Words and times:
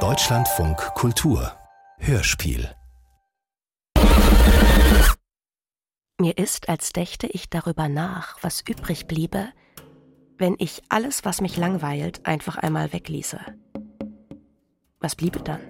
Deutschlandfunk 0.00 0.76
Kultur 0.94 1.50
Hörspiel 1.96 2.68
Mir 6.20 6.36
ist, 6.36 6.68
als 6.68 6.92
dächte 6.92 7.26
ich 7.26 7.48
darüber 7.48 7.88
nach, 7.88 8.36
was 8.42 8.62
übrig 8.68 9.06
bliebe, 9.06 9.48
wenn 10.36 10.56
ich 10.58 10.82
alles, 10.90 11.24
was 11.24 11.40
mich 11.40 11.56
langweilt, 11.56 12.26
einfach 12.26 12.58
einmal 12.58 12.92
wegließe. 12.92 13.40
Was 15.00 15.16
bliebe 15.16 15.40
dann? 15.40 15.60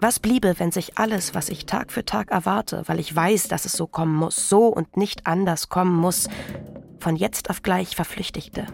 Was 0.00 0.18
bliebe, 0.18 0.58
wenn 0.58 0.72
sich 0.72 0.98
alles, 0.98 1.36
was 1.36 1.50
ich 1.50 1.66
Tag 1.66 1.92
für 1.92 2.04
Tag 2.04 2.32
erwarte, 2.32 2.82
weil 2.86 2.98
ich 2.98 3.14
weiß, 3.14 3.46
dass 3.46 3.64
es 3.64 3.74
so 3.74 3.86
kommen 3.86 4.16
muss, 4.16 4.48
so 4.48 4.66
und 4.66 4.96
nicht 4.96 5.28
anders 5.28 5.68
kommen 5.68 5.94
muss, 5.94 6.28
von 6.98 7.14
jetzt 7.14 7.48
auf 7.48 7.62
gleich 7.62 7.94
verflüchtigte? 7.94 8.66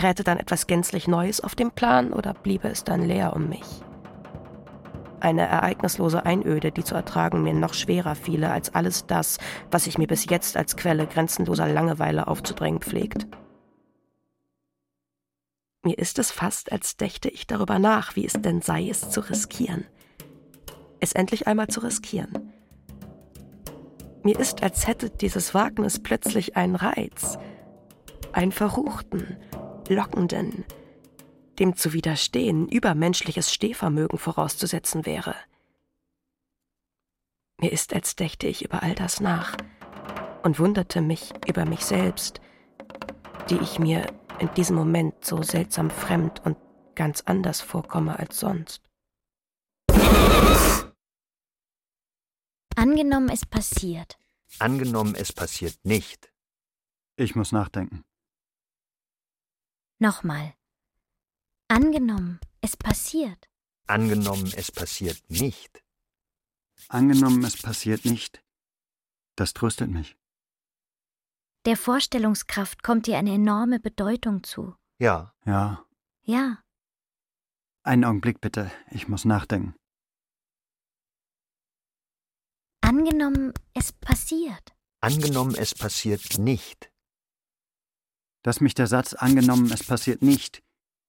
Träte 0.00 0.24
dann 0.24 0.38
etwas 0.38 0.66
gänzlich 0.66 1.08
Neues 1.08 1.42
auf 1.42 1.54
den 1.54 1.72
Plan 1.72 2.14
oder 2.14 2.32
bliebe 2.32 2.68
es 2.68 2.84
dann 2.84 3.02
leer 3.02 3.36
um 3.36 3.50
mich? 3.50 3.66
Eine 5.20 5.46
ereignislose 5.46 6.24
Einöde, 6.24 6.72
die 6.72 6.84
zu 6.84 6.94
ertragen 6.94 7.42
mir 7.42 7.52
noch 7.52 7.74
schwerer 7.74 8.14
fiele 8.14 8.50
als 8.50 8.74
alles 8.74 9.06
das, 9.06 9.36
was 9.70 9.84
sich 9.84 9.98
mir 9.98 10.06
bis 10.06 10.24
jetzt 10.24 10.56
als 10.56 10.78
Quelle 10.78 11.06
grenzenloser 11.06 11.68
Langeweile 11.68 12.28
aufzudrängen 12.28 12.80
pflegt. 12.80 13.26
Mir 15.82 15.98
ist 15.98 16.18
es 16.18 16.30
fast, 16.30 16.72
als 16.72 16.96
dächte 16.96 17.28
ich 17.28 17.46
darüber 17.46 17.78
nach, 17.78 18.16
wie 18.16 18.24
es 18.24 18.32
denn 18.32 18.62
sei, 18.62 18.88
es 18.88 19.10
zu 19.10 19.20
riskieren. 19.20 19.84
Es 20.98 21.12
endlich 21.12 21.46
einmal 21.46 21.68
zu 21.68 21.80
riskieren. 21.80 22.54
Mir 24.22 24.38
ist, 24.40 24.62
als 24.62 24.86
hätte 24.86 25.10
dieses 25.10 25.52
Wagnis 25.52 26.02
plötzlich 26.02 26.56
einen 26.56 26.76
Reiz, 26.76 27.36
einen 28.32 28.52
verruchten, 28.52 29.36
lockenden, 29.90 30.64
dem 31.58 31.76
zu 31.76 31.92
widerstehen 31.92 32.68
übermenschliches 32.68 33.52
Stehvermögen 33.52 34.18
vorauszusetzen 34.18 35.04
wäre. 35.04 35.34
Mir 37.60 37.72
ist, 37.72 37.92
als 37.92 38.16
dächte 38.16 38.46
ich 38.46 38.64
über 38.64 38.82
all 38.82 38.94
das 38.94 39.20
nach 39.20 39.56
und 40.42 40.58
wunderte 40.58 41.02
mich 41.02 41.32
über 41.46 41.66
mich 41.66 41.84
selbst, 41.84 42.40
die 43.50 43.58
ich 43.58 43.78
mir 43.78 44.06
in 44.38 44.52
diesem 44.54 44.76
Moment 44.76 45.22
so 45.24 45.42
seltsam 45.42 45.90
fremd 45.90 46.40
und 46.44 46.56
ganz 46.94 47.22
anders 47.26 47.60
vorkomme 47.60 48.18
als 48.18 48.40
sonst. 48.40 48.82
Angenommen, 52.76 53.28
es 53.28 53.44
passiert. 53.44 54.18
Angenommen, 54.58 55.14
es 55.14 55.32
passiert 55.32 55.76
nicht. 55.84 56.32
Ich 57.16 57.34
muss 57.34 57.52
nachdenken. 57.52 58.04
Nochmal. 60.00 60.54
Angenommen, 61.68 62.40
es 62.62 62.74
passiert. 62.76 63.50
Angenommen, 63.86 64.50
es 64.56 64.72
passiert 64.72 65.22
nicht. 65.28 65.84
Angenommen, 66.88 67.44
es 67.44 67.60
passiert 67.60 68.06
nicht. 68.06 68.42
Das 69.36 69.52
tröstet 69.52 69.90
mich. 69.90 70.16
Der 71.66 71.76
Vorstellungskraft 71.76 72.82
kommt 72.82 73.06
dir 73.06 73.18
eine 73.18 73.34
enorme 73.34 73.78
Bedeutung 73.78 74.42
zu. 74.42 74.74
Ja. 74.98 75.34
Ja. 75.44 75.84
Ja. 76.22 76.62
Einen 77.82 78.04
Augenblick 78.06 78.40
bitte. 78.40 78.70
Ich 78.90 79.06
muss 79.06 79.26
nachdenken. 79.26 79.74
Angenommen, 82.80 83.52
es 83.74 83.92
passiert. 83.92 84.74
Angenommen, 85.02 85.54
es 85.54 85.74
passiert 85.74 86.38
nicht. 86.38 86.90
Dass 88.42 88.60
mich 88.60 88.74
der 88.74 88.86
Satz 88.86 89.14
angenommen, 89.14 89.70
es 89.70 89.84
passiert 89.84 90.22
nicht 90.22 90.62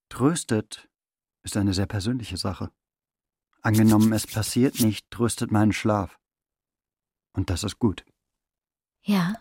tröstet, 0.09 0.89
ist 1.43 1.57
eine 1.57 1.73
sehr 1.73 1.85
persönliche 1.85 2.37
Sache. 2.37 2.71
Angenommen, 3.61 4.11
es 4.13 4.27
passiert 4.27 4.81
nicht, 4.81 5.09
tröstet 5.11 5.51
meinen 5.51 5.71
Schlaf. 5.71 6.19
Und 7.33 7.49
das 7.49 7.63
ist 7.63 7.79
gut. 7.79 8.05
Ja, 9.03 9.35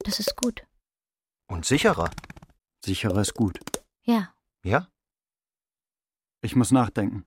das 0.00 0.20
ist 0.20 0.36
gut. 0.36 0.66
Und 1.46 1.66
sicherer. 1.66 2.10
Sicherer 2.84 3.20
ist 3.20 3.34
gut. 3.34 3.58
Ja. 4.02 4.34
Ja? 4.62 4.88
Ich 6.40 6.56
muss 6.56 6.70
nachdenken. 6.70 7.26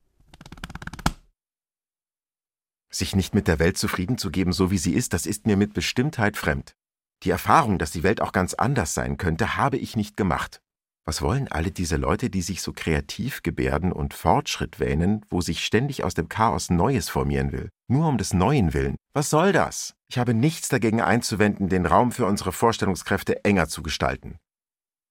Sich 2.90 3.16
nicht 3.16 3.36
mit 3.36 3.48
der 3.48 3.60
Welt 3.60 3.78
zufrieden 3.78 4.18
zu 4.18 4.32
geben, 4.32 4.52
so 4.52 4.72
wie 4.72 4.78
sie 4.78 4.94
ist, 4.94 5.14
das 5.14 5.26
ist 5.26 5.46
mir 5.46 5.58
mit 5.58 5.74
Bestimmtheit 5.74 6.38
fremd. 6.38 6.76
Die 7.24 7.32
Erfahrung, 7.32 7.78
dass 7.80 7.92
die 7.92 8.04
Welt 8.04 8.22
auch 8.22 8.32
ganz 8.32 8.54
anders 8.54 8.94
sein 8.94 9.18
könnte, 9.18 9.58
habe 9.58 9.78
ich 9.78 9.96
nicht 9.96 10.16
gemacht. 10.16 10.62
Was 11.06 11.22
wollen 11.22 11.48
alle 11.48 11.72
diese 11.72 11.98
Leute, 11.98 12.30
die 12.30 12.42
sich 12.42 12.62
so 12.62 12.72
kreativ 12.72 13.42
gebärden 13.42 13.92
und 13.92 14.14
Fortschritt 14.14 14.80
wähnen, 14.80 15.26
wo 15.30 15.42
sich 15.42 15.66
ständig 15.66 16.04
aus 16.04 16.14
dem 16.14 16.30
Chaos 16.30 16.70
Neues 16.70 17.10
formieren 17.10 17.52
will? 17.52 17.70
Nur 17.88 18.08
um 18.08 18.18
des 18.18 18.34
Neuen 18.34 18.74
willen. 18.74 18.96
Was 19.14 19.30
soll 19.30 19.52
das? 19.52 19.96
Ich 20.08 20.18
habe 20.18 20.34
nichts 20.34 20.70
dagegen 20.70 21.02
einzuwenden, 21.02 21.68
den 21.68 21.86
Raum 21.86 22.12
für 22.12 22.26
unsere 22.26 22.52
Vorstellungskräfte 22.52 23.44
enger 23.44 23.68
zu 23.68 23.82
gestalten. 23.82 24.38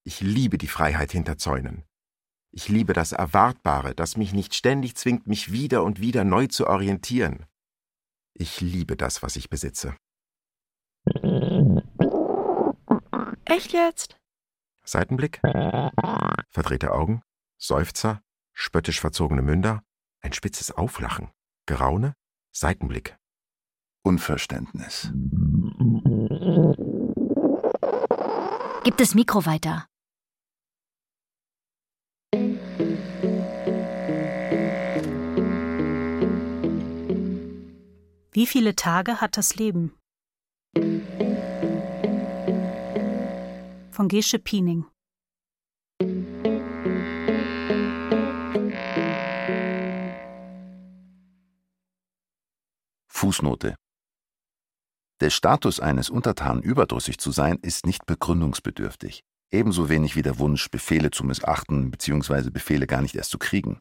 Ich 0.04 0.20
liebe 0.20 0.56
die 0.56 0.68
Freiheit 0.68 1.12
hinter 1.12 1.36
Zäunen. 1.36 1.82
Ich 2.52 2.68
liebe 2.68 2.92
das 2.92 3.12
Erwartbare, 3.12 3.94
das 3.94 4.16
mich 4.16 4.32
nicht 4.32 4.54
ständig 4.54 4.94
zwingt, 4.96 5.26
mich 5.26 5.52
wieder 5.52 5.82
und 5.82 6.00
wieder 6.00 6.24
neu 6.24 6.46
zu 6.46 6.66
orientieren. 6.66 7.44
Ich 8.34 8.60
liebe 8.60 8.96
das, 8.96 9.22
was 9.22 9.36
ich 9.36 9.50
besitze. 9.50 9.94
Echt 13.48 13.72
jetzt? 13.72 14.20
Seitenblick, 14.84 15.40
verdrehte 16.50 16.92
Augen, 16.92 17.22
Seufzer, 17.56 18.22
spöttisch 18.52 19.00
verzogene 19.00 19.40
Münder, 19.40 19.82
ein 20.20 20.34
spitzes 20.34 20.70
Auflachen, 20.70 21.30
Geraune, 21.64 22.14
Seitenblick. 22.52 23.16
Unverständnis. 24.02 25.10
Gib 28.84 28.96
das 28.98 29.14
Mikro 29.14 29.46
weiter. 29.46 29.86
Wie 38.30 38.46
viele 38.46 38.76
Tage 38.76 39.20
hat 39.20 39.36
das 39.36 39.56
Leben? 39.56 39.97
Von 43.98 44.06
Gesche 44.06 44.38
Piening. 44.38 44.84
Fußnote. 53.08 53.74
Der 55.20 55.30
Status 55.30 55.80
eines 55.80 56.10
Untertanen 56.10 56.62
überdrüssig 56.62 57.18
zu 57.18 57.32
sein, 57.32 57.58
ist 57.60 57.86
nicht 57.86 58.06
begründungsbedürftig. 58.06 59.24
Ebenso 59.50 59.88
wenig 59.88 60.14
wie 60.14 60.22
der 60.22 60.38
Wunsch, 60.38 60.70
Befehle 60.70 61.10
zu 61.10 61.24
missachten 61.24 61.90
bzw. 61.90 62.50
Befehle 62.50 62.86
gar 62.86 63.02
nicht 63.02 63.16
erst 63.16 63.32
zu 63.32 63.38
kriegen. 63.38 63.80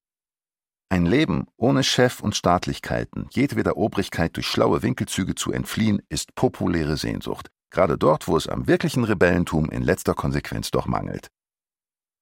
Ein 0.90 1.06
Leben 1.06 1.46
ohne 1.58 1.84
Chef 1.84 2.22
und 2.22 2.36
Staatlichkeiten, 2.36 3.28
jedweder 3.30 3.78
Obrigkeit 3.78 4.36
durch 4.36 4.48
schlaue 4.48 4.82
Winkelzüge 4.82 5.36
zu 5.36 5.52
entfliehen, 5.52 6.02
ist 6.10 6.34
populäre 6.34 6.98
Sehnsucht, 6.98 7.52
gerade 7.70 7.98
dort, 7.98 8.28
wo 8.28 8.38
es 8.38 8.48
am 8.48 8.68
wirklichen 8.68 9.04
Rebellentum 9.04 9.70
in 9.70 9.84
letzter 9.84 10.14
Konsequenz 10.14 10.72
doch 10.72 10.86
mangelt. 10.86 11.30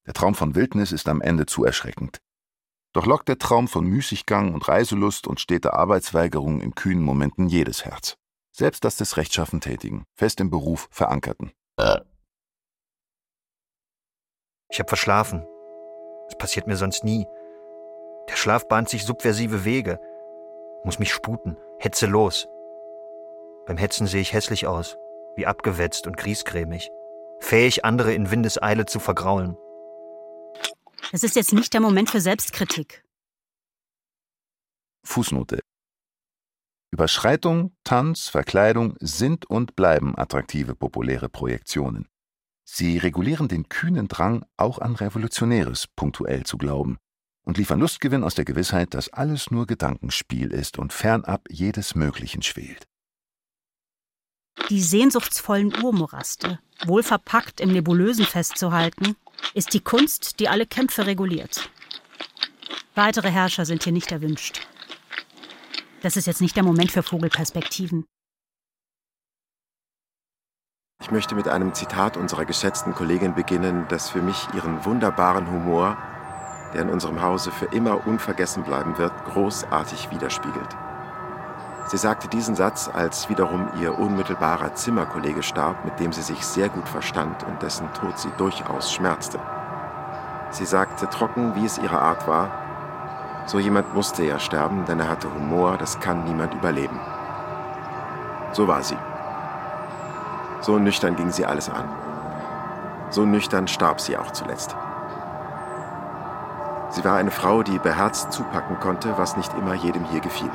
Der 0.06 0.14
Traum 0.14 0.34
von 0.34 0.54
Wildnis 0.54 0.92
ist 0.92 1.08
am 1.08 1.20
Ende 1.20 1.46
zu 1.46 1.64
erschreckend. 1.64 2.18
Doch 2.92 3.06
lockt 3.06 3.28
der 3.28 3.38
Traum 3.38 3.68
von 3.68 3.84
Müßiggang 3.84 4.54
und 4.54 4.68
Reiselust 4.68 5.26
und 5.26 5.40
steter 5.40 5.74
Arbeitsweigerung 5.74 6.60
in 6.60 6.74
kühnen 6.74 7.02
Momenten 7.02 7.48
jedes 7.48 7.84
Herz. 7.84 8.16
Selbst 8.52 8.84
das 8.84 8.96
des 8.96 9.18
rechtschaffen 9.18 9.60
Tätigen, 9.60 10.04
fest 10.14 10.40
im 10.40 10.48
Beruf 10.48 10.88
verankerten. 10.90 11.52
Ich 14.70 14.78
habe 14.78 14.88
verschlafen. 14.88 15.46
Es 16.28 16.38
passiert 16.38 16.66
mir 16.66 16.76
sonst 16.76 17.04
nie. 17.04 17.26
Der 18.28 18.36
Schlaf 18.36 18.66
bahnt 18.66 18.88
sich 18.88 19.04
subversive 19.04 19.64
Wege. 19.64 20.00
Muss 20.84 20.98
mich 20.98 21.12
sputen, 21.12 21.58
hetze 21.78 22.06
los. 22.06 22.48
Beim 23.66 23.76
Hetzen 23.76 24.06
sehe 24.06 24.20
ich 24.20 24.32
hässlich 24.32 24.66
aus, 24.66 24.96
wie 25.36 25.46
abgewetzt 25.46 26.06
und 26.06 26.16
griesgrämig. 26.16 26.88
Fähig, 27.40 27.84
andere 27.84 28.14
in 28.14 28.30
Windeseile 28.30 28.86
zu 28.86 28.98
vergraulen. 28.98 29.56
Es 31.12 31.22
ist 31.22 31.36
jetzt 31.36 31.52
nicht 31.52 31.72
der 31.72 31.80
Moment 31.80 32.10
für 32.10 32.20
Selbstkritik. 32.20 33.04
Fußnote. 35.04 35.60
Überschreitung, 36.90 37.76
Tanz, 37.84 38.28
Verkleidung 38.28 38.96
sind 39.00 39.48
und 39.48 39.76
bleiben 39.76 40.16
attraktive 40.16 40.74
populäre 40.74 41.28
Projektionen. 41.28 42.08
Sie 42.64 42.98
regulieren 42.98 43.48
den 43.48 43.68
kühnen 43.68 44.08
Drang, 44.08 44.44
auch 44.56 44.78
an 44.78 44.96
Revolutionäres 44.96 45.86
punktuell 45.86 46.44
zu 46.44 46.58
glauben 46.58 46.98
und 47.44 47.58
liefern 47.58 47.78
Lustgewinn 47.80 48.24
aus 48.24 48.34
der 48.34 48.44
Gewissheit, 48.44 48.92
dass 48.94 49.12
alles 49.12 49.50
nur 49.50 49.66
Gedankenspiel 49.66 50.50
ist 50.52 50.78
und 50.78 50.92
fernab 50.92 51.42
jedes 51.48 51.94
Möglichen 51.94 52.42
schwelt. 52.42 52.86
Die 54.68 54.82
sehnsuchtsvollen 54.82 55.72
Urmoraste, 55.82 56.58
wohl 56.84 57.02
verpackt 57.02 57.60
im 57.60 57.72
Nebulösen 57.72 58.24
festzuhalten, 58.24 59.16
ist 59.54 59.74
die 59.74 59.80
Kunst, 59.80 60.40
die 60.40 60.48
alle 60.48 60.66
Kämpfe 60.66 61.06
reguliert. 61.06 61.70
Weitere 62.94 63.30
Herrscher 63.30 63.64
sind 63.64 63.84
hier 63.84 63.92
nicht 63.92 64.10
erwünscht. 64.10 64.66
Das 66.02 66.16
ist 66.16 66.26
jetzt 66.26 66.40
nicht 66.40 66.56
der 66.56 66.62
Moment 66.62 66.90
für 66.90 67.02
Vogelperspektiven. 67.02 68.06
Ich 71.02 71.10
möchte 71.10 71.34
mit 71.34 71.46
einem 71.46 71.74
Zitat 71.74 72.16
unserer 72.16 72.44
geschätzten 72.44 72.94
Kollegin 72.94 73.34
beginnen, 73.34 73.86
das 73.88 74.10
für 74.10 74.22
mich 74.22 74.48
ihren 74.54 74.84
wunderbaren 74.84 75.50
Humor, 75.50 75.96
der 76.74 76.82
in 76.82 76.90
unserem 76.90 77.22
Hause 77.22 77.52
für 77.52 77.66
immer 77.66 78.06
unvergessen 78.06 78.64
bleiben 78.64 78.98
wird, 78.98 79.12
großartig 79.26 80.10
widerspiegelt. 80.10 80.76
Sie 81.88 81.96
sagte 81.98 82.26
diesen 82.26 82.56
Satz, 82.56 82.90
als 82.92 83.28
wiederum 83.28 83.68
ihr 83.80 83.96
unmittelbarer 83.96 84.74
Zimmerkollege 84.74 85.44
starb, 85.44 85.84
mit 85.84 86.00
dem 86.00 86.12
sie 86.12 86.22
sich 86.22 86.44
sehr 86.44 86.68
gut 86.68 86.88
verstand 86.88 87.44
und 87.44 87.62
dessen 87.62 87.92
Tod 87.92 88.18
sie 88.18 88.32
durchaus 88.36 88.92
schmerzte. 88.92 89.38
Sie 90.50 90.64
sagte 90.64 91.08
trocken, 91.08 91.54
wie 91.54 91.64
es 91.64 91.78
ihre 91.78 92.00
Art 92.00 92.26
war, 92.26 92.50
so 93.46 93.60
jemand 93.60 93.94
musste 93.94 94.24
ja 94.24 94.40
sterben, 94.40 94.84
denn 94.86 94.98
er 94.98 95.08
hatte 95.08 95.32
Humor, 95.32 95.76
das 95.78 96.00
kann 96.00 96.24
niemand 96.24 96.54
überleben. 96.54 96.98
So 98.50 98.66
war 98.66 98.82
sie. 98.82 98.98
So 100.60 100.80
nüchtern 100.80 101.14
ging 101.14 101.30
sie 101.30 101.46
alles 101.46 101.70
an. 101.70 101.88
So 103.10 103.24
nüchtern 103.24 103.68
starb 103.68 104.00
sie 104.00 104.16
auch 104.16 104.32
zuletzt. 104.32 104.74
Sie 106.90 107.04
war 107.04 107.16
eine 107.16 107.30
Frau, 107.30 107.62
die 107.62 107.78
beherzt 107.78 108.32
zupacken 108.32 108.80
konnte, 108.80 109.16
was 109.16 109.36
nicht 109.36 109.54
immer 109.54 109.74
jedem 109.74 110.04
hier 110.06 110.20
gefiel. 110.20 110.50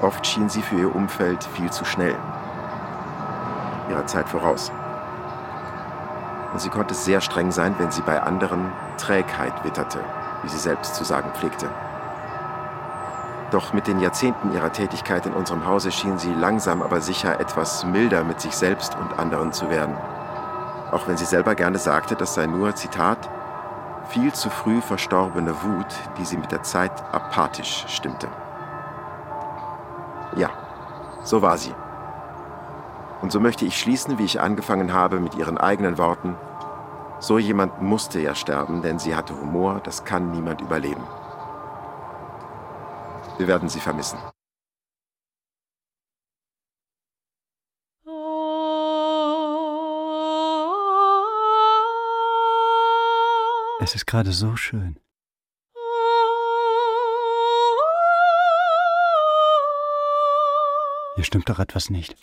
Oft 0.00 0.26
schien 0.26 0.48
sie 0.48 0.62
für 0.62 0.76
ihr 0.76 0.94
Umfeld 0.94 1.44
viel 1.44 1.70
zu 1.70 1.84
schnell, 1.84 2.16
ihrer 3.90 4.06
Zeit 4.06 4.28
voraus. 4.28 4.72
Und 6.52 6.60
sie 6.60 6.70
konnte 6.70 6.94
sehr 6.94 7.20
streng 7.20 7.50
sein, 7.50 7.74
wenn 7.78 7.90
sie 7.90 8.00
bei 8.00 8.22
anderen 8.22 8.72
Trägheit 8.96 9.62
witterte, 9.62 10.00
wie 10.42 10.48
sie 10.48 10.58
selbst 10.58 10.94
zu 10.94 11.04
sagen 11.04 11.30
pflegte. 11.34 11.68
Doch 13.50 13.72
mit 13.72 13.88
den 13.88 14.00
Jahrzehnten 14.00 14.52
ihrer 14.52 14.72
Tätigkeit 14.72 15.26
in 15.26 15.34
unserem 15.34 15.66
Hause 15.66 15.92
schien 15.92 16.18
sie 16.18 16.32
langsam 16.32 16.82
aber 16.82 17.00
sicher 17.00 17.38
etwas 17.40 17.84
milder 17.84 18.24
mit 18.24 18.40
sich 18.40 18.56
selbst 18.56 18.96
und 18.96 19.18
anderen 19.18 19.52
zu 19.52 19.70
werden. 19.70 19.96
Auch 20.92 21.08
wenn 21.08 21.16
sie 21.16 21.24
selber 21.24 21.54
gerne 21.54 21.78
sagte, 21.78 22.14
das 22.16 22.34
sei 22.34 22.46
nur, 22.46 22.74
Zitat, 22.74 23.28
viel 24.08 24.32
zu 24.32 24.50
früh 24.50 24.80
verstorbene 24.80 25.62
Wut, 25.62 25.94
die 26.16 26.24
sie 26.24 26.36
mit 26.36 26.52
der 26.52 26.62
Zeit 26.62 26.92
apathisch 27.12 27.84
stimmte. 27.88 28.28
Ja, 30.36 30.50
so 31.24 31.42
war 31.42 31.58
sie. 31.58 31.74
Und 33.20 33.32
so 33.32 33.40
möchte 33.40 33.64
ich 33.64 33.78
schließen, 33.78 34.18
wie 34.18 34.24
ich 34.24 34.40
angefangen 34.40 34.92
habe, 34.92 35.20
mit 35.20 35.34
ihren 35.34 35.58
eigenen 35.58 35.98
Worten. 35.98 36.36
So 37.18 37.38
jemand 37.38 37.82
musste 37.82 38.20
ja 38.20 38.34
sterben, 38.34 38.80
denn 38.80 38.98
sie 38.98 39.14
hatte 39.14 39.38
Humor, 39.38 39.80
das 39.84 40.04
kann 40.04 40.30
niemand 40.30 40.60
überleben. 40.60 41.06
Wir 43.36 43.46
werden 43.46 43.68
sie 43.68 43.80
vermissen. 43.80 44.18
Es 53.82 53.94
ist 53.94 54.06
gerade 54.06 54.32
so 54.32 54.56
schön. 54.56 54.98
Hier 61.20 61.26
stimmt 61.26 61.50
doch 61.50 61.58
etwas 61.58 61.90
nicht. 61.90 62.16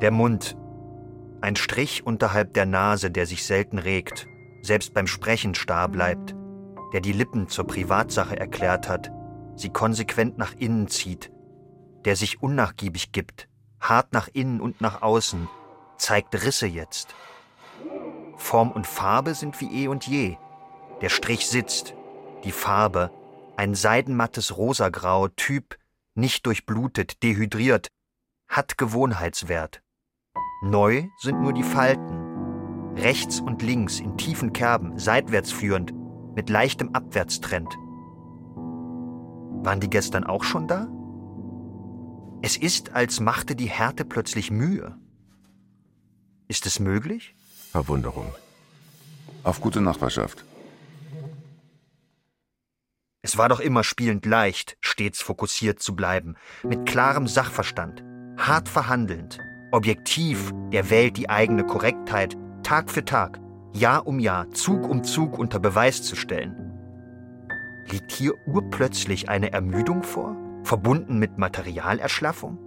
Der 0.00 0.10
Mund. 0.10 0.56
Ein 1.42 1.54
Strich 1.54 2.04
unterhalb 2.04 2.54
der 2.54 2.66
Nase, 2.66 3.12
der 3.12 3.26
sich 3.26 3.46
selten 3.46 3.78
regt, 3.78 4.26
selbst 4.62 4.92
beim 4.92 5.06
Sprechen 5.06 5.54
starr 5.54 5.88
bleibt, 5.88 6.34
der 6.92 7.00
die 7.00 7.12
Lippen 7.12 7.48
zur 7.48 7.68
Privatsache 7.68 8.36
erklärt 8.36 8.88
hat, 8.88 9.12
sie 9.54 9.70
konsequent 9.70 10.38
nach 10.38 10.54
innen 10.54 10.88
zieht, 10.88 11.30
der 12.04 12.16
sich 12.16 12.42
unnachgiebig 12.42 13.12
gibt, 13.12 13.48
hart 13.80 14.12
nach 14.12 14.26
innen 14.26 14.60
und 14.60 14.80
nach 14.80 15.02
außen, 15.02 15.48
zeigt 15.98 16.34
Risse 16.34 16.66
jetzt. 16.66 17.14
Form 18.36 18.72
und 18.72 18.88
Farbe 18.88 19.34
sind 19.34 19.60
wie 19.60 19.84
eh 19.84 19.86
und 19.86 20.08
je, 20.08 20.36
der 21.00 21.08
Strich 21.08 21.46
sitzt, 21.46 21.94
die 22.44 22.52
Farbe, 22.52 23.10
ein 23.56 23.74
seidenmattes 23.74 24.56
Rosagrau, 24.56 25.28
Typ, 25.28 25.78
nicht 26.14 26.46
durchblutet, 26.46 27.22
dehydriert, 27.22 27.88
hat 28.48 28.78
Gewohnheitswert. 28.78 29.82
Neu 30.62 31.04
sind 31.18 31.40
nur 31.40 31.52
die 31.52 31.62
Falten, 31.62 32.94
rechts 32.96 33.40
und 33.40 33.62
links 33.62 34.00
in 34.00 34.16
tiefen 34.16 34.52
Kerben, 34.52 34.98
seitwärts 34.98 35.52
führend, 35.52 35.94
mit 36.34 36.50
leichtem 36.50 36.94
Abwärtstrend. 36.94 37.74
Waren 39.62 39.80
die 39.80 39.90
gestern 39.90 40.24
auch 40.24 40.44
schon 40.44 40.68
da? 40.68 40.88
Es 42.42 42.56
ist, 42.56 42.92
als 42.92 43.20
machte 43.20 43.54
die 43.54 43.68
Härte 43.68 44.04
plötzlich 44.04 44.50
Mühe. 44.50 44.96
Ist 46.48 46.66
es 46.66 46.80
möglich? 46.80 47.34
Verwunderung. 47.70 48.34
Auf 49.44 49.60
gute 49.60 49.80
Nachbarschaft. 49.80 50.44
Es 53.30 53.38
war 53.38 53.48
doch 53.48 53.60
immer 53.60 53.84
spielend 53.84 54.26
leicht, 54.26 54.76
stets 54.80 55.22
fokussiert 55.22 55.80
zu 55.80 55.94
bleiben, 55.94 56.34
mit 56.64 56.84
klarem 56.84 57.28
Sachverstand, 57.28 58.02
hart 58.36 58.68
verhandelnd, 58.68 59.38
objektiv 59.70 60.50
der 60.72 60.90
Welt 60.90 61.16
die 61.16 61.30
eigene 61.30 61.64
Korrektheit 61.64 62.36
Tag 62.64 62.90
für 62.90 63.04
Tag, 63.04 63.38
Jahr 63.72 64.08
um 64.08 64.18
Jahr, 64.18 64.50
Zug 64.50 64.82
um 64.88 65.04
Zug 65.04 65.38
unter 65.38 65.60
Beweis 65.60 66.02
zu 66.02 66.16
stellen. 66.16 66.56
Liegt 67.88 68.10
hier 68.10 68.34
urplötzlich 68.48 69.28
eine 69.28 69.52
Ermüdung 69.52 70.02
vor, 70.02 70.36
verbunden 70.64 71.20
mit 71.20 71.38
Materialerschlaffung? 71.38 72.58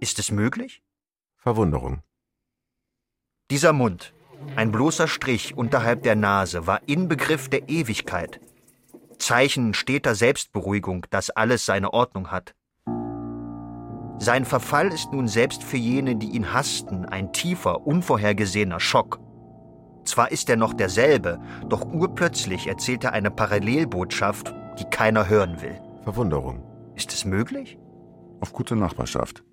Ist 0.00 0.18
es 0.18 0.30
möglich? 0.30 0.82
Verwunderung. 1.38 2.02
Dieser 3.50 3.72
Mund, 3.72 4.12
ein 4.56 4.70
bloßer 4.70 5.08
Strich 5.08 5.56
unterhalb 5.56 6.02
der 6.02 6.14
Nase, 6.14 6.66
war 6.66 6.82
Inbegriff 6.86 7.48
der 7.48 7.70
Ewigkeit, 7.70 8.38
Zeichen 9.20 9.74
steter 9.74 10.14
Selbstberuhigung, 10.14 11.06
dass 11.10 11.30
alles 11.30 11.66
seine 11.66 11.92
Ordnung 11.92 12.30
hat. 12.30 12.54
Sein 14.18 14.44
Verfall 14.44 14.88
ist 14.88 15.12
nun 15.12 15.28
selbst 15.28 15.62
für 15.62 15.76
jene, 15.76 16.16
die 16.16 16.30
ihn 16.30 16.52
hassten, 16.52 17.06
ein 17.06 17.32
tiefer, 17.32 17.86
unvorhergesehener 17.86 18.80
Schock. 18.80 19.20
Zwar 20.04 20.32
ist 20.32 20.50
er 20.50 20.56
noch 20.56 20.74
derselbe, 20.74 21.40
doch 21.68 21.86
urplötzlich 21.86 22.66
erzählt 22.66 23.04
er 23.04 23.12
eine 23.12 23.30
Parallelbotschaft, 23.30 24.54
die 24.78 24.84
keiner 24.84 25.28
hören 25.28 25.60
will. 25.62 25.80
Verwunderung. 26.02 26.62
Ist 26.96 27.12
es 27.12 27.24
möglich? 27.24 27.78
Auf 28.40 28.52
gute 28.52 28.76
Nachbarschaft. 28.76 29.44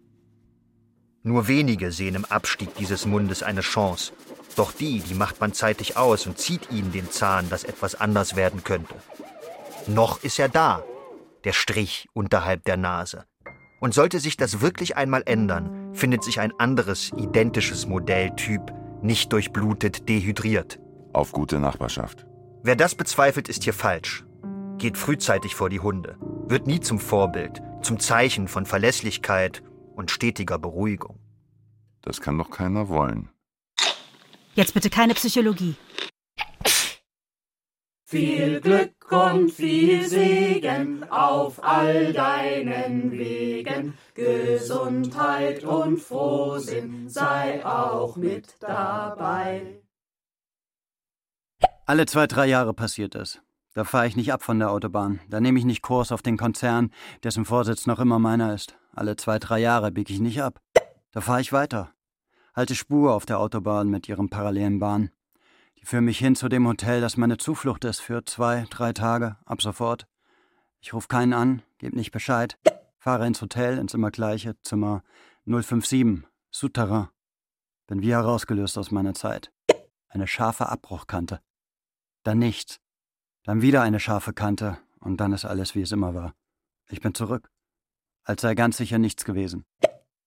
Nur 1.24 1.48
wenige 1.48 1.91
sehen 1.91 2.15
im 2.15 2.25
Abstieg 2.25 2.74
dieses 2.75 3.06
Mundes 3.06 3.44
eine 3.44 3.62
Chance. 3.62 4.13
Doch 4.56 4.72
die, 4.72 5.01
die 5.01 5.13
macht 5.13 5.39
man 5.39 5.53
zeitig 5.53 5.98
aus 5.98 6.25
und 6.25 6.38
zieht 6.38 6.72
ihnen 6.72 6.91
den 6.91 7.12
Zahn, 7.12 7.50
dass 7.50 7.63
etwas 7.63 7.96
anders 7.96 8.36
werden 8.36 8.63
könnte. 8.63 8.96
Noch 9.88 10.22
ist 10.22 10.38
er 10.38 10.50
da, 10.50 10.84
der 11.46 11.53
Strich 11.53 12.10
unterhalb 12.13 12.65
der 12.65 12.75
Nase. 12.75 13.25
Und 13.79 13.94
sollte 13.94 14.20
sich 14.20 14.36
das 14.36 14.60
wirklich 14.60 14.98
einmal 14.98 15.24
ändern, 15.25 15.94
findet 15.94 16.24
sich 16.24 16.41
ein 16.41 16.51
anderes, 16.60 17.12
identisches 17.15 17.86
Modelltyp, 17.86 18.74
nicht 19.01 19.32
durchblutet, 19.32 20.10
dehydriert. 20.10 20.79
Auf 21.13 21.32
gute 21.32 21.60
Nachbarschaft. 21.60 22.25
Wer 22.63 22.75
das 22.75 22.96
bezweifelt, 22.96 23.48
ist 23.48 23.63
hier 23.63 23.74
falsch. 23.74 24.25
Geht 24.77 24.98
frühzeitig 24.98 25.56
vor 25.56 25.70
die 25.70 25.79
Hunde, 25.79 26.17
wird 26.48 26.67
nie 26.67 26.82
zum 26.82 27.00
Vorbild, 27.00 27.62
zum 27.82 28.00
Zeichen 28.00 28.50
von 28.50 28.65
Verlässlichkeit 28.65 29.63
und 29.96 30.12
stetiger 30.12 30.60
Beruhigung. 30.60 31.20
Das 32.01 32.20
kann 32.20 32.38
doch 32.38 32.50
keiner 32.50 32.89
wollen. 32.89 33.29
Jetzt 34.53 34.74
bitte 34.74 34.89
keine 34.89 35.13
Psychologie. 35.13 35.75
Viel 38.10 38.62
Glück 38.62 39.12
und 39.12 39.52
viel 39.52 40.08
Segen 40.08 41.04
auf 41.10 41.62
all 41.62 42.14
deinen 42.14 43.12
Wegen. 43.12 43.98
Gesundheit 44.14 45.66
und 45.66 45.98
Frohsinn 45.98 47.10
sei 47.10 47.66
auch 47.66 48.16
mit 48.16 48.56
dabei. 48.62 49.82
Alle 51.86 52.06
zwei, 52.06 52.28
drei 52.28 52.46
Jahre 52.46 52.74
passiert 52.74 53.14
das. 53.14 53.42
Da 53.74 53.84
fahre 53.84 54.08
ich 54.08 54.16
nicht 54.16 54.32
ab 54.32 54.42
von 54.42 54.58
der 54.58 54.72
Autobahn. 54.72 55.20
Da 55.28 55.42
nehme 55.42 55.60
ich 55.60 55.66
nicht 55.66 55.82
Kurs 55.82 56.14
auf 56.14 56.22
den 56.22 56.38
Konzern, 56.38 56.94
dessen 57.24 57.44
Vorsitz 57.44 57.88
noch 57.88 58.00
immer 58.00 58.20
meiner 58.20 58.54
ist. 58.54 58.78
Alle 58.96 59.18
zwei, 59.18 59.38
drei 59.38 59.60
Jahre 59.60 59.92
biege 59.92 60.14
ich 60.14 60.22
nicht 60.22 60.42
ab. 60.42 60.62
Da 61.12 61.20
fahre 61.20 61.42
ich 61.42 61.52
weiter. 61.52 61.92
Halte 62.56 62.74
Spur 62.74 63.14
auf 63.14 63.26
der 63.26 63.42
Autobahn 63.42 63.90
mit 63.90 64.08
ihren 64.08 64.30
parallelen 64.30 64.80
Bahnen. 64.80 65.12
Führ 65.88 66.01
mich 66.01 66.17
hin 66.20 66.36
zu 66.36 66.50
dem 66.50 66.67
Hotel, 66.67 67.00
das 67.00 67.15
meine 67.15 67.38
Zuflucht 67.38 67.86
ist, 67.86 68.01
für 68.01 68.25
zwei, 68.25 68.65
drei 68.70 68.91
Tage, 68.91 69.38
ab 69.46 69.62
sofort. 69.62 70.06
Ich 70.82 70.94
ruf 70.94 71.08
keinen 71.08 71.32
an, 71.32 71.62
geb 71.77 71.94
nicht 71.94 72.12
Bescheid. 72.12 72.60
Fahre 72.98 73.25
ins 73.25 73.41
Hotel, 73.41 73.77
ins 73.77 73.94
immer 73.94 74.12
gleiche, 74.12 74.62
Zimmer 74.63 75.01
057, 75.46 76.27
Souterrain. 76.51 77.08
Bin 77.88 78.01
wie 78.01 78.12
herausgelöst 78.12 78.77
aus 78.77 78.91
meiner 78.91 79.13
Zeit. 79.13 79.53
Eine 80.10 80.27
scharfe 80.27 80.67
Abbruchkante. 80.67 81.39
Dann 82.24 82.39
nichts. 82.39 82.82
Dann 83.44 83.62
wieder 83.62 83.82
eine 83.82 84.01
scharfe 84.01 84.34
Kante, 84.34 84.77
und 85.00 85.22
dann 85.22 85.32
ist 85.32 85.46
alles, 85.46 85.74
wie 85.74 85.84
es 85.84 85.94
immer 85.94 86.13
war. 86.13 86.36
Ich 86.89 87.00
bin 87.00 87.13
zurück. 87.13 87.50
Als 88.25 88.41
sei 88.41 88.56
ganz 88.56 88.75
sicher 88.75 88.98
nichts 88.98 89.24
gewesen. 89.24 89.63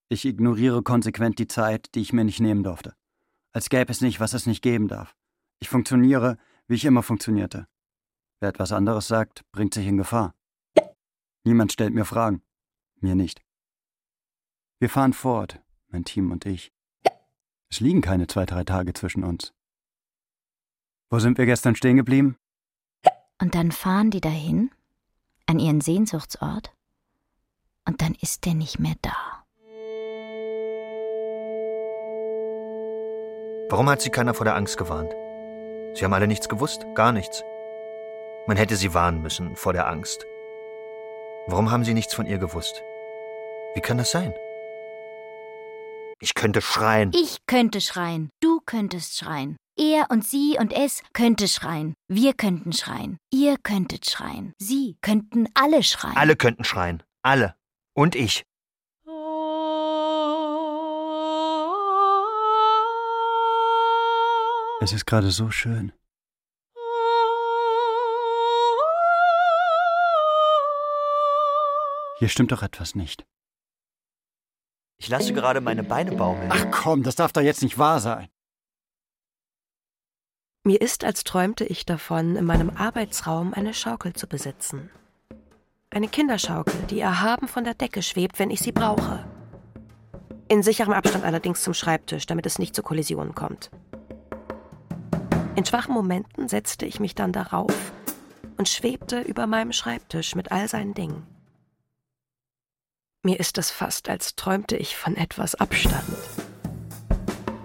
Ich 0.09 0.25
ignoriere 0.25 0.81
konsequent 0.81 1.37
die 1.37 1.47
Zeit, 1.47 1.93
die 1.93 2.01
ich 2.01 2.13
mir 2.13 2.23
nicht 2.23 2.39
nehmen 2.39 2.63
durfte. 2.63 2.95
Als 3.51 3.69
gäbe 3.69 3.91
es 3.91 4.01
nicht, 4.01 4.19
was 4.19 4.33
es 4.33 4.47
nicht 4.47 4.63
geben 4.63 4.87
darf. 4.87 5.15
Ich 5.61 5.69
funktioniere, 5.69 6.37
wie 6.67 6.73
ich 6.73 6.85
immer 6.85 7.03
funktionierte. 7.03 7.67
Wer 8.39 8.49
etwas 8.49 8.71
anderes 8.71 9.07
sagt, 9.07 9.43
bringt 9.51 9.73
sich 9.75 9.85
in 9.85 9.97
Gefahr. 9.97 10.33
Niemand 11.43 11.71
stellt 11.71 11.93
mir 11.93 12.05
Fragen. 12.05 12.41
Mir 12.99 13.15
nicht. 13.15 13.41
Wir 14.79 14.89
fahren 14.89 15.13
fort, 15.13 15.61
mein 15.89 16.03
Team 16.03 16.31
und 16.31 16.45
ich. 16.47 16.73
Es 17.69 17.79
liegen 17.79 18.01
keine 18.01 18.25
zwei, 18.25 18.45
drei 18.45 18.63
Tage 18.63 18.93
zwischen 18.93 19.23
uns. 19.23 19.53
Wo 21.11 21.19
sind 21.19 21.37
wir 21.37 21.45
gestern 21.45 21.75
stehen 21.75 21.97
geblieben? 21.97 22.37
Und 23.39 23.53
dann 23.53 23.71
fahren 23.71 24.09
die 24.09 24.21
dahin, 24.21 24.71
an 25.45 25.59
ihren 25.59 25.81
Sehnsuchtsort, 25.81 26.75
und 27.85 28.01
dann 28.01 28.15
ist 28.15 28.45
der 28.45 28.55
nicht 28.55 28.79
mehr 28.79 28.95
da. 29.01 29.45
Warum 33.69 33.89
hat 33.89 34.01
sie 34.01 34.09
keiner 34.09 34.33
vor 34.33 34.45
der 34.45 34.55
Angst 34.55 34.77
gewarnt? 34.77 35.13
Sie 35.93 36.03
haben 36.05 36.13
alle 36.13 36.27
nichts 36.27 36.49
gewusst, 36.49 36.85
gar 36.95 37.11
nichts. 37.11 37.43
Man 38.47 38.57
hätte 38.57 38.75
sie 38.75 38.93
warnen 38.93 39.21
müssen 39.21 39.55
vor 39.55 39.73
der 39.73 39.87
Angst. 39.87 40.25
Warum 41.47 41.71
haben 41.71 41.83
sie 41.83 41.93
nichts 41.93 42.13
von 42.13 42.25
ihr 42.25 42.37
gewusst? 42.37 42.81
Wie 43.75 43.81
kann 43.81 43.97
das 43.97 44.11
sein? 44.11 44.33
Ich 46.19 46.35
könnte 46.35 46.61
schreien. 46.61 47.11
Ich 47.15 47.37
könnte 47.47 47.81
schreien. 47.81 48.29
Du 48.41 48.61
könntest 48.65 49.17
schreien. 49.17 49.57
Er 49.77 50.05
und 50.11 50.23
sie 50.23 50.57
und 50.59 50.71
es 50.71 51.01
könnte 51.13 51.47
schreien. 51.47 51.95
Wir 52.07 52.33
könnten 52.33 52.73
schreien. 52.73 53.17
Ihr 53.33 53.57
könntet 53.57 54.09
schreien. 54.09 54.53
Sie 54.59 54.97
könnten 55.01 55.47
alle 55.55 55.81
schreien. 55.81 56.15
Alle 56.15 56.35
könnten 56.35 56.63
schreien. 56.63 57.01
Alle. 57.23 57.55
Und 57.95 58.15
ich. 58.15 58.43
Es 64.81 64.93
ist 64.93 65.05
gerade 65.05 65.29
so 65.29 65.51
schön. 65.51 65.91
Hier 72.17 72.27
stimmt 72.27 72.51
doch 72.51 72.63
etwas 72.63 72.95
nicht. 72.95 73.23
Ich 74.97 75.07
lasse 75.07 75.33
gerade 75.33 75.61
meine 75.61 75.83
Beine 75.83 76.13
baumeln. 76.13 76.49
Ach 76.51 76.65
komm, 76.71 77.03
das 77.03 77.15
darf 77.15 77.31
doch 77.31 77.41
jetzt 77.41 77.61
nicht 77.61 77.77
wahr 77.77 77.99
sein. 77.99 78.27
Mir 80.63 80.81
ist, 80.81 81.03
als 81.03 81.23
träumte 81.23 81.63
ich 81.63 81.85
davon, 81.85 82.35
in 82.35 82.45
meinem 82.45 82.71
Arbeitsraum 82.71 83.53
eine 83.53 83.75
Schaukel 83.75 84.13
zu 84.13 84.25
besitzen. 84.25 84.89
Eine 85.91 86.07
Kinderschaukel, 86.07 86.73
die 86.89 87.01
erhaben 87.01 87.47
von 87.47 87.63
der 87.63 87.75
Decke 87.75 88.01
schwebt, 88.01 88.39
wenn 88.39 88.49
ich 88.49 88.61
sie 88.61 88.71
brauche. 88.71 89.23
In 90.47 90.63
sicherem 90.63 90.93
Abstand 90.93 91.23
allerdings 91.23 91.61
zum 91.61 91.75
Schreibtisch, 91.75 92.25
damit 92.25 92.47
es 92.47 92.57
nicht 92.57 92.75
zu 92.75 92.81
Kollisionen 92.81 93.35
kommt. 93.35 93.69
In 95.55 95.65
schwachen 95.65 95.93
Momenten 95.93 96.47
setzte 96.47 96.85
ich 96.85 96.99
mich 96.99 97.13
dann 97.13 97.33
darauf 97.33 97.91
und 98.57 98.69
schwebte 98.69 99.21
über 99.21 99.47
meinem 99.47 99.73
Schreibtisch 99.73 100.33
mit 100.35 100.51
all 100.51 100.67
seinen 100.69 100.93
Dingen. 100.93 101.27
Mir 103.23 103.39
ist 103.39 103.57
es 103.57 103.69
fast, 103.69 104.09
als 104.09 104.35
träumte 104.35 104.77
ich 104.77 104.95
von 104.95 105.15
etwas 105.15 105.55
Abstand. 105.55 106.03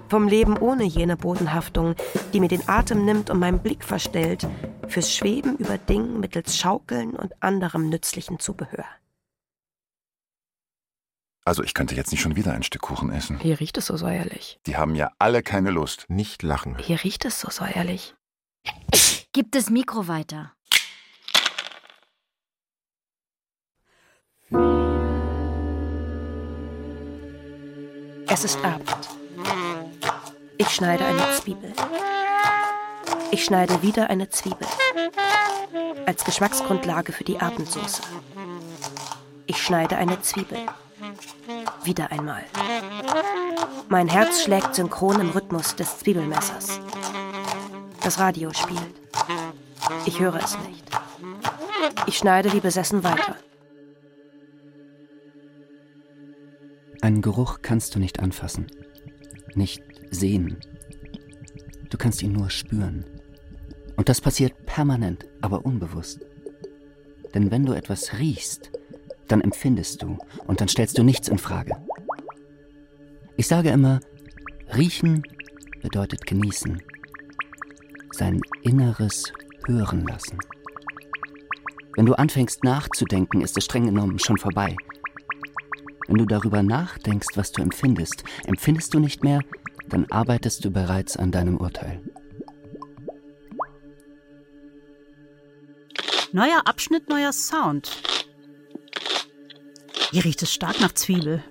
Vom 0.08 0.28
Leben 0.28 0.58
ohne 0.58 0.84
jene 0.84 1.16
Bodenhaftung, 1.16 1.94
die 2.32 2.40
mir 2.40 2.48
den 2.48 2.68
Atem 2.68 3.04
nimmt 3.04 3.30
und 3.30 3.38
meinen 3.38 3.60
Blick 3.60 3.84
verstellt, 3.84 4.46
fürs 4.88 5.14
Schweben 5.14 5.56
über 5.56 5.78
Dingen 5.78 6.20
mittels 6.20 6.56
Schaukeln 6.56 7.10
und 7.14 7.40
anderem 7.42 7.88
nützlichen 7.88 8.38
Zubehör. 8.38 8.84
Also 11.46 11.62
ich 11.62 11.74
könnte 11.74 11.94
jetzt 11.94 12.10
nicht 12.10 12.20
schon 12.20 12.34
wieder 12.34 12.52
ein 12.54 12.64
Stück 12.64 12.82
Kuchen 12.82 13.12
essen. 13.12 13.38
Hier 13.38 13.60
riecht 13.60 13.78
es 13.78 13.86
so 13.86 13.96
säuerlich. 13.96 14.58
Die 14.66 14.76
haben 14.76 14.96
ja 14.96 15.12
alle 15.20 15.44
keine 15.44 15.70
Lust. 15.70 16.04
Nicht 16.08 16.42
lachen. 16.42 16.76
Hier 16.78 17.04
riecht 17.04 17.24
es 17.24 17.40
so 17.40 17.48
säuerlich. 17.50 18.16
Gib 19.32 19.52
das 19.52 19.70
Mikro 19.70 20.08
weiter. 20.08 20.52
Es 28.28 28.42
ist 28.42 28.58
Abend. 28.64 28.90
Ich 30.58 30.70
schneide 30.70 31.04
eine 31.06 31.32
Zwiebel. 31.36 31.72
Ich 33.30 33.44
schneide 33.44 33.82
wieder 33.82 34.10
eine 34.10 34.28
Zwiebel. 34.30 34.66
Als 36.06 36.24
Geschmacksgrundlage 36.24 37.12
für 37.12 37.22
die 37.22 37.38
Abendsauce. 37.38 38.00
Ich 39.46 39.62
schneide 39.62 39.96
eine 39.96 40.20
Zwiebel. 40.22 40.66
Wieder 41.86 42.10
einmal. 42.10 42.42
Mein 43.88 44.08
Herz 44.08 44.42
schlägt 44.42 44.74
synchron 44.74 45.20
im 45.20 45.30
Rhythmus 45.30 45.76
des 45.76 45.98
Zwiebelmessers. 46.00 46.80
Das 48.02 48.18
Radio 48.18 48.52
spielt. 48.52 48.80
Ich 50.04 50.18
höre 50.18 50.34
es 50.34 50.58
nicht. 50.66 50.84
Ich 52.08 52.18
schneide 52.18 52.52
wie 52.52 52.58
besessen 52.58 53.04
weiter. 53.04 53.36
Einen 57.02 57.22
Geruch 57.22 57.60
kannst 57.62 57.94
du 57.94 58.00
nicht 58.00 58.18
anfassen, 58.18 58.66
nicht 59.54 59.84
sehen. 60.10 60.58
Du 61.88 61.98
kannst 61.98 62.20
ihn 62.20 62.32
nur 62.32 62.50
spüren. 62.50 63.04
Und 63.96 64.08
das 64.08 64.20
passiert 64.20 64.66
permanent, 64.66 65.24
aber 65.40 65.64
unbewusst. 65.64 66.18
Denn 67.32 67.52
wenn 67.52 67.64
du 67.64 67.74
etwas 67.74 68.18
riechst, 68.18 68.72
dann 69.28 69.40
empfindest 69.40 70.02
du 70.02 70.18
und 70.46 70.60
dann 70.60 70.68
stellst 70.68 70.98
du 70.98 71.02
nichts 71.02 71.28
in 71.28 71.38
Frage. 71.38 71.76
Ich 73.36 73.46
sage 73.46 73.70
immer, 73.70 74.00
riechen 74.74 75.22
bedeutet 75.82 76.26
genießen, 76.26 76.82
sein 78.12 78.40
Inneres 78.62 79.32
hören 79.66 80.06
lassen. 80.06 80.38
Wenn 81.96 82.06
du 82.06 82.14
anfängst 82.14 82.64
nachzudenken, 82.64 83.40
ist 83.40 83.56
es 83.56 83.64
streng 83.64 83.86
genommen 83.86 84.18
schon 84.18 84.38
vorbei. 84.38 84.76
Wenn 86.06 86.18
du 86.18 86.26
darüber 86.26 86.62
nachdenkst, 86.62 87.36
was 87.36 87.52
du 87.52 87.62
empfindest, 87.62 88.22
empfindest 88.46 88.94
du 88.94 89.00
nicht 89.00 89.24
mehr, 89.24 89.40
dann 89.88 90.06
arbeitest 90.10 90.64
du 90.64 90.70
bereits 90.70 91.16
an 91.16 91.32
deinem 91.32 91.56
Urteil. 91.56 92.00
Neuer 96.32 96.62
Abschnitt, 96.66 97.08
neuer 97.08 97.32
Sound. 97.32 98.02
Hier 100.10 100.24
riecht 100.24 100.42
es 100.42 100.52
stark 100.52 100.80
nach 100.80 100.92
Zwiebel. 100.92 101.42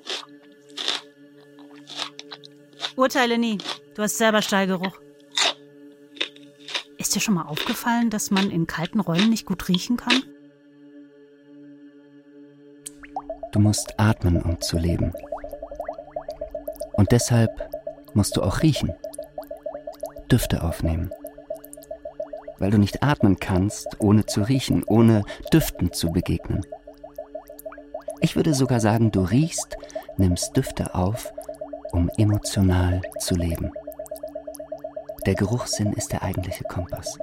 Urteile 2.95 3.37
nie. 3.37 3.57
Du 3.95 4.01
hast 4.01 4.17
selber 4.17 4.41
Stallgeruch. 4.41 4.97
Ist 6.97 7.13
dir 7.13 7.19
schon 7.19 7.35
mal 7.35 7.43
aufgefallen, 7.43 8.09
dass 8.09 8.31
man 8.31 8.49
in 8.49 8.67
kalten 8.67 8.99
Räumen 8.99 9.29
nicht 9.29 9.45
gut 9.45 9.67
riechen 9.67 9.97
kann? 9.97 10.23
Du 13.51 13.59
musst 13.59 13.99
atmen, 13.99 14.41
um 14.41 14.59
zu 14.61 14.77
leben. 14.77 15.13
Und 16.93 17.11
deshalb 17.11 17.51
musst 18.13 18.35
du 18.37 18.41
auch 18.41 18.61
riechen. 18.61 18.93
Düfte 20.31 20.63
aufnehmen. 20.63 21.11
Weil 22.57 22.71
du 22.71 22.77
nicht 22.77 23.03
atmen 23.03 23.37
kannst, 23.39 23.99
ohne 23.99 24.25
zu 24.25 24.41
riechen, 24.41 24.83
ohne 24.85 25.23
Düften 25.53 25.91
zu 25.91 26.11
begegnen. 26.11 26.65
Ich 28.21 28.35
würde 28.35 28.53
sogar 28.53 28.79
sagen, 28.79 29.11
du 29.11 29.21
riechst, 29.21 29.77
nimmst 30.17 30.55
Düfte 30.55 30.95
auf, 30.95 31.33
um 31.91 32.09
emotional 32.17 33.01
zu 33.19 33.35
leben. 33.35 33.71
Der 35.25 35.35
Geruchssinn 35.35 35.93
ist 35.93 36.11
der 36.11 36.23
eigentliche 36.23 36.63
Kompass. 36.63 37.17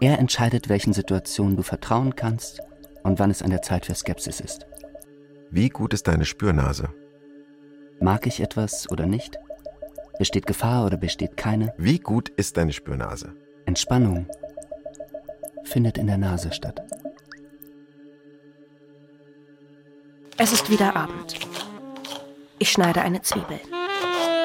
Er 0.00 0.18
entscheidet, 0.18 0.68
welchen 0.68 0.92
Situationen 0.92 1.56
du 1.56 1.62
vertrauen 1.62 2.16
kannst 2.16 2.60
und 3.02 3.18
wann 3.18 3.30
es 3.30 3.42
an 3.42 3.50
der 3.50 3.62
Zeit 3.62 3.86
für 3.86 3.94
Skepsis 3.94 4.40
ist. 4.40 4.66
Wie 5.50 5.68
gut 5.68 5.92
ist 5.92 6.08
deine 6.08 6.24
Spürnase? 6.24 6.88
Mag 8.00 8.26
ich 8.26 8.40
etwas 8.40 8.90
oder 8.90 9.06
nicht? 9.06 9.38
Besteht 10.18 10.46
Gefahr 10.46 10.86
oder 10.86 10.96
besteht 10.96 11.36
keine? 11.36 11.74
Wie 11.76 11.98
gut 11.98 12.28
ist 12.30 12.56
deine 12.56 12.72
Spürnase? 12.72 13.34
Entspannung 13.66 14.26
findet 15.64 15.98
in 15.98 16.06
der 16.06 16.18
Nase 16.18 16.52
statt. 16.52 16.82
Es 20.38 20.52
ist 20.52 20.70
wieder 20.70 20.96
Abend. 20.96 21.34
Ich 22.58 22.72
schneide 22.72 23.02
eine 23.02 23.22
Zwiebel. 23.22 23.60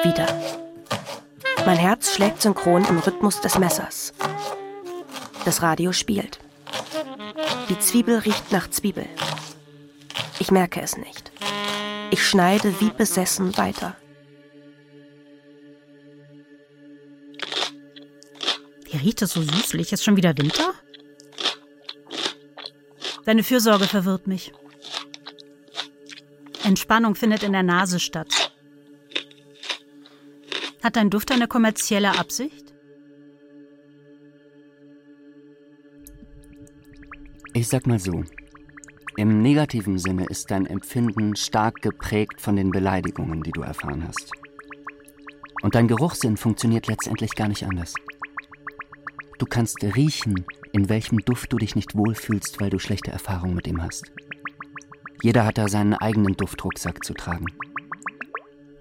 Wieder. 0.02 0.26
Mein 1.64 1.78
Herz 1.78 2.14
schlägt 2.14 2.42
synchron 2.42 2.84
im 2.84 2.98
Rhythmus 2.98 3.40
des 3.40 3.58
Messers. 3.58 4.12
Das 5.44 5.62
Radio 5.62 5.92
spielt. 5.92 6.38
Die 7.68 7.78
Zwiebel 7.78 8.18
riecht 8.18 8.52
nach 8.52 8.68
Zwiebel. 8.70 9.06
Ich 10.38 10.50
merke 10.50 10.80
es 10.80 10.96
nicht. 10.96 11.32
Ich 12.10 12.26
schneide 12.26 12.80
wie 12.80 12.90
besessen 12.90 13.56
weiter. 13.56 13.96
Wie 18.84 18.96
riecht 18.96 19.22
es 19.22 19.32
so 19.32 19.42
süßlich? 19.42 19.92
Ist 19.92 20.04
schon 20.04 20.16
wieder 20.16 20.36
Winter? 20.38 20.74
Deine 23.24 23.42
Fürsorge 23.42 23.86
verwirrt 23.86 24.26
mich. 24.26 24.52
Entspannung 26.68 27.14
findet 27.14 27.42
in 27.42 27.52
der 27.52 27.62
Nase 27.62 27.98
statt. 27.98 28.52
Hat 30.82 30.96
dein 30.96 31.10
Duft 31.10 31.32
eine 31.32 31.48
kommerzielle 31.48 32.18
Absicht? 32.18 32.74
Ich 37.54 37.68
sag 37.68 37.86
mal 37.86 37.98
so. 37.98 38.22
Im 39.16 39.42
negativen 39.42 39.98
Sinne 39.98 40.26
ist 40.26 40.50
dein 40.50 40.66
Empfinden 40.66 41.34
stark 41.34 41.80
geprägt 41.80 42.40
von 42.40 42.54
den 42.54 42.70
Beleidigungen, 42.70 43.42
die 43.42 43.50
du 43.50 43.62
erfahren 43.62 44.06
hast. 44.06 44.30
Und 45.62 45.74
dein 45.74 45.88
Geruchssinn 45.88 46.36
funktioniert 46.36 46.86
letztendlich 46.86 47.34
gar 47.34 47.48
nicht 47.48 47.64
anders. 47.64 47.94
Du 49.38 49.46
kannst 49.46 49.82
riechen, 49.82 50.44
in 50.72 50.88
welchem 50.88 51.18
Duft 51.24 51.52
du 51.52 51.56
dich 51.56 51.74
nicht 51.74 51.96
wohlfühlst, 51.96 52.60
weil 52.60 52.70
du 52.70 52.78
schlechte 52.78 53.10
Erfahrungen 53.10 53.54
mit 53.54 53.66
ihm 53.66 53.82
hast. 53.82 54.12
Jeder 55.22 55.44
hat 55.44 55.58
da 55.58 55.68
seinen 55.68 55.94
eigenen 55.94 56.34
Duftrucksack 56.34 57.04
zu 57.04 57.14
tragen. 57.14 57.46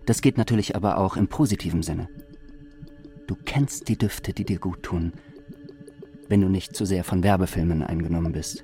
Das 0.06 0.22
geht 0.22 0.38
natürlich 0.38 0.76
aber 0.76 0.98
auch 0.98 1.18
im 1.18 1.28
positiven 1.28 1.84
Sinne. 1.84 2.08
Du 3.28 3.36
kennst 3.36 3.90
die 3.90 3.98
Düfte, 3.98 4.34
die 4.34 4.46
dir 4.46 4.60
gut 4.60 4.84
tun, 4.84 5.14
wenn 6.30 6.42
du 6.42 6.48
nicht 6.48 6.76
zu 6.76 6.86
sehr 6.86 7.04
von 7.04 7.24
Werbefilmen 7.24 7.84
eingenommen 7.84 8.32
bist. 8.32 8.64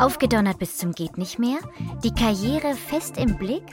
Aufgedonnert 0.00 0.58
bis 0.58 0.78
zum 0.78 0.92
geht 0.92 1.18
nicht 1.18 1.38
mehr, 1.38 1.58
die 2.02 2.14
Karriere 2.14 2.74
fest 2.74 3.18
im 3.18 3.36
Blick, 3.36 3.64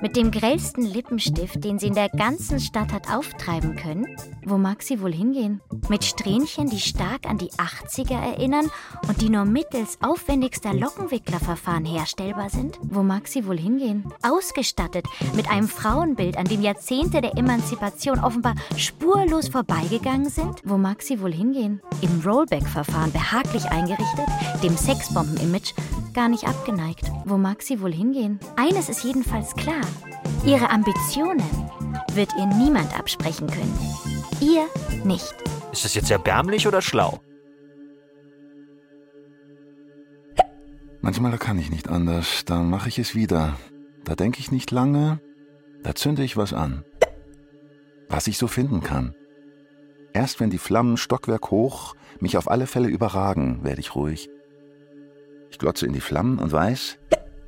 mit 0.00 0.16
dem 0.16 0.30
grellsten 0.30 0.84
Lippenstift, 0.84 1.62
den 1.64 1.78
sie 1.78 1.86
in 1.86 1.94
der 1.94 2.08
ganzen 2.08 2.60
Stadt 2.60 2.92
hat 2.92 3.10
auftreiben 3.10 3.76
können? 3.76 4.06
Wo 4.44 4.58
mag 4.58 4.82
sie 4.82 5.00
wohl 5.00 5.12
hingehen? 5.12 5.60
Mit 5.88 6.04
Strähnchen, 6.04 6.68
die 6.68 6.80
stark 6.80 7.26
an 7.26 7.38
die 7.38 7.50
80er 7.52 8.20
erinnern 8.20 8.70
und 9.08 9.20
die 9.22 9.30
nur 9.30 9.44
mittels 9.44 9.98
aufwendigster 10.02 10.74
Lockenwicklerverfahren 10.74 11.84
herstellbar 11.84 12.50
sind? 12.50 12.78
Wo 12.82 13.02
mag 13.02 13.28
sie 13.28 13.46
wohl 13.46 13.58
hingehen? 13.58 14.04
Ausgestattet 14.22 15.06
mit 15.34 15.50
einem 15.50 15.68
Frauenbild, 15.68 16.36
an 16.36 16.46
dem 16.46 16.62
Jahrzehnte 16.62 17.20
der 17.20 17.38
Emanzipation 17.38 18.18
offenbar 18.18 18.54
spurlos 18.76 19.48
vorbeigegangen 19.48 20.28
sind? 20.28 20.60
Wo 20.64 20.76
mag 20.76 21.02
sie 21.02 21.20
wohl 21.20 21.32
hingehen? 21.32 21.80
Im 22.02 22.20
Rollback-Verfahren 22.20 23.12
behaglich 23.12 23.64
eingerichtet, 23.66 24.26
dem 24.62 24.76
Sexbomben-Image 24.76 25.73
gar 26.12 26.28
nicht 26.28 26.46
abgeneigt. 26.46 27.10
Wo 27.24 27.36
mag 27.36 27.62
sie 27.62 27.80
wohl 27.80 27.92
hingehen? 27.92 28.38
Eines 28.56 28.88
ist 28.88 29.04
jedenfalls 29.04 29.54
klar. 29.54 29.80
Ihre 30.44 30.70
Ambitionen 30.70 31.42
wird 32.12 32.30
ihr 32.38 32.46
niemand 32.46 32.98
absprechen 32.98 33.48
können. 33.48 33.78
Ihr 34.40 34.66
nicht. 35.04 35.34
Ist 35.72 35.84
das 35.84 35.94
jetzt 35.94 36.10
erbärmlich 36.10 36.66
oder 36.66 36.82
schlau? 36.82 37.20
Manchmal 41.00 41.36
kann 41.36 41.58
ich 41.58 41.70
nicht 41.70 41.88
anders, 41.88 42.44
dann 42.44 42.70
mache 42.70 42.88
ich 42.88 42.98
es 42.98 43.14
wieder. 43.14 43.56
Da 44.04 44.14
denke 44.14 44.40
ich 44.40 44.50
nicht 44.50 44.70
lange, 44.70 45.20
da 45.82 45.94
zünde 45.94 46.24
ich 46.24 46.36
was 46.36 46.52
an. 46.52 46.84
Was 48.08 48.26
ich 48.26 48.38
so 48.38 48.46
finden 48.46 48.82
kann. 48.82 49.14
Erst 50.12 50.40
wenn 50.40 50.50
die 50.50 50.58
Flammen 50.58 50.96
Stockwerk 50.96 51.50
hoch 51.50 51.94
mich 52.20 52.38
auf 52.38 52.50
alle 52.50 52.66
Fälle 52.66 52.88
überragen, 52.88 53.64
werde 53.64 53.80
ich 53.80 53.94
ruhig. 53.94 54.30
Ich 55.54 55.58
glotze 55.60 55.86
in 55.86 55.92
die 55.92 56.00
Flammen 56.00 56.40
und 56.40 56.50
weiß, 56.50 56.98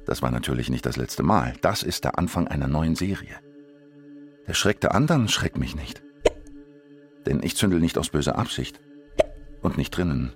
das 0.04 0.22
war 0.22 0.30
natürlich 0.30 0.70
nicht 0.70 0.86
das 0.86 0.96
letzte 0.96 1.24
Mal. 1.24 1.54
Das 1.60 1.82
ist 1.82 2.04
der 2.04 2.20
Anfang 2.20 2.46
einer 2.46 2.68
neuen 2.68 2.94
Serie. 2.94 3.34
Der 4.46 4.54
Schreck 4.54 4.80
der 4.80 4.94
anderen 4.94 5.26
schreckt 5.26 5.58
mich 5.58 5.74
nicht. 5.74 6.02
Denn 7.26 7.42
ich 7.42 7.56
zündel 7.56 7.80
nicht 7.80 7.98
aus 7.98 8.10
böser 8.10 8.38
Absicht. 8.38 8.78
Und 9.60 9.76
nicht 9.76 9.90
drinnen. 9.90 10.34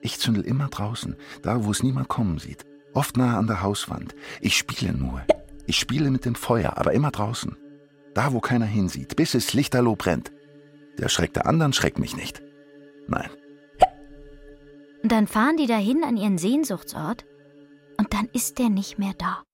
Ich 0.00 0.18
zündel 0.18 0.44
immer 0.44 0.66
draußen, 0.66 1.14
da 1.42 1.64
wo 1.64 1.70
es 1.70 1.84
niemand 1.84 2.08
kommen 2.08 2.40
sieht. 2.40 2.66
Oft 2.92 3.16
nahe 3.16 3.36
an 3.36 3.46
der 3.46 3.62
Hauswand. 3.62 4.16
Ich 4.40 4.56
spiele 4.56 4.94
nur. 4.94 5.22
Ich 5.66 5.78
spiele 5.78 6.10
mit 6.10 6.24
dem 6.24 6.34
Feuer, 6.34 6.76
aber 6.76 6.92
immer 6.92 7.12
draußen. 7.12 7.56
Da 8.14 8.32
wo 8.32 8.40
keiner 8.40 8.66
hinsieht, 8.66 9.14
bis 9.14 9.34
es 9.34 9.52
lichterloh 9.52 9.94
brennt. 9.94 10.32
Der 10.98 11.08
Schreck 11.08 11.34
der 11.34 11.46
anderen 11.46 11.72
schreckt 11.72 12.00
mich 12.00 12.16
nicht. 12.16 12.42
Nein. 13.06 13.30
Und 15.04 15.12
dann 15.12 15.26
fahren 15.26 15.58
die 15.58 15.66
dahin 15.66 16.02
an 16.02 16.16
ihren 16.16 16.38
Sehnsuchtsort 16.38 17.26
und 17.98 18.14
dann 18.14 18.26
ist 18.32 18.58
der 18.58 18.70
nicht 18.70 18.98
mehr 18.98 19.12
da. 19.12 19.44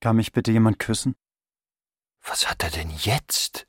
Kann 0.00 0.16
mich 0.16 0.32
bitte 0.32 0.52
jemand 0.52 0.78
küssen? 0.78 1.14
Was 2.22 2.48
hat 2.48 2.62
er 2.62 2.70
denn 2.70 2.88
jetzt? 2.88 3.66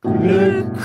Glück. 0.00 0.78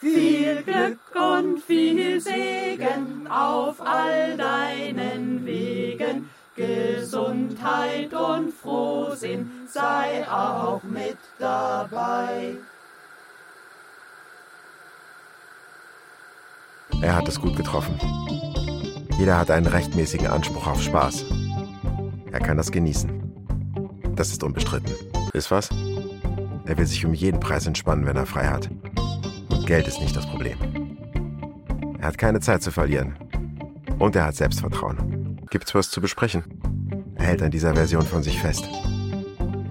Viel 0.00 0.64
Glück 0.64 1.14
und 1.14 1.60
viel 1.60 2.20
Segen 2.20 3.28
auf 3.28 3.80
all 3.80 4.36
deinen 4.36 5.46
Wegen. 5.46 6.28
Gesundheit 6.56 8.14
und 8.14 8.50
Frohsinn 8.52 9.50
sei 9.68 10.26
auch 10.26 10.82
mit 10.82 11.18
dabei. 11.38 12.56
Er 17.02 17.14
hat 17.14 17.28
es 17.28 17.38
gut 17.38 17.56
getroffen. 17.56 17.98
Jeder 19.18 19.38
hat 19.38 19.50
einen 19.50 19.66
rechtmäßigen 19.66 20.26
Anspruch 20.26 20.66
auf 20.66 20.82
Spaß. 20.82 21.26
Er 22.32 22.40
kann 22.40 22.56
das 22.56 22.72
genießen. 22.72 23.10
Das 24.14 24.30
ist 24.30 24.42
unbestritten. 24.42 24.94
Ist 25.34 25.50
was? 25.50 25.68
Er 26.64 26.78
will 26.78 26.86
sich 26.86 27.04
um 27.04 27.12
jeden 27.12 27.38
Preis 27.38 27.66
entspannen, 27.66 28.06
wenn 28.06 28.16
er 28.16 28.26
frei 28.26 28.46
hat. 28.46 28.70
Und 29.50 29.66
Geld 29.66 29.86
ist 29.86 30.00
nicht 30.00 30.16
das 30.16 30.26
Problem. 30.26 30.58
Er 32.00 32.08
hat 32.08 32.18
keine 32.18 32.40
Zeit 32.40 32.62
zu 32.62 32.70
verlieren. 32.70 33.14
Und 33.98 34.16
er 34.16 34.24
hat 34.24 34.36
Selbstvertrauen. 34.36 35.15
Gibt's 35.50 35.74
was 35.74 35.90
zu 35.90 36.00
besprechen? 36.00 36.44
Er 37.14 37.26
hält 37.26 37.42
an 37.42 37.50
dieser 37.50 37.74
Version 37.74 38.02
von 38.02 38.22
sich 38.22 38.40
fest. 38.40 38.68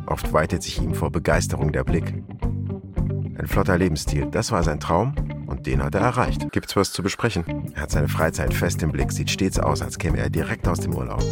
Oft 0.06 0.32
weitet 0.32 0.64
sich 0.64 0.82
ihm 0.82 0.94
vor 0.94 1.12
Begeisterung 1.12 1.72
der 1.72 1.84
Blick. 1.84 2.14
Ein 3.38 3.48
flotter 3.48 3.78
Lebensstil, 3.78 4.28
das 4.32 4.52
war 4.52 4.64
sein 4.64 4.80
Traum 4.80 5.14
und 5.48 5.68
den 5.68 5.84
hat 5.84 5.96
er 5.96 6.02
erreicht. 6.02 6.52
Gibt's 6.52 6.76
was 6.76 6.92
zu 6.92 7.04
besprechen? 7.04 7.72
Er 7.76 7.84
hat 7.84 7.92
seine 7.92 8.08
Freizeit 8.08 8.54
fest 8.54 8.82
im 8.84 8.92
Blick, 8.92 9.12
sieht 9.12 9.30
stets 9.30 9.60
aus, 9.60 9.82
als 9.82 9.98
käme 9.98 10.18
er 10.18 10.30
direkt 10.30 10.68
aus 10.68 10.80
dem 10.80 10.96
Urlaub. 10.96 11.24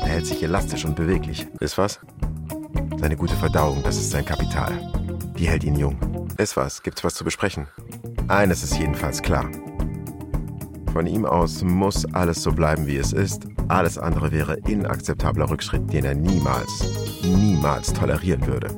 Er 0.00 0.08
hält 0.08 0.26
sich 0.26 0.42
elastisch 0.42 0.84
und 0.84 0.94
beweglich. 0.96 1.46
Ist 1.58 1.76
was? 1.76 2.00
Seine 2.98 3.16
gute 3.16 3.34
Verdauung, 3.34 3.82
das 3.82 3.96
ist 3.96 4.10
sein 4.10 4.24
Kapital. 4.24 4.72
Die 5.38 5.48
hält 5.48 5.64
ihn 5.64 5.76
jung. 5.76 6.28
Ist 6.36 6.56
was? 6.56 6.82
Gibt's 6.82 7.02
was 7.02 7.14
zu 7.14 7.24
besprechen? 7.24 7.66
Eines 8.28 8.62
ist 8.62 8.78
jedenfalls 8.78 9.22
klar. 9.22 9.50
Von 10.92 11.06
ihm 11.06 11.24
aus 11.24 11.62
muss 11.62 12.04
alles 12.14 12.42
so 12.42 12.52
bleiben, 12.52 12.86
wie 12.86 12.96
es 12.96 13.12
ist. 13.12 13.46
Alles 13.68 13.96
andere 13.96 14.32
wäre 14.32 14.56
inakzeptabler 14.56 15.48
Rückschritt, 15.48 15.92
den 15.92 16.04
er 16.04 16.14
niemals, 16.14 16.84
niemals 17.22 17.92
tolerieren 17.92 18.44
würde. 18.46 18.68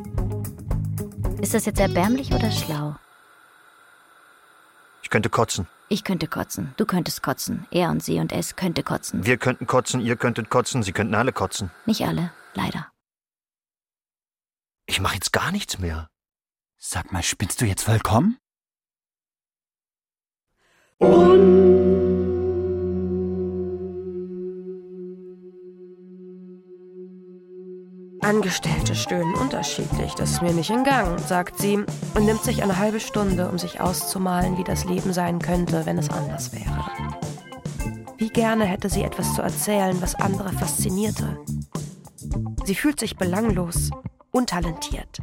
Ist 1.40 1.54
das 1.54 1.64
jetzt 1.64 1.80
erbärmlich 1.80 2.32
oder 2.32 2.50
schlau? 2.50 2.94
Ich 5.02 5.08
könnte 5.08 5.30
kotzen. 5.30 5.66
Ich 5.88 6.04
könnte 6.04 6.26
kotzen. 6.26 6.74
Du 6.76 6.84
könntest 6.84 7.22
kotzen. 7.22 7.66
Er 7.70 7.90
und 7.90 8.02
sie 8.02 8.18
und 8.18 8.30
es 8.32 8.56
könnte 8.56 8.82
kotzen. 8.82 9.24
Wir 9.24 9.38
könnten 9.38 9.66
kotzen, 9.66 10.00
ihr 10.00 10.16
könntet 10.16 10.50
kotzen, 10.50 10.82
sie 10.82 10.92
könnten 10.92 11.14
alle 11.14 11.32
kotzen. 11.32 11.70
Nicht 11.86 12.02
alle, 12.02 12.30
leider. 12.54 12.88
Ich 14.86 15.00
mache 15.00 15.14
jetzt 15.14 15.32
gar 15.32 15.50
nichts 15.50 15.78
mehr. 15.78 16.08
Sag 16.78 17.10
mal, 17.10 17.22
spinnst 17.22 17.60
du 17.60 17.64
jetzt 17.64 17.84
vollkommen? 17.84 18.36
Und 21.02 21.62
Angestellte 28.22 28.94
stöhnen 28.94 29.34
unterschiedlich, 29.34 30.14
das 30.14 30.30
ist 30.30 30.42
mir 30.42 30.52
nicht 30.52 30.70
entgangen, 30.70 31.18
sagt 31.18 31.58
sie 31.58 31.76
und 32.14 32.24
nimmt 32.24 32.42
sich 32.42 32.62
eine 32.62 32.78
halbe 32.78 33.00
Stunde, 33.00 33.48
um 33.48 33.58
sich 33.58 33.80
auszumalen, 33.80 34.56
wie 34.58 34.64
das 34.64 34.84
Leben 34.84 35.12
sein 35.12 35.40
könnte, 35.40 35.84
wenn 35.86 35.98
es 35.98 36.08
anders 36.08 36.52
wäre. 36.52 36.86
Wie 38.18 38.28
gerne 38.28 38.64
hätte 38.64 38.88
sie 38.88 39.02
etwas 39.02 39.34
zu 39.34 39.42
erzählen, 39.42 40.00
was 40.00 40.14
andere 40.14 40.52
faszinierte. 40.52 41.36
Sie 42.64 42.76
fühlt 42.76 43.00
sich 43.00 43.16
belanglos, 43.16 43.90
untalentiert. 44.30 45.18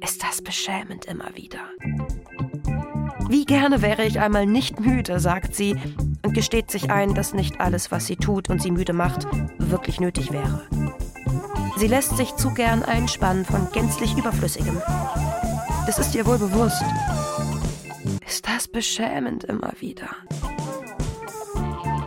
Ist 0.00 0.22
das 0.22 0.42
beschämend 0.42 1.06
immer 1.06 1.34
wieder. 1.34 1.58
Wie 3.34 3.46
gerne 3.46 3.82
wäre 3.82 4.04
ich 4.04 4.20
einmal 4.20 4.46
nicht 4.46 4.78
müde, 4.78 5.18
sagt 5.18 5.56
sie 5.56 5.74
und 6.22 6.34
gesteht 6.34 6.70
sich 6.70 6.92
ein, 6.92 7.16
dass 7.16 7.34
nicht 7.34 7.60
alles, 7.60 7.90
was 7.90 8.06
sie 8.06 8.14
tut 8.14 8.48
und 8.48 8.62
sie 8.62 8.70
müde 8.70 8.92
macht, 8.92 9.26
wirklich 9.58 9.98
nötig 9.98 10.30
wäre. 10.30 10.62
Sie 11.76 11.88
lässt 11.88 12.16
sich 12.16 12.36
zu 12.36 12.54
gern 12.54 12.84
einspannen 12.84 13.44
von 13.44 13.66
gänzlich 13.72 14.16
Überflüssigem. 14.16 14.80
Das 15.84 15.98
ist 15.98 16.14
ihr 16.14 16.26
wohl 16.26 16.38
bewusst. 16.38 16.84
Ist 18.24 18.46
das 18.46 18.68
beschämend 18.68 19.42
immer 19.42 19.72
wieder. 19.80 20.10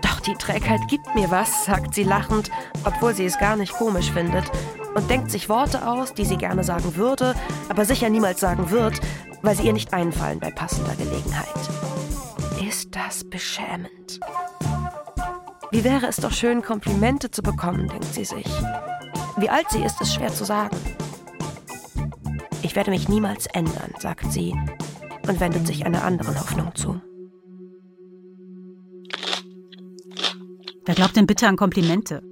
Doch 0.01 0.21
die 0.21 0.35
Trägheit 0.35 0.87
gibt 0.87 1.13
mir 1.13 1.29
was, 1.29 1.65
sagt 1.65 1.93
sie 1.93 2.03
lachend, 2.03 2.49
obwohl 2.85 3.13
sie 3.13 3.25
es 3.25 3.37
gar 3.37 3.57
nicht 3.57 3.73
komisch 3.73 4.13
findet, 4.13 4.49
und 4.97 5.11
denkt 5.11 5.29
sich 5.29 5.47
Worte 5.47 5.87
aus, 5.87 6.15
die 6.15 6.25
sie 6.25 6.37
gerne 6.37 6.63
sagen 6.63 6.95
würde, 6.95 7.35
aber 7.69 7.85
sicher 7.85 8.09
niemals 8.09 8.39
sagen 8.39 8.71
wird, 8.71 8.99
weil 9.43 9.55
sie 9.55 9.67
ihr 9.67 9.73
nicht 9.73 9.93
einfallen 9.93 10.39
bei 10.39 10.49
passender 10.49 10.95
Gelegenheit. 10.95 11.47
Ist 12.67 12.95
das 12.95 13.23
beschämend? 13.23 14.19
Wie 15.69 15.83
wäre 15.83 16.07
es 16.07 16.15
doch 16.15 16.31
schön, 16.31 16.63
Komplimente 16.63 17.29
zu 17.29 17.43
bekommen, 17.43 17.87
denkt 17.87 18.11
sie 18.11 18.25
sich. 18.25 18.47
Wie 19.37 19.49
alt 19.49 19.67
sie 19.69 19.83
ist, 19.83 20.01
ist 20.01 20.15
schwer 20.15 20.33
zu 20.33 20.45
sagen. 20.45 20.75
Ich 22.63 22.75
werde 22.75 22.89
mich 22.89 23.07
niemals 23.07 23.45
ändern, 23.45 23.93
sagt 23.99 24.31
sie 24.31 24.55
und 25.27 25.39
wendet 25.39 25.67
sich 25.67 25.85
einer 25.85 26.03
anderen 26.05 26.39
Hoffnung 26.39 26.73
zu. 26.73 26.99
Wer 30.85 30.95
glaubt 30.95 31.15
denn 31.15 31.27
bitte 31.27 31.47
an 31.47 31.55
Komplimente? 31.55 32.23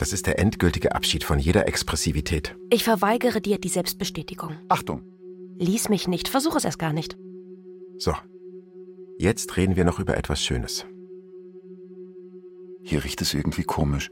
Das 0.00 0.14
ist 0.14 0.26
der 0.26 0.38
endgültige 0.38 0.94
Abschied 0.94 1.24
von 1.24 1.38
jeder 1.38 1.68
Expressivität. 1.68 2.56
Ich 2.70 2.84
verweigere 2.84 3.42
dir 3.42 3.58
die 3.58 3.68
Selbstbestätigung. 3.68 4.56
Achtung! 4.66 5.02
Lies 5.58 5.90
mich 5.90 6.08
nicht, 6.08 6.28
versuche 6.28 6.56
es 6.56 6.64
erst 6.64 6.78
gar 6.78 6.94
nicht. 6.94 7.18
So. 7.98 8.14
Jetzt 9.18 9.58
reden 9.58 9.76
wir 9.76 9.84
noch 9.84 9.98
über 9.98 10.16
etwas 10.16 10.42
Schönes. 10.42 10.86
Hier 12.82 13.04
riecht 13.04 13.20
es 13.20 13.34
irgendwie 13.34 13.64
komisch. 13.64 14.10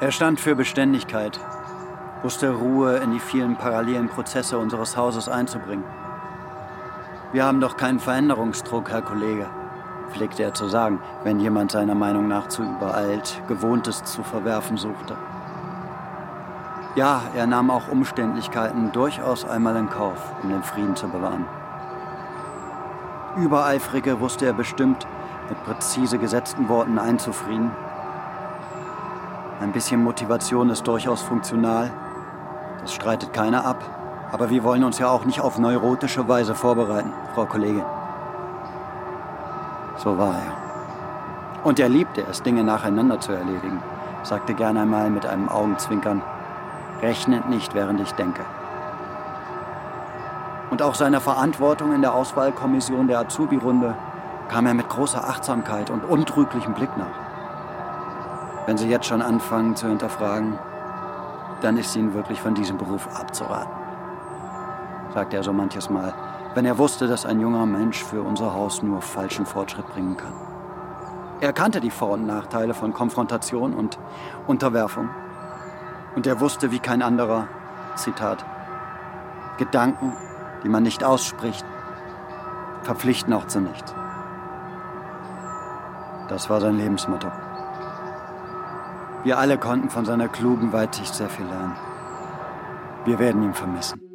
Er 0.00 0.10
stand 0.10 0.40
für 0.40 0.56
Beständigkeit, 0.56 1.38
wusste 2.24 2.50
Ruhe 2.50 2.96
in 2.96 3.12
die 3.12 3.20
vielen 3.20 3.56
parallelen 3.56 4.08
Prozesse 4.08 4.58
unseres 4.58 4.96
Hauses 4.96 5.28
einzubringen. 5.28 5.84
Wir 7.32 7.44
haben 7.44 7.60
doch 7.60 7.76
keinen 7.76 8.00
Veränderungsdruck, 8.00 8.90
Herr 8.90 9.02
Kollege, 9.02 9.48
pflegte 10.10 10.42
er 10.42 10.54
zu 10.54 10.68
sagen, 10.68 11.00
wenn 11.24 11.40
jemand 11.40 11.72
seiner 11.72 11.94
Meinung 11.94 12.28
nach 12.28 12.48
zu 12.48 12.62
übereilt, 12.62 13.42
Gewohntes 13.48 14.04
zu 14.04 14.22
verwerfen 14.22 14.76
suchte. 14.76 15.16
Ja, 16.96 17.22
er 17.36 17.46
nahm 17.46 17.70
auch 17.70 17.88
Umständlichkeiten 17.88 18.92
durchaus 18.92 19.44
einmal 19.44 19.76
in 19.76 19.88
Kauf, 19.88 20.34
um 20.42 20.50
den 20.50 20.62
Frieden 20.62 20.96
zu 20.96 21.08
bewahren. 21.08 21.46
Übereifrige 23.36 24.18
wusste 24.20 24.46
er 24.46 24.52
bestimmt, 24.52 25.06
mit 25.48 25.62
präzise 25.64 26.18
gesetzten 26.18 26.68
Worten 26.68 26.98
einzufrieden. 26.98 27.70
Ein 29.60 29.72
bisschen 29.72 30.02
Motivation 30.02 30.70
ist 30.70 30.86
durchaus 30.86 31.22
funktional. 31.22 31.90
Das 32.80 32.92
streitet 32.92 33.32
keiner 33.32 33.64
ab. 33.64 33.78
Aber 34.32 34.50
wir 34.50 34.64
wollen 34.64 34.84
uns 34.84 34.98
ja 34.98 35.08
auch 35.08 35.24
nicht 35.24 35.40
auf 35.40 35.58
neurotische 35.58 36.26
Weise 36.28 36.54
vorbereiten, 36.54 37.12
Frau 37.34 37.46
Kollegin. 37.46 37.84
So 40.02 40.16
war 40.16 40.34
er. 40.34 41.62
Und 41.62 41.78
er 41.78 41.90
liebte 41.90 42.22
es, 42.22 42.42
Dinge 42.42 42.64
nacheinander 42.64 43.20
zu 43.20 43.32
erledigen, 43.32 43.82
sagte 44.22 44.54
gern 44.54 44.78
einmal 44.78 45.10
mit 45.10 45.26
einem 45.26 45.50
Augenzwinkern, 45.50 46.22
rechnet 47.02 47.50
nicht, 47.50 47.74
während 47.74 48.00
ich 48.00 48.12
denke. 48.12 48.40
Und 50.70 50.80
auch 50.80 50.94
seiner 50.94 51.20
Verantwortung 51.20 51.92
in 51.92 52.00
der 52.00 52.14
Auswahlkommission 52.14 53.08
der 53.08 53.18
Azubi-Runde 53.18 53.94
kam 54.48 54.64
er 54.64 54.72
mit 54.72 54.88
großer 54.88 55.22
Achtsamkeit 55.22 55.90
und 55.90 56.04
untrüglichem 56.04 56.72
Blick 56.72 56.96
nach. 56.96 58.66
Wenn 58.66 58.78
Sie 58.78 58.88
jetzt 58.88 59.06
schon 59.06 59.20
anfangen 59.20 59.76
zu 59.76 59.86
hinterfragen, 59.86 60.58
dann 61.60 61.76
ist 61.76 61.94
Ihnen 61.94 62.14
wirklich 62.14 62.40
von 62.40 62.54
diesem 62.54 62.78
Beruf 62.78 63.06
abzuraten, 63.18 63.72
sagte 65.12 65.36
er 65.36 65.42
so 65.42 65.52
manches 65.52 65.90
Mal, 65.90 66.14
wenn 66.54 66.64
er 66.64 66.78
wusste, 66.78 67.06
dass 67.06 67.26
ein 67.26 67.40
junger 67.40 67.66
Mensch 67.66 68.02
für 68.02 68.22
unser 68.22 68.54
Haus 68.54 68.82
nur 68.82 69.02
falschen 69.02 69.46
Fortschritt 69.46 69.86
bringen 69.88 70.16
kann. 70.16 70.32
Er 71.40 71.52
kannte 71.52 71.80
die 71.80 71.90
Vor- 71.90 72.10
und 72.10 72.26
Nachteile 72.26 72.74
von 72.74 72.92
Konfrontation 72.92 73.72
und 73.72 73.98
Unterwerfung. 74.46 75.08
Und 76.14 76.26
er 76.26 76.40
wusste 76.40 76.70
wie 76.70 76.80
kein 76.80 77.02
anderer, 77.02 77.48
Zitat, 77.94 78.44
Gedanken, 79.56 80.12
die 80.62 80.68
man 80.68 80.82
nicht 80.82 81.04
ausspricht, 81.04 81.64
verpflichten 82.82 83.32
auch 83.32 83.46
zu 83.46 83.60
nichts. 83.60 83.94
Das 86.28 86.50
war 86.50 86.60
sein 86.60 86.76
Lebensmotto. 86.76 87.28
Wir 89.22 89.38
alle 89.38 89.58
konnten 89.58 89.90
von 89.90 90.04
seiner 90.04 90.28
klugen 90.28 90.72
Weitsicht 90.72 91.14
sehr 91.14 91.28
viel 91.28 91.46
lernen. 91.46 91.76
Wir 93.04 93.18
werden 93.18 93.42
ihn 93.42 93.54
vermissen. 93.54 94.09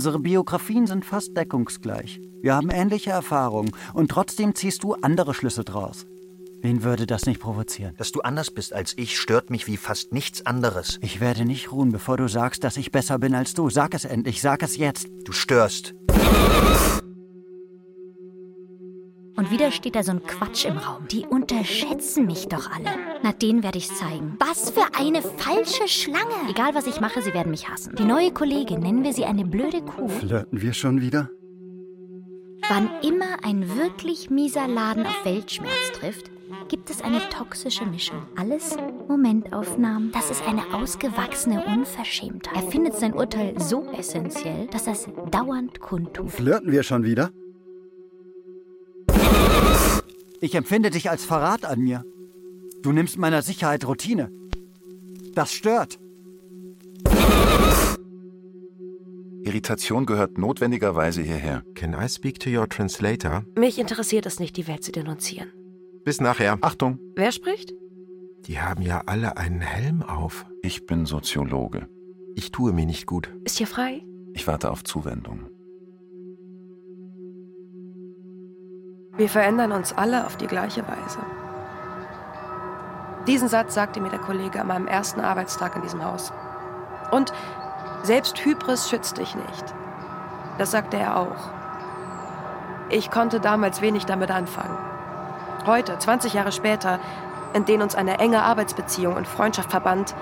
Unsere 0.00 0.18
Biografien 0.18 0.86
sind 0.86 1.04
fast 1.04 1.36
deckungsgleich. 1.36 2.22
Wir 2.40 2.54
haben 2.54 2.70
ähnliche 2.70 3.10
Erfahrungen 3.10 3.72
und 3.92 4.10
trotzdem 4.10 4.54
ziehst 4.54 4.82
du 4.82 4.94
andere 4.94 5.34
Schlüsse 5.34 5.62
draus. 5.62 6.06
Wen 6.62 6.82
würde 6.82 7.06
das 7.06 7.26
nicht 7.26 7.38
provozieren? 7.38 7.96
Dass 7.98 8.10
du 8.10 8.22
anders 8.22 8.50
bist 8.50 8.72
als 8.72 8.94
ich, 8.96 9.18
stört 9.18 9.50
mich 9.50 9.66
wie 9.66 9.76
fast 9.76 10.14
nichts 10.14 10.46
anderes. 10.46 10.98
Ich 11.02 11.20
werde 11.20 11.44
nicht 11.44 11.70
ruhen, 11.70 11.92
bevor 11.92 12.16
du 12.16 12.28
sagst, 12.28 12.64
dass 12.64 12.78
ich 12.78 12.92
besser 12.92 13.18
bin 13.18 13.34
als 13.34 13.52
du. 13.52 13.68
Sag 13.68 13.92
es 13.92 14.06
endlich, 14.06 14.40
sag 14.40 14.62
es 14.62 14.78
jetzt. 14.78 15.06
Du 15.24 15.32
störst. 15.32 15.92
Und 19.40 19.50
wieder 19.50 19.70
steht 19.70 19.94
da 19.96 20.02
so 20.02 20.10
ein 20.10 20.22
Quatsch 20.22 20.66
im 20.66 20.76
Raum. 20.76 21.08
Die 21.10 21.24
unterschätzen 21.24 22.26
mich 22.26 22.46
doch 22.48 22.70
alle. 22.70 22.90
Na, 23.22 23.32
den 23.32 23.62
werde 23.62 23.78
ich 23.78 23.88
zeigen. 23.88 24.36
Was 24.38 24.68
für 24.68 24.84
eine 24.92 25.22
falsche 25.22 25.88
Schlange. 25.88 26.50
Egal, 26.50 26.74
was 26.74 26.86
ich 26.86 27.00
mache, 27.00 27.22
sie 27.22 27.32
werden 27.32 27.50
mich 27.50 27.66
hassen. 27.66 27.96
Die 27.96 28.04
neue 28.04 28.32
Kollegin, 28.32 28.80
nennen 28.80 29.02
wir 29.02 29.14
sie 29.14 29.24
eine 29.24 29.46
blöde 29.46 29.80
Kuh. 29.80 30.08
Flirten 30.08 30.60
wir 30.60 30.74
schon 30.74 31.00
wieder? 31.00 31.30
Wann 32.68 32.90
immer 33.02 33.42
ein 33.42 33.78
wirklich 33.78 34.28
mieser 34.28 34.68
Laden 34.68 35.06
auf 35.06 35.24
Weltschmerz 35.24 35.92
trifft, 35.94 36.30
gibt 36.68 36.90
es 36.90 37.00
eine 37.00 37.26
toxische 37.30 37.86
Mischung. 37.86 38.20
Alles 38.36 38.76
Momentaufnahmen. 39.08 40.12
Das 40.12 40.30
ist 40.30 40.46
eine 40.46 40.74
ausgewachsene 40.74 41.64
Unverschämtheit. 41.64 42.62
Er 42.62 42.70
findet 42.70 42.94
sein 42.96 43.14
Urteil 43.14 43.58
so 43.58 43.90
essentiell, 43.96 44.66
dass 44.66 44.86
er 44.86 44.92
es 44.92 45.08
dauernd 45.30 45.80
kundtut. 45.80 46.30
Flirten 46.30 46.70
wir 46.70 46.82
schon 46.82 47.04
wieder? 47.04 47.30
Ich 50.40 50.54
empfinde 50.54 50.90
dich 50.90 51.10
als 51.10 51.24
Verrat 51.24 51.64
an 51.64 51.80
mir. 51.80 52.04
Du 52.82 52.92
nimmst 52.92 53.18
meiner 53.18 53.42
Sicherheit 53.42 53.86
Routine. 53.86 54.30
Das 55.34 55.52
stört. 55.52 55.98
Irritation 59.44 60.06
gehört 60.06 60.38
notwendigerweise 60.38 61.22
hierher. 61.22 61.62
Can 61.74 61.94
I 61.94 62.08
speak 62.08 62.38
to 62.40 62.50
your 62.50 62.68
translator? 62.68 63.44
Mich 63.56 63.78
interessiert 63.78 64.26
es 64.26 64.38
nicht, 64.38 64.56
die 64.56 64.66
Welt 64.66 64.84
zu 64.84 64.92
denunzieren. 64.92 65.50
Bis 66.04 66.20
nachher. 66.20 66.58
Achtung, 66.60 66.98
Wer 67.16 67.32
spricht? 67.32 67.72
Die 68.46 68.60
haben 68.60 68.82
ja 68.82 69.02
alle 69.06 69.36
einen 69.36 69.60
Helm 69.60 70.02
auf. 70.02 70.46
ich 70.62 70.86
bin 70.86 71.04
Soziologe. 71.04 71.88
Ich 72.34 72.50
tue 72.52 72.72
mir 72.72 72.86
nicht 72.86 73.06
gut. 73.06 73.30
Ist 73.44 73.58
hier 73.58 73.66
frei? 73.66 74.02
Ich 74.32 74.46
warte 74.46 74.70
auf 74.70 74.84
Zuwendung. 74.84 75.49
Wir 79.20 79.28
verändern 79.28 79.72
uns 79.72 79.92
alle 79.92 80.24
auf 80.24 80.38
die 80.38 80.46
gleiche 80.46 80.82
Weise. 80.88 81.18
Diesen 83.26 83.48
Satz 83.48 83.74
sagte 83.74 84.00
mir 84.00 84.08
der 84.08 84.18
Kollege 84.18 84.58
an 84.62 84.68
meinem 84.68 84.86
ersten 84.86 85.20
Arbeitstag 85.20 85.76
in 85.76 85.82
diesem 85.82 86.02
Haus. 86.02 86.32
Und 87.10 87.30
selbst 88.02 88.42
Hybris 88.42 88.88
schützt 88.88 89.18
dich 89.18 89.34
nicht. 89.34 89.74
Das 90.56 90.70
sagte 90.70 90.96
er 90.96 91.18
auch. 91.18 91.36
Ich 92.88 93.10
konnte 93.10 93.40
damals 93.40 93.82
wenig 93.82 94.06
damit 94.06 94.30
anfangen. 94.30 94.78
Heute, 95.66 95.98
20 95.98 96.32
Jahre 96.32 96.50
später, 96.50 96.98
in 97.52 97.66
denen 97.66 97.82
uns 97.82 97.96
eine 97.96 98.20
enge 98.20 98.42
Arbeitsbeziehung 98.42 99.16
und 99.16 99.28
Freundschaft 99.28 99.70
verband, 99.70 100.14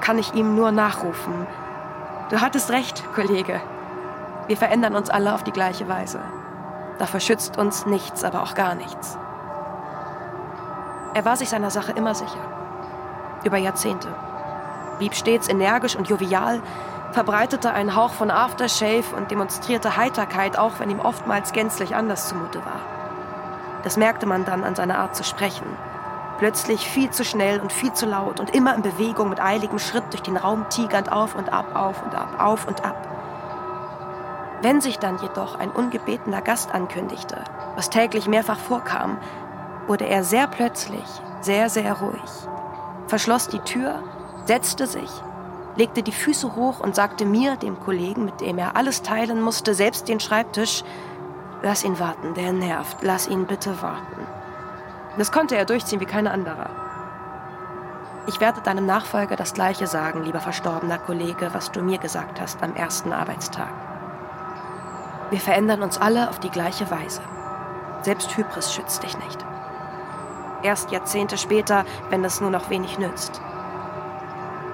kann 0.00 0.16
ich 0.16 0.32
ihm 0.32 0.54
nur 0.54 0.72
nachrufen. 0.72 1.46
Du 2.30 2.40
hattest 2.40 2.70
recht, 2.70 3.04
Kollege. 3.14 3.60
Wir 4.46 4.56
verändern 4.56 4.96
uns 4.96 5.10
alle 5.10 5.34
auf 5.34 5.44
die 5.44 5.52
gleiche 5.52 5.88
Weise. 5.88 6.20
Dafür 7.00 7.20
schützt 7.20 7.56
uns 7.56 7.86
nichts, 7.86 8.24
aber 8.24 8.42
auch 8.42 8.54
gar 8.54 8.74
nichts. 8.74 9.16
Er 11.14 11.24
war 11.24 11.34
sich 11.34 11.48
seiner 11.48 11.70
Sache 11.70 11.92
immer 11.92 12.14
sicher. 12.14 12.38
Über 13.42 13.56
Jahrzehnte. 13.56 14.08
Blieb 14.98 15.14
stets 15.14 15.48
energisch 15.48 15.96
und 15.96 16.10
jovial, 16.10 16.60
verbreitete 17.12 17.72
einen 17.72 17.96
Hauch 17.96 18.12
von 18.12 18.30
Aftershave 18.30 19.16
und 19.16 19.30
demonstrierte 19.30 19.96
Heiterkeit, 19.96 20.58
auch 20.58 20.72
wenn 20.78 20.90
ihm 20.90 21.00
oftmals 21.00 21.52
gänzlich 21.52 21.96
anders 21.96 22.28
zumute 22.28 22.58
war. 22.66 22.82
Das 23.82 23.96
merkte 23.96 24.26
man 24.26 24.44
dann 24.44 24.62
an 24.62 24.74
seiner 24.74 24.98
Art 24.98 25.16
zu 25.16 25.24
sprechen. 25.24 25.66
Plötzlich 26.36 26.86
viel 26.86 27.08
zu 27.08 27.24
schnell 27.24 27.60
und 27.60 27.72
viel 27.72 27.94
zu 27.94 28.04
laut 28.04 28.40
und 28.40 28.54
immer 28.54 28.74
in 28.74 28.82
Bewegung 28.82 29.30
mit 29.30 29.40
eiligem 29.40 29.78
Schritt 29.78 30.04
durch 30.10 30.22
den 30.22 30.36
Raum 30.36 30.66
tigernd 30.68 31.10
auf 31.10 31.34
und 31.34 31.50
ab, 31.50 31.74
auf 31.74 32.02
und 32.02 32.14
ab, 32.14 32.34
auf 32.36 32.68
und 32.68 32.84
ab. 32.84 33.19
Wenn 34.62 34.80
sich 34.80 34.98
dann 34.98 35.18
jedoch 35.18 35.58
ein 35.58 35.70
ungebetener 35.70 36.42
Gast 36.42 36.74
ankündigte, 36.74 37.42
was 37.76 37.90
täglich 37.90 38.28
mehrfach 38.28 38.58
vorkam, 38.58 39.18
wurde 39.86 40.06
er 40.06 40.22
sehr 40.22 40.46
plötzlich 40.46 41.06
sehr, 41.40 41.70
sehr 41.70 41.94
ruhig, 41.94 42.30
verschloss 43.06 43.48
die 43.48 43.60
Tür, 43.60 44.02
setzte 44.44 44.86
sich, 44.86 45.10
legte 45.76 46.02
die 46.02 46.12
Füße 46.12 46.54
hoch 46.54 46.80
und 46.80 46.94
sagte 46.94 47.24
mir, 47.24 47.56
dem 47.56 47.80
Kollegen, 47.80 48.24
mit 48.24 48.40
dem 48.40 48.58
er 48.58 48.76
alles 48.76 49.02
teilen 49.02 49.40
musste, 49.40 49.74
selbst 49.74 50.08
den 50.08 50.20
Schreibtisch, 50.20 50.84
lass 51.62 51.84
ihn 51.84 51.98
warten, 51.98 52.34
der 52.34 52.52
nervt, 52.52 52.98
lass 53.02 53.26
ihn 53.26 53.46
bitte 53.46 53.80
warten. 53.80 54.26
Das 55.16 55.32
konnte 55.32 55.56
er 55.56 55.64
durchziehen 55.64 56.00
wie 56.00 56.06
keine 56.06 56.30
andere. 56.30 56.70
Ich 58.26 58.40
werde 58.40 58.60
deinem 58.60 58.86
Nachfolger 58.86 59.34
das 59.34 59.54
Gleiche 59.54 59.86
sagen, 59.86 60.22
lieber 60.22 60.40
verstorbener 60.40 60.98
Kollege, 60.98 61.50
was 61.52 61.72
du 61.72 61.82
mir 61.82 61.98
gesagt 61.98 62.40
hast 62.40 62.62
am 62.62 62.76
ersten 62.76 63.12
Arbeitstag. 63.12 63.70
Wir 65.30 65.40
verändern 65.40 65.82
uns 65.82 66.00
alle 66.00 66.28
auf 66.28 66.40
die 66.40 66.50
gleiche 66.50 66.90
Weise. 66.90 67.22
Selbst 68.02 68.36
Hybris 68.36 68.74
schützt 68.74 69.02
dich 69.02 69.16
nicht. 69.18 69.44
Erst 70.62 70.90
Jahrzehnte 70.90 71.38
später, 71.38 71.84
wenn 72.10 72.24
es 72.24 72.40
nur 72.40 72.50
noch 72.50 72.68
wenig 72.68 72.98
nützt. 72.98 73.40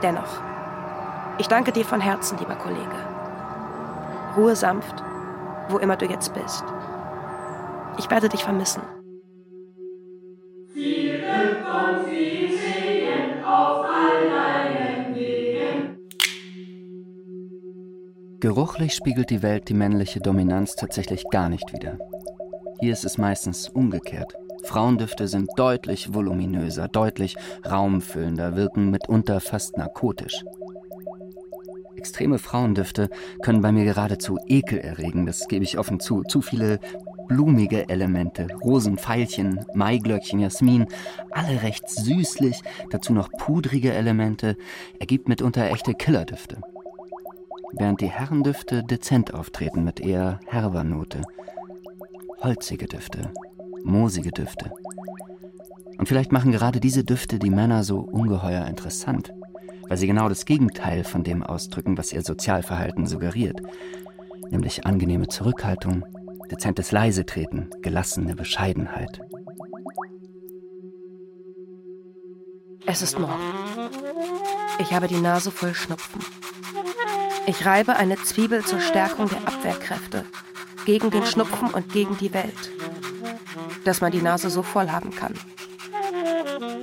Dennoch, 0.03 0.40
ich 1.38 1.49
danke 1.49 1.73
dir 1.73 1.85
von 1.85 2.01
Herzen, 2.01 2.38
lieber 2.38 2.57
Kollege. 2.57 2.97
Ruhe 4.37 4.57
sanft, 4.57 5.03
wo 5.69 5.79
immer 5.79 5.97
du 5.97 6.07
jetzt 6.07 6.33
bist. 6.35 6.64
Ich 7.99 8.11
werde 8.11 8.29
dich 8.29 8.45
vermissen. 8.45 8.83
Geruchlich 18.46 18.94
spiegelt 18.94 19.30
die 19.30 19.42
Welt 19.42 19.68
die 19.68 19.74
männliche 19.74 20.20
Dominanz 20.20 20.76
tatsächlich 20.76 21.24
gar 21.32 21.48
nicht 21.48 21.72
wider. 21.72 21.98
Hier 22.78 22.92
ist 22.92 23.04
es 23.04 23.18
meistens 23.18 23.68
umgekehrt. 23.68 24.35
Frauendüfte 24.62 25.26
sind 25.26 25.50
deutlich 25.56 26.14
voluminöser, 26.14 26.87
deutlich 26.87 27.35
raumfüllender, 27.68 28.54
wirken 28.54 28.92
mitunter 28.92 29.40
fast 29.40 29.76
narkotisch. 29.76 30.44
Extreme 31.96 32.38
Frauendüfte 32.38 33.11
können 33.42 33.62
bei 33.62 33.72
mir 33.72 33.85
geradezu 33.85 34.38
Ekel 34.46 34.78
erregen, 34.78 35.26
das 35.26 35.48
gebe 35.48 35.64
ich 35.64 35.76
offen 35.76 35.98
zu. 35.98 36.22
Zu 36.22 36.40
viele 36.40 36.78
blumige 37.26 37.88
Elemente, 37.88 38.46
Rosen, 38.62 38.96
Veilchen, 38.96 39.64
Maiglöckchen, 39.74 40.38
Jasmin, 40.38 40.87
alle 41.32 41.64
recht 41.64 41.90
süßlich, 41.90 42.62
dazu 42.90 43.12
noch 43.12 43.28
pudrige 43.32 43.92
Elemente, 43.92 44.56
ergibt 45.00 45.26
mitunter 45.26 45.68
echte 45.68 45.94
Killerdüfte. 45.94 46.59
Während 47.72 48.00
die 48.00 48.11
Herrendüfte 48.11 48.83
dezent 48.83 49.35
auftreten 49.35 49.85
mit 49.85 50.00
eher 50.00 50.40
herber 50.46 50.85
Note. 50.85 51.22
Holzige 52.42 52.87
Düfte, 52.87 53.33
moosige 53.85 54.31
Düfte. 54.31 54.72
Und 55.98 56.09
vielleicht 56.09 56.33
machen 56.33 56.52
gerade 56.52 56.81
diese 56.81 57.05
Düfte 57.05 57.38
die 57.38 57.50
Männer 57.50 57.85
so 57.85 58.00
ungeheuer 58.00 58.66
interessant 58.66 59.33
weil 59.88 59.96
sie 59.96 60.07
genau 60.07 60.29
das 60.29 60.44
Gegenteil 60.44 61.05
von 61.05 61.22
dem 61.22 61.42
ausdrücken, 61.42 61.96
was 61.96 62.12
ihr 62.12 62.22
Sozialverhalten 62.22 63.07
suggeriert, 63.07 63.61
nämlich 64.50 64.87
angenehme 64.87 65.29
Zurückhaltung, 65.29 66.05
dezentes 66.50 66.92
Leisetreten, 66.92 67.70
gelassene 67.83 68.35
Bescheidenheit. 68.35 69.20
Es 72.87 73.02
ist 73.02 73.18
morgen. 73.18 73.40
Ich 74.79 74.92
habe 74.92 75.09
die 75.09 75.20
Nase 75.20 75.50
voll 75.50 75.74
Schnupfen. 75.74 76.20
Ich 77.46 77.64
reibe 77.64 77.96
eine 77.96 78.16
Zwiebel 78.16 78.64
zur 78.64 78.80
Stärkung 78.80 79.28
der 79.28 79.46
Abwehrkräfte, 79.46 80.24
gegen 80.85 81.11
den 81.11 81.24
Schnupfen 81.24 81.70
und 81.70 81.92
gegen 81.92 82.16
die 82.18 82.35
Welt, 82.35 82.72
dass 83.85 84.00
man 84.00 84.12
die 84.12 84.22
Nase 84.22 84.50
so 84.50 84.62
voll 84.62 84.90
haben 84.90 85.11
kann. 85.11 85.35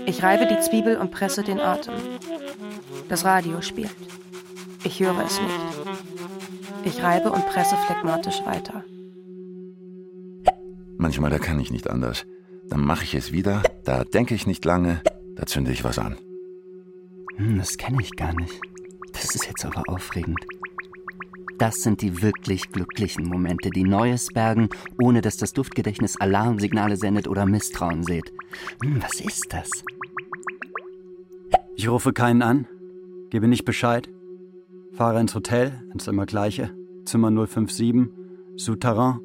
Ich 0.06 0.24
reibe 0.24 0.48
die 0.48 0.60
Zwiebel 0.62 0.98
und 0.98 1.12
presse 1.12 1.44
den 1.44 1.60
Atem. 1.60 1.96
Das 3.10 3.26
Radio 3.26 3.62
spielt. 3.62 3.96
Ich 4.84 5.00
höre 5.00 5.24
es 5.26 5.40
nicht. 5.40 5.60
Ich 6.86 7.04
reibe 7.04 7.32
und 7.32 7.46
presse 7.48 7.76
phlegmatisch 7.86 8.46
weiter. 8.46 8.84
Manchmal, 10.98 11.32
da 11.32 11.40
kann 11.40 11.60
ich 11.60 11.72
nicht 11.72 11.90
anders. 11.90 12.26
Dann 12.70 12.82
mache 12.82 13.04
ich 13.04 13.16
es 13.16 13.32
wieder, 13.32 13.64
da 13.84 14.04
denke 14.04 14.36
ich 14.36 14.48
nicht 14.48 14.64
lange, 14.64 15.02
da 15.36 15.46
zünde 15.46 15.72
ich 15.72 15.84
was 15.84 16.00
an. 16.00 16.18
Hm, 17.36 17.58
das 17.58 17.78
kenne 17.78 18.02
ich 18.02 18.16
gar 18.16 18.34
nicht. 18.34 18.60
Das 19.14 19.36
ist 19.36 19.46
jetzt 19.48 19.66
aber 19.66 19.84
aufregend. 19.88 20.40
Das 21.58 21.82
sind 21.82 22.02
die 22.02 22.22
wirklich 22.22 22.70
glücklichen 22.70 23.26
Momente, 23.26 23.70
die 23.70 23.84
Neues 23.84 24.28
bergen, 24.28 24.70
ohne 25.02 25.22
dass 25.22 25.38
das 25.38 25.54
Duftgedächtnis 25.54 26.20
Alarmsignale 26.20 26.98
sendet 26.98 27.28
oder 27.28 27.46
Misstrauen 27.46 28.04
sät. 28.04 28.34
Hm, 28.84 29.02
was 29.02 29.22
ist 29.22 29.46
das? 29.54 29.70
Ich 31.76 31.88
rufe 31.88 32.12
keinen 32.14 32.42
an, 32.42 32.68
Gebe 33.34 33.48
nicht 33.48 33.66
Bescheid. 33.66 34.08
Fahre 34.92 35.20
ins 35.20 35.34
Hotel, 35.34 35.82
ins 35.92 36.08
immer 36.08 36.28
gleiche. 36.28 36.70
Zimmer 37.04 37.32
057, 37.32 38.12
Souterrain. 38.58 39.22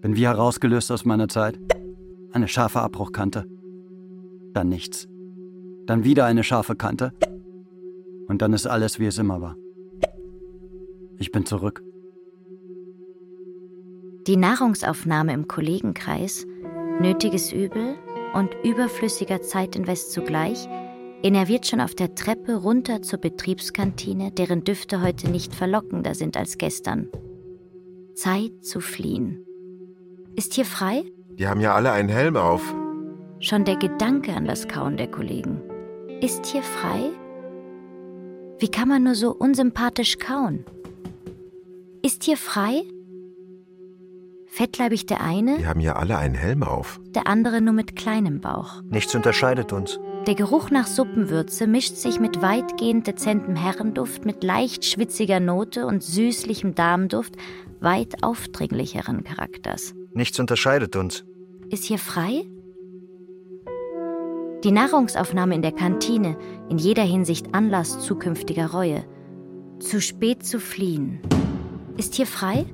Bin 0.00 0.16
wie 0.16 0.26
herausgelöst 0.26 0.90
aus 0.90 1.04
meiner 1.04 1.28
Zeit. 1.28 1.56
Eine 2.32 2.48
scharfe 2.48 2.80
Abbruchkante. 2.80 3.46
Dann 4.52 4.68
nichts. 4.68 5.06
Dann 5.86 6.02
wieder 6.02 6.24
eine 6.24 6.42
scharfe 6.42 6.74
Kante. 6.74 7.12
Und 8.32 8.40
dann 8.40 8.54
ist 8.54 8.66
alles, 8.66 8.98
wie 8.98 9.04
es 9.06 9.18
immer 9.18 9.40
war. 9.40 9.56
Ich 11.18 11.30
bin 11.30 11.46
zurück. 11.46 11.82
Die 14.26 14.36
Nahrungsaufnahme 14.36 15.34
im 15.34 15.46
Kollegenkreis, 15.46 16.46
nötiges 16.98 17.52
Übel 17.52 17.94
und 18.32 18.50
überflüssiger 18.64 19.42
Zeitinvest 19.42 20.10
zugleich– 20.12 20.68
innerviert 21.22 21.66
schon 21.66 21.80
auf 21.80 21.94
der 21.94 22.14
Treppe 22.14 22.56
runter 22.56 23.02
zur 23.02 23.20
Betriebskantine, 23.20 24.32
deren 24.32 24.64
Düfte 24.64 25.02
heute 25.02 25.30
nicht 25.30 25.54
verlockender 25.54 26.14
sind 26.14 26.36
als 26.36 26.58
gestern. 26.58 27.08
Zeit 28.14 28.64
zu 28.64 28.80
fliehen. 28.80 29.44
Ist 30.34 30.54
hier 30.54 30.64
frei? 30.64 31.04
Die 31.38 31.46
haben 31.46 31.60
ja 31.60 31.74
alle 31.74 31.92
einen 31.92 32.08
Helm 32.08 32.36
auf. 32.36 32.74
Schon 33.40 33.64
der 33.64 33.76
Gedanke 33.76 34.34
an 34.34 34.46
das 34.46 34.68
Kauen 34.68 34.96
der 34.96 35.10
Kollegen. 35.10 35.60
Ist 36.20 36.46
hier 36.46 36.62
frei? 36.62 37.10
Wie 38.62 38.70
kann 38.70 38.86
man 38.86 39.02
nur 39.02 39.16
so 39.16 39.32
unsympathisch 39.32 40.18
kauen? 40.18 40.64
Ist 42.00 42.22
hier 42.22 42.36
frei? 42.36 42.84
Fettleibig 44.46 45.04
der 45.04 45.20
eine? 45.20 45.58
Die 45.58 45.66
haben 45.66 45.80
ja 45.80 45.96
alle 45.96 46.16
einen 46.16 46.36
Helm 46.36 46.62
auf. 46.62 47.00
Der 47.08 47.26
andere 47.26 47.60
nur 47.60 47.74
mit 47.74 47.96
kleinem 47.96 48.40
Bauch. 48.40 48.80
Nichts 48.88 49.16
unterscheidet 49.16 49.72
uns. 49.72 49.98
Der 50.28 50.36
Geruch 50.36 50.70
nach 50.70 50.86
Suppenwürze 50.86 51.66
mischt 51.66 51.96
sich 51.96 52.20
mit 52.20 52.40
weitgehend 52.40 53.08
dezentem 53.08 53.56
Herrenduft, 53.56 54.24
mit 54.24 54.44
leicht 54.44 54.84
schwitziger 54.84 55.40
Note 55.40 55.84
und 55.84 56.04
süßlichem 56.04 56.76
Damenduft 56.76 57.34
weit 57.80 58.22
aufdringlicheren 58.22 59.24
Charakters. 59.24 59.92
Nichts 60.12 60.38
unterscheidet 60.38 60.94
uns. 60.94 61.24
Ist 61.68 61.82
hier 61.82 61.98
frei? 61.98 62.44
Die 64.64 64.72
Nahrungsaufnahme 64.72 65.54
in 65.54 65.62
der 65.62 65.72
Kantine, 65.72 66.36
in 66.68 66.78
jeder 66.78 67.02
Hinsicht 67.02 67.54
Anlass 67.54 68.00
zukünftiger 68.00 68.70
Reue. 68.70 69.04
Zu 69.80 70.00
spät 70.00 70.44
zu 70.44 70.60
fliehen. 70.60 71.20
Ist 71.96 72.14
hier 72.14 72.26
frei? 72.26 72.66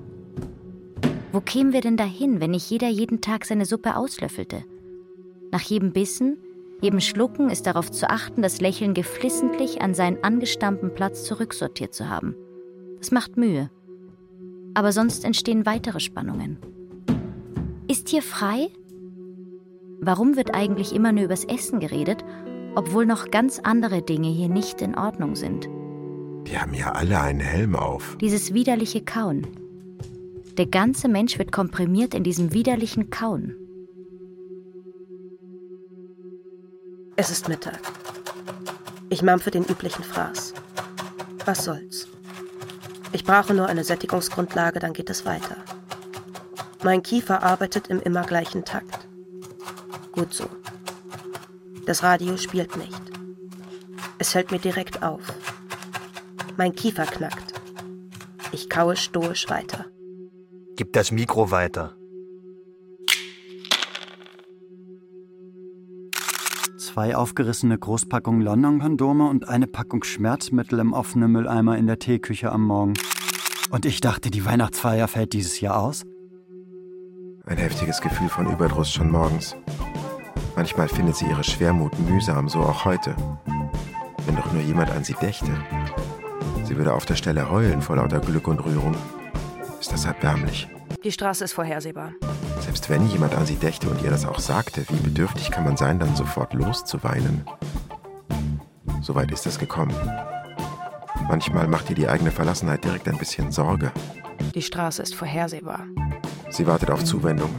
Wo 1.32 1.40
kämen 1.40 1.72
wir 1.72 1.80
denn 1.80 1.96
dahin, 1.96 2.40
wenn 2.40 2.52
nicht 2.52 2.70
jeder 2.70 2.88
jeden 2.88 3.20
Tag 3.20 3.44
seine 3.44 3.64
Suppe 3.64 3.96
auslöffelte? 3.96 4.64
Nach 5.50 5.62
jedem 5.62 5.92
Bissen 5.92 6.38
jedem 6.80 7.00
Schlucken 7.00 7.50
ist 7.50 7.66
darauf 7.66 7.90
zu 7.90 8.08
achten, 8.08 8.40
das 8.40 8.60
Lächeln 8.60 8.94
geflissentlich 8.94 9.82
an 9.82 9.94
seinen 9.94 10.22
angestammten 10.22 10.94
Platz 10.94 11.24
zurücksortiert 11.24 11.92
zu 11.92 12.08
haben. 12.08 12.36
Das 12.98 13.10
macht 13.10 13.36
Mühe. 13.36 13.68
Aber 14.74 14.92
sonst 14.92 15.24
entstehen 15.24 15.66
weitere 15.66 15.98
Spannungen. 15.98 16.58
Ist 17.88 18.10
hier 18.10 18.22
frei? 18.22 18.68
Warum 20.00 20.36
wird 20.36 20.54
eigentlich 20.54 20.94
immer 20.94 21.12
nur 21.12 21.24
übers 21.24 21.44
Essen 21.44 21.80
geredet, 21.80 22.24
obwohl 22.74 23.04
noch 23.04 23.30
ganz 23.30 23.58
andere 23.58 24.02
Dinge 24.02 24.28
hier 24.28 24.48
nicht 24.48 24.80
in 24.80 24.96
Ordnung 24.96 25.34
sind? 25.34 25.68
Die 26.46 26.58
haben 26.58 26.72
ja 26.72 26.92
alle 26.92 27.20
einen 27.20 27.40
Helm 27.40 27.74
auf. 27.74 28.16
Dieses 28.20 28.54
widerliche 28.54 29.02
Kauen. 29.04 29.46
Der 30.56 30.66
ganze 30.66 31.08
Mensch 31.08 31.38
wird 31.38 31.52
komprimiert 31.52 32.14
in 32.14 32.24
diesem 32.24 32.52
widerlichen 32.52 33.10
Kauen. 33.10 33.54
Es 37.16 37.30
ist 37.30 37.48
Mittag. 37.48 37.80
Ich 39.08 39.22
mampfe 39.22 39.50
den 39.50 39.64
üblichen 39.64 40.04
Fraß. 40.04 40.54
Was 41.44 41.64
soll's? 41.64 42.08
Ich 43.12 43.24
brauche 43.24 43.54
nur 43.54 43.66
eine 43.66 43.82
Sättigungsgrundlage, 43.82 44.78
dann 44.78 44.92
geht 44.92 45.10
es 45.10 45.24
weiter. 45.24 45.56
Mein 46.84 47.02
Kiefer 47.02 47.42
arbeitet 47.42 47.88
im 47.88 48.00
immer 48.00 48.22
gleichen 48.22 48.64
Takt. 48.64 49.07
Gut 50.18 50.34
so. 50.34 50.48
Das 51.86 52.02
Radio 52.02 52.36
spielt 52.36 52.76
nicht. 52.76 53.00
Es 54.18 54.32
fällt 54.32 54.50
mir 54.50 54.58
direkt 54.58 55.04
auf. 55.04 55.20
Mein 56.56 56.74
Kiefer 56.74 57.06
knackt. 57.06 57.54
Ich 58.50 58.68
kaue 58.68 58.96
stoisch 58.96 59.48
weiter. 59.48 59.84
Gib 60.74 60.92
das 60.92 61.12
Mikro 61.12 61.52
weiter. 61.52 61.94
Zwei 66.78 67.14
aufgerissene 67.14 67.78
Großpackungen 67.78 68.42
London-Kondome 68.42 69.28
und 69.28 69.48
eine 69.48 69.68
Packung 69.68 70.02
Schmerzmittel 70.02 70.80
im 70.80 70.94
offenen 70.94 71.30
Mülleimer 71.30 71.78
in 71.78 71.86
der 71.86 72.00
Teeküche 72.00 72.50
am 72.50 72.64
Morgen. 72.64 72.94
Und 73.70 73.86
ich 73.86 74.00
dachte, 74.00 74.32
die 74.32 74.44
Weihnachtsfeier 74.44 75.06
fällt 75.06 75.32
dieses 75.32 75.60
Jahr 75.60 75.80
aus. 75.80 76.04
Ein 77.46 77.58
heftiges 77.58 78.00
Gefühl 78.00 78.28
von 78.28 78.50
Überdruss 78.50 78.90
schon 78.90 79.12
morgens. 79.12 79.54
Manchmal 80.58 80.88
findet 80.88 81.14
sie 81.14 81.26
ihre 81.26 81.44
Schwermut 81.44 81.96
mühsam, 82.00 82.48
so 82.48 82.58
auch 82.58 82.84
heute. 82.84 83.14
Wenn 84.26 84.34
doch 84.34 84.52
nur 84.52 84.60
jemand 84.60 84.90
an 84.90 85.04
sie 85.04 85.14
dächte. 85.14 85.52
Sie 86.64 86.76
würde 86.76 86.94
auf 86.94 87.06
der 87.06 87.14
Stelle 87.14 87.48
heulen 87.48 87.80
vor 87.80 87.94
lauter 87.94 88.18
Glück 88.18 88.48
und 88.48 88.58
Rührung. 88.58 88.96
Ist 89.78 89.92
das 89.92 90.04
erbärmlich. 90.04 90.66
Die 91.04 91.12
Straße 91.12 91.44
ist 91.44 91.52
vorhersehbar. 91.52 92.10
Selbst 92.58 92.90
wenn 92.90 93.08
jemand 93.08 93.36
an 93.36 93.46
sie 93.46 93.54
dächte 93.54 93.88
und 93.88 94.02
ihr 94.02 94.10
das 94.10 94.26
auch 94.26 94.40
sagte, 94.40 94.84
wie 94.88 94.98
bedürftig 94.98 95.52
kann 95.52 95.62
man 95.62 95.76
sein, 95.76 96.00
dann 96.00 96.16
sofort 96.16 96.52
loszuweinen? 96.54 97.44
Soweit 99.00 99.30
ist 99.30 99.46
es 99.46 99.60
gekommen. 99.60 99.94
Manchmal 101.28 101.68
macht 101.68 101.88
ihr 101.88 101.94
die 101.94 102.08
eigene 102.08 102.32
Verlassenheit 102.32 102.82
direkt 102.82 103.06
ein 103.06 103.18
bisschen 103.18 103.52
Sorge. 103.52 103.92
Die 104.56 104.62
Straße 104.62 105.02
ist 105.02 105.14
vorhersehbar. 105.14 105.84
Sie 106.50 106.66
wartet 106.66 106.90
auf 106.90 107.04
Zuwendung. 107.04 107.54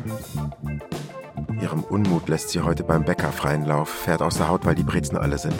Ihrem 1.61 1.83
Unmut 1.83 2.29
lässt 2.29 2.49
sie 2.49 2.61
heute 2.61 2.83
beim 2.83 3.03
Bäcker 3.03 3.31
freien 3.31 3.65
Lauf, 3.65 3.89
fährt 3.89 4.21
aus 4.21 4.37
der 4.37 4.47
Haut, 4.47 4.65
weil 4.65 4.75
die 4.75 4.83
Brezen 4.83 5.17
alle 5.17 5.37
sind. 5.37 5.55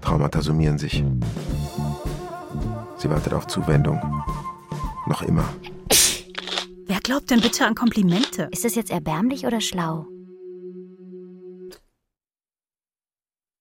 Traumata 0.00 0.40
summieren 0.42 0.78
sich. 0.78 1.04
Sie 2.98 3.10
wartet 3.10 3.34
auf 3.34 3.46
Zuwendung. 3.46 4.00
Noch 5.06 5.22
immer. 5.22 5.48
Wer 6.86 7.00
glaubt 7.00 7.30
denn 7.30 7.40
bitte 7.40 7.66
an 7.66 7.74
Komplimente? 7.74 8.48
Ist 8.52 8.64
das 8.64 8.74
jetzt 8.74 8.90
erbärmlich 8.90 9.44
oder 9.44 9.60
schlau? 9.60 10.06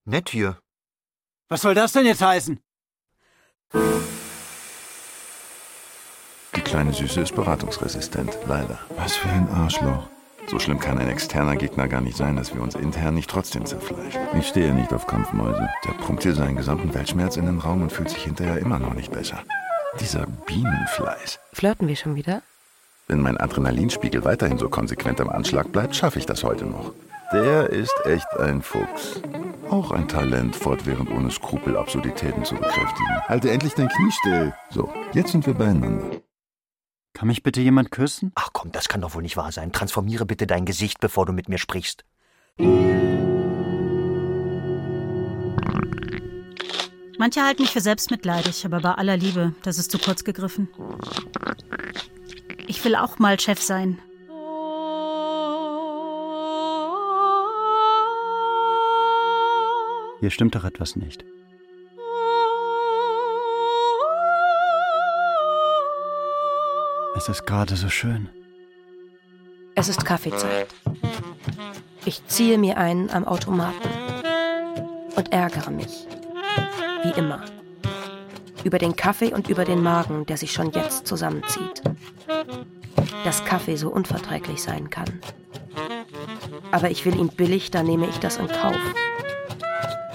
Nett 0.05 0.29
hier. 0.29 0.59
Was 1.49 1.61
soll 1.61 1.73
das 1.73 1.93
denn 1.93 2.05
jetzt 2.05 2.21
heißen? 2.21 2.59
Die 6.57 6.61
kleine 6.61 6.91
Süße 6.91 7.21
ist 7.21 7.35
beratungsresistent, 7.35 8.35
leider. 8.47 8.79
Was 8.97 9.15
für 9.15 9.29
ein 9.29 9.47
Arschloch. 9.49 10.07
So 10.47 10.57
schlimm 10.57 10.79
kann 10.79 10.97
ein 10.97 11.07
externer 11.07 11.55
Gegner 11.55 11.87
gar 11.87 12.01
nicht 12.01 12.17
sein, 12.17 12.35
dass 12.35 12.55
wir 12.55 12.63
uns 12.63 12.73
intern 12.73 13.13
nicht 13.13 13.29
trotzdem 13.29 13.63
zerfleischen. 13.65 14.21
Ich 14.39 14.47
stehe 14.47 14.73
nicht 14.73 14.91
auf 14.91 15.05
Kampfmäuse. 15.05 15.69
Der 15.85 15.91
pumpt 15.91 16.23
hier 16.23 16.33
seinen 16.33 16.55
gesamten 16.55 16.91
Weltschmerz 16.95 17.37
in 17.37 17.45
den 17.45 17.59
Raum 17.59 17.83
und 17.83 17.91
fühlt 17.91 18.09
sich 18.09 18.23
hinterher 18.23 18.57
immer 18.57 18.79
noch 18.79 18.95
nicht 18.95 19.11
besser. 19.11 19.43
Dieser 19.99 20.25
Bienenfleiß. 20.47 21.39
Flirten 21.53 21.87
wir 21.87 21.95
schon 21.95 22.15
wieder? 22.15 22.41
Wenn 23.07 23.21
mein 23.21 23.37
Adrenalinspiegel 23.37 24.25
weiterhin 24.25 24.57
so 24.57 24.67
konsequent 24.67 25.21
am 25.21 25.29
Anschlag 25.29 25.71
bleibt, 25.71 25.95
schaffe 25.95 26.17
ich 26.17 26.25
das 26.25 26.43
heute 26.43 26.65
noch. 26.65 26.91
Der 27.31 27.69
ist 27.69 27.95
echt 28.05 28.27
ein 28.39 28.63
Fuchs. 28.63 29.21
Auch 29.69 29.91
ein 29.91 30.07
Talent, 30.07 30.55
fortwährend 30.55 31.11
ohne 31.11 31.29
Skrupel 31.29 31.77
Absurditäten 31.77 32.43
zu 32.43 32.55
bekräftigen. 32.55 33.21
Halte 33.27 33.51
endlich 33.51 33.75
dein 33.75 33.89
Knie 33.89 34.11
still. 34.11 34.53
So, 34.71 34.91
jetzt 35.13 35.33
sind 35.33 35.45
wir 35.45 35.53
beieinander. 35.53 36.17
Kann 37.17 37.29
mich 37.29 37.41
bitte 37.41 37.61
jemand 37.61 37.89
küssen? 37.89 38.31
Ach 38.35 38.51
komm, 38.53 38.71
das 38.71 38.89
kann 38.89 39.01
doch 39.01 39.15
wohl 39.15 39.23
nicht 39.23 39.37
wahr 39.37 39.51
sein. 39.51 39.71
Transformiere 39.71 40.27
bitte 40.27 40.45
dein 40.45 40.65
Gesicht, 40.65 40.99
bevor 40.99 41.25
du 41.25 41.33
mit 41.33 41.49
mir 41.49 41.57
sprichst. 41.57 42.05
Manche 47.17 47.41
halten 47.41 47.63
mich 47.63 47.71
für 47.71 47.81
selbstmitleidig, 47.81 48.63
aber 48.67 48.81
bei 48.81 48.91
aller 48.91 49.17
Liebe, 49.17 49.55
das 49.63 49.79
ist 49.79 49.89
zu 49.89 49.97
kurz 49.97 50.23
gegriffen. 50.23 50.69
Ich 52.67 52.85
will 52.85 52.95
auch 52.95 53.17
mal 53.17 53.39
Chef 53.39 53.59
sein. 53.63 53.97
Hier 60.19 60.29
stimmt 60.29 60.53
doch 60.53 60.65
etwas 60.65 60.95
nicht. 60.95 61.25
Es 67.17 67.29
ist 67.29 67.47
gerade 67.47 67.75
so 67.75 67.89
schön. 67.89 68.29
Es 69.73 69.89
ist 69.89 70.05
Kaffeezeit. 70.05 70.67
Ich 72.05 72.23
ziehe 72.27 72.59
mir 72.59 72.77
einen 72.77 73.09
am 73.09 73.25
Automaten 73.25 73.89
und 75.15 75.33
ärgere 75.33 75.71
mich. 75.71 76.05
Wie 77.03 77.17
immer. 77.17 77.43
Über 78.63 78.77
den 78.77 78.95
Kaffee 78.95 79.33
und 79.33 79.49
über 79.49 79.65
den 79.65 79.81
Magen, 79.81 80.27
der 80.27 80.37
sich 80.37 80.51
schon 80.51 80.71
jetzt 80.73 81.07
zusammenzieht. 81.07 81.81
Dass 83.23 83.43
Kaffee 83.45 83.77
so 83.77 83.89
unverträglich 83.89 84.61
sein 84.61 84.91
kann. 84.91 85.19
Aber 86.71 86.91
ich 86.91 87.03
will 87.03 87.15
ihn 87.15 87.29
billig, 87.29 87.71
da 87.71 87.81
nehme 87.81 88.07
ich 88.07 88.19
das 88.19 88.37
in 88.37 88.47
Kauf. 88.47 88.77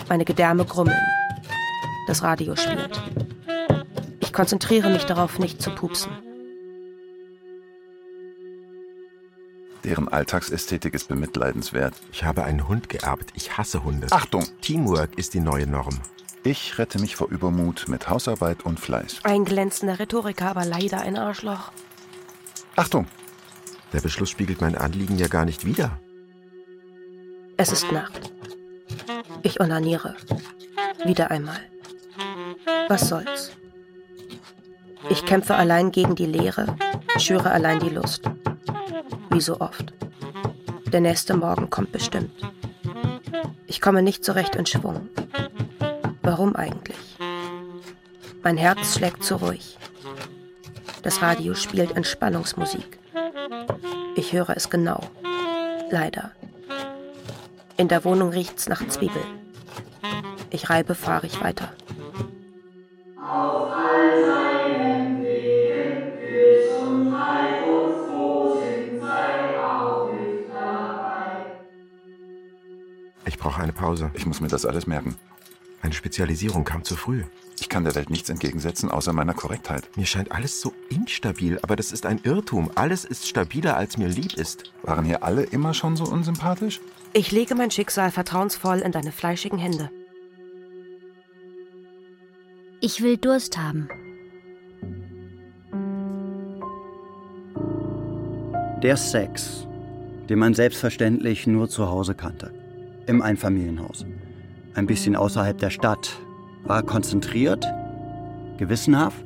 Meine 0.09 0.25
Gedärme 0.25 0.65
grummeln. 0.65 1.05
Das 2.07 2.23
Radio 2.23 2.55
spielt. 2.55 3.03
Ich 4.21 4.33
konzentriere 4.33 4.88
mich 4.88 5.05
darauf, 5.05 5.41
nicht 5.41 5.61
zu 5.61 5.71
pupsen. 5.71 6.12
Deren 9.85 10.09
Alltagsästhetik 10.09 10.95
ist 10.95 11.09
bemitleidenswert. 11.09 11.95
Ich 12.12 12.25
habe 12.25 12.45
einen 12.45 12.68
Hund 12.68 12.88
geerbt. 12.88 13.31
Ich 13.35 13.57
hasse 13.59 13.83
Hunde. 13.83 14.07
Achtung! 14.11 14.47
Teamwork 14.61 15.18
ist 15.18 15.35
die 15.35 15.40
neue 15.40 15.66
Norm. 15.66 16.01
Ich 16.45 16.79
rette 16.79 17.01
mich 17.01 17.16
vor 17.16 17.29
Übermut 17.29 17.88
mit 17.88 18.09
Hausarbeit 18.09 18.64
und 18.64 18.79
Fleiß. 18.79 19.21
Ein 19.25 19.45
glänzender 19.45 19.99
Rhetoriker, 19.99 20.51
aber 20.51 20.64
leider 20.64 21.01
ein 21.01 21.16
Arschloch. 21.16 21.73
Achtung! 22.77 23.07
Der 23.92 24.01
Beschluss 24.01 24.31
spiegelt 24.31 24.61
mein 24.61 24.77
Anliegen 24.77 25.18
ja 25.18 25.29
gar 25.29 25.45
nicht 25.45 25.64
wider. 25.64 26.01
Es 27.57 27.73
ist 27.73 27.92
Nacht. 27.92 28.33
Ich 29.42 29.61
onaniere. 29.61 30.16
Wieder 31.05 31.31
einmal. 31.31 31.61
Was 32.88 33.09
soll's? 33.09 33.53
Ich 35.11 35.25
kämpfe 35.27 35.57
allein 35.57 35.90
gegen 35.90 36.14
die 36.14 36.27
Leere, 36.27 36.77
schüre 37.18 37.51
allein 37.51 37.81
die 37.81 37.90
Lust. 37.90 38.23
Wie 39.33 39.40
so 39.40 39.61
oft. 39.61 39.95
Der 40.92 41.01
nächste 41.01 41.35
Morgen 41.35 41.71
kommt 41.71 41.90
bestimmt. 41.90 42.33
Ich 43.66 43.81
komme 43.81 44.03
nicht 44.03 44.27
so 44.27 44.33
recht 44.33 44.55
in 44.57 44.66
Schwung. 44.66 45.09
Warum 46.21 46.55
eigentlich? 46.55 47.16
Mein 48.42 48.59
Herz 48.59 48.97
schlägt 48.97 49.25
zu 49.25 49.37
ruhig. 49.37 49.79
Das 51.03 51.23
Radio 51.23 51.55
spielt 51.55 51.97
Entspannungsmusik. 51.97 52.99
Ich 54.16 54.35
höre 54.35 54.51
es 54.51 54.68
genau. 54.68 55.01
Leider. 55.90 56.33
In 57.79 57.88
der 57.88 58.05
Wohnung 58.05 58.29
riecht's 58.31 58.68
nach 58.68 58.87
Zwiebel. 58.88 59.23
Ich 60.51 60.68
reibe 60.68 60.95
fahrig 60.95 61.42
weiter. 61.42 61.73
Auf 63.16 63.73
all 63.73 64.41
Ich 73.33 73.38
brauche 73.38 73.62
eine 73.62 73.73
Pause. 73.73 74.11
Ich 74.12 74.27
muss 74.27 74.42
mir 74.42 74.49
das 74.49 74.66
alles 74.66 74.87
merken. 74.87 75.16
Eine 75.81 75.95
Spezialisierung 75.95 76.64
kam 76.64 76.85
zu 76.85 76.97
früh. 76.97 77.25
Ich 77.59 77.71
kann 77.71 77.83
der 77.83 77.95
Welt 77.95 78.11
nichts 78.11 78.29
entgegensetzen, 78.29 78.90
außer 78.90 79.14
meiner 79.14 79.33
Korrektheit. 79.33 79.88
Mir 79.97 80.05
scheint 80.05 80.33
alles 80.33 80.61
so 80.61 80.75
instabil, 80.90 81.59
aber 81.62 81.75
das 81.75 81.92
ist 81.92 82.05
ein 82.05 82.21
Irrtum. 82.25 82.71
Alles 82.75 83.07
ist 83.07 83.27
stabiler, 83.27 83.79
als 83.79 83.97
mir 83.97 84.09
lieb 84.09 84.35
ist. 84.35 84.64
Waren 84.83 85.07
hier 85.07 85.25
alle 85.25 85.45
immer 85.45 85.73
schon 85.73 85.97
so 85.97 86.05
unsympathisch? 86.05 86.81
Ich 87.14 87.33
lege 87.33 87.55
mein 87.55 87.71
Schicksal 87.71 88.11
vertrauensvoll 88.11 88.81
in 88.81 88.92
deine 88.92 89.13
fleischigen 89.13 89.59
Hände. 89.59 89.90
Ich 92.83 93.00
will 93.00 93.17
Durst 93.17 93.56
haben. 93.56 93.88
Der 98.83 98.98
Sex, 98.98 99.67
den 100.29 100.38
man 100.38 100.52
selbstverständlich 100.52 101.46
nur 101.46 101.71
zu 101.71 101.88
Hause 101.88 102.15
kannte. 102.15 102.62
Im 103.07 103.21
Einfamilienhaus. 103.21 104.07
Ein 104.75 104.87
bisschen 104.87 105.17
außerhalb 105.17 105.59
der 105.59 105.71
Stadt. 105.71 106.19
War 106.65 106.83
konzentriert, 106.83 107.67
gewissenhaft, 108.59 109.25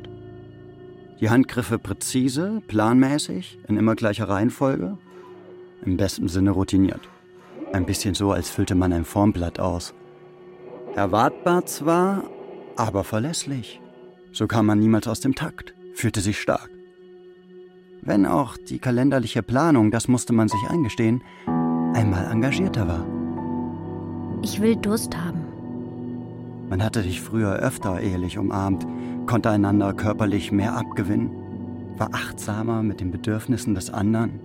die 1.21 1.31
Handgriffe 1.31 1.79
präzise, 1.79 2.63
planmäßig, 2.67 3.59
in 3.69 3.77
immer 3.77 3.95
gleicher 3.95 4.29
Reihenfolge, 4.29 4.97
im 5.85 5.97
besten 5.97 6.29
Sinne 6.29 6.51
routiniert. 6.51 7.09
Ein 7.73 7.87
bisschen 7.87 8.15
so, 8.15 8.33
als 8.33 8.49
füllte 8.49 8.75
man 8.75 8.93
ein 8.93 9.05
Formblatt 9.05 9.61
aus. 9.61 9.95
Erwartbar 10.95 11.67
zwar, 11.67 12.25
aber 12.77 13.05
verlässlich. 13.05 13.81
So 14.33 14.47
kam 14.47 14.67
man 14.67 14.79
niemals 14.79 15.09
aus 15.09 15.21
dem 15.21 15.35
Takt, 15.35 15.75
fühlte 15.95 16.21
sich 16.21 16.41
stark. 16.41 16.71
Wenn 18.03 18.25
auch 18.25 18.57
die 18.57 18.79
kalenderliche 18.79 19.43
Planung, 19.43 19.91
das 19.91 20.09
musste 20.09 20.33
man 20.33 20.49
sich 20.49 20.61
eingestehen, 20.69 21.23
einmal 21.95 22.31
engagierter 22.31 22.87
war. 22.87 23.16
Ich 24.49 24.61
will 24.61 24.77
Durst 24.77 25.17
haben. 25.17 25.41
Man 26.71 26.81
hatte 26.81 27.03
dich 27.03 27.21
früher 27.21 27.57
öfter 27.57 28.01
ehelich 28.01 28.39
umarmt, 28.39 28.87
konnte 29.27 29.51
einander 29.51 29.93
körperlich 29.93 30.53
mehr 30.53 30.77
abgewinnen, 30.77 31.33
war 31.99 32.15
achtsamer 32.15 32.85
mit 32.85 33.01
den 33.01 33.11
Bedürfnissen 33.11 33.75
des 33.75 33.91
anderen. 33.91 34.39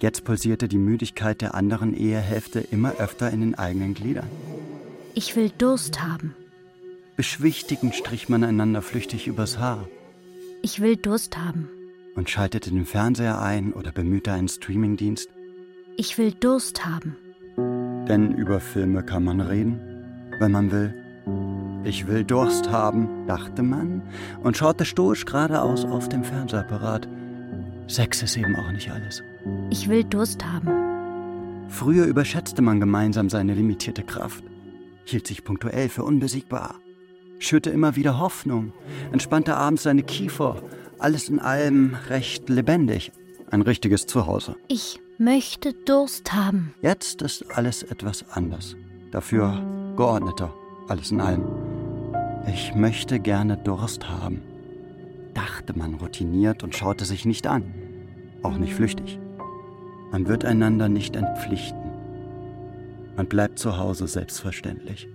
Jetzt 0.00 0.24
pulsierte 0.24 0.68
die 0.68 0.78
Müdigkeit 0.78 1.42
der 1.42 1.54
anderen 1.54 1.92
Ehehälfte 1.92 2.60
immer 2.60 2.94
öfter 2.94 3.30
in 3.30 3.40
den 3.40 3.54
eigenen 3.56 3.92
Gliedern. 3.92 4.30
Ich 5.12 5.36
will 5.36 5.50
Durst 5.50 6.02
haben. 6.02 6.34
Beschwichtigend 7.14 7.94
strich 7.94 8.30
man 8.30 8.42
einander 8.42 8.80
flüchtig 8.80 9.26
übers 9.26 9.58
Haar 9.58 9.86
Ich 10.62 10.80
will 10.80 10.96
Durst 10.96 11.36
haben. 11.36 11.68
und 12.16 12.30
schaltete 12.30 12.70
den 12.70 12.86
Fernseher 12.86 13.38
ein 13.42 13.74
oder 13.74 13.92
bemühte 13.92 14.32
einen 14.32 14.48
Streamingdienst. 14.48 15.28
Ich 15.98 16.16
will 16.16 16.32
Durst 16.32 16.86
haben. 16.86 17.18
Denn 18.08 18.34
über 18.34 18.60
Filme 18.60 19.02
kann 19.02 19.24
man 19.24 19.40
reden, 19.40 19.80
wenn 20.38 20.52
man 20.52 20.70
will. 20.70 20.94
Ich 21.84 22.06
will 22.06 22.24
Durst 22.24 22.70
haben, 22.70 23.26
dachte 23.26 23.62
man 23.62 24.02
und 24.42 24.56
schaute 24.56 24.84
stoisch 24.84 25.24
geradeaus 25.24 25.84
auf 25.84 26.08
dem 26.08 26.24
Fernsehapparat. 26.24 27.08
Sex 27.86 28.22
ist 28.22 28.36
eben 28.36 28.56
auch 28.56 28.72
nicht 28.72 28.90
alles. 28.90 29.22
Ich 29.70 29.88
will 29.88 30.04
Durst 30.04 30.44
haben. 30.44 30.68
Früher 31.68 32.06
überschätzte 32.06 32.62
man 32.62 32.80
gemeinsam 32.80 33.28
seine 33.28 33.54
limitierte 33.54 34.02
Kraft, 34.02 34.44
hielt 35.04 35.26
sich 35.26 35.44
punktuell 35.44 35.88
für 35.88 36.04
unbesiegbar, 36.04 36.76
schürte 37.38 37.70
immer 37.70 37.96
wieder 37.96 38.18
Hoffnung, 38.18 38.72
entspannte 39.12 39.56
abends 39.56 39.82
seine 39.82 40.02
Kiefer, 40.02 40.62
alles 40.98 41.28
in 41.28 41.40
allem 41.40 41.96
recht 42.08 42.48
lebendig, 42.48 43.12
ein 43.50 43.62
richtiges 43.62 44.06
Zuhause. 44.06 44.56
Ich 44.68 45.00
möchte 45.18 45.72
Durst 45.72 46.32
haben. 46.32 46.74
Jetzt 46.82 47.22
ist 47.22 47.44
alles 47.50 47.82
etwas 47.82 48.24
anders, 48.30 48.76
dafür 49.10 49.62
geordneter, 49.96 50.52
alles 50.88 51.10
in 51.10 51.20
allem. 51.20 51.44
Ich 52.46 52.74
möchte 52.74 53.20
gerne 53.20 53.56
Durst 53.56 54.08
haben, 54.08 54.42
dachte 55.34 55.76
man 55.76 55.94
routiniert 55.94 56.62
und 56.62 56.74
schaute 56.76 57.04
sich 57.04 57.24
nicht 57.24 57.46
an, 57.46 57.74
auch 58.42 58.56
nicht 58.56 58.74
flüchtig. 58.74 59.18
Man 60.10 60.28
wird 60.28 60.44
einander 60.44 60.88
nicht 60.88 61.16
entpflichten. 61.16 61.80
Man 63.16 63.26
bleibt 63.26 63.58
zu 63.58 63.78
Hause 63.78 64.06
selbstverständlich. 64.06 65.08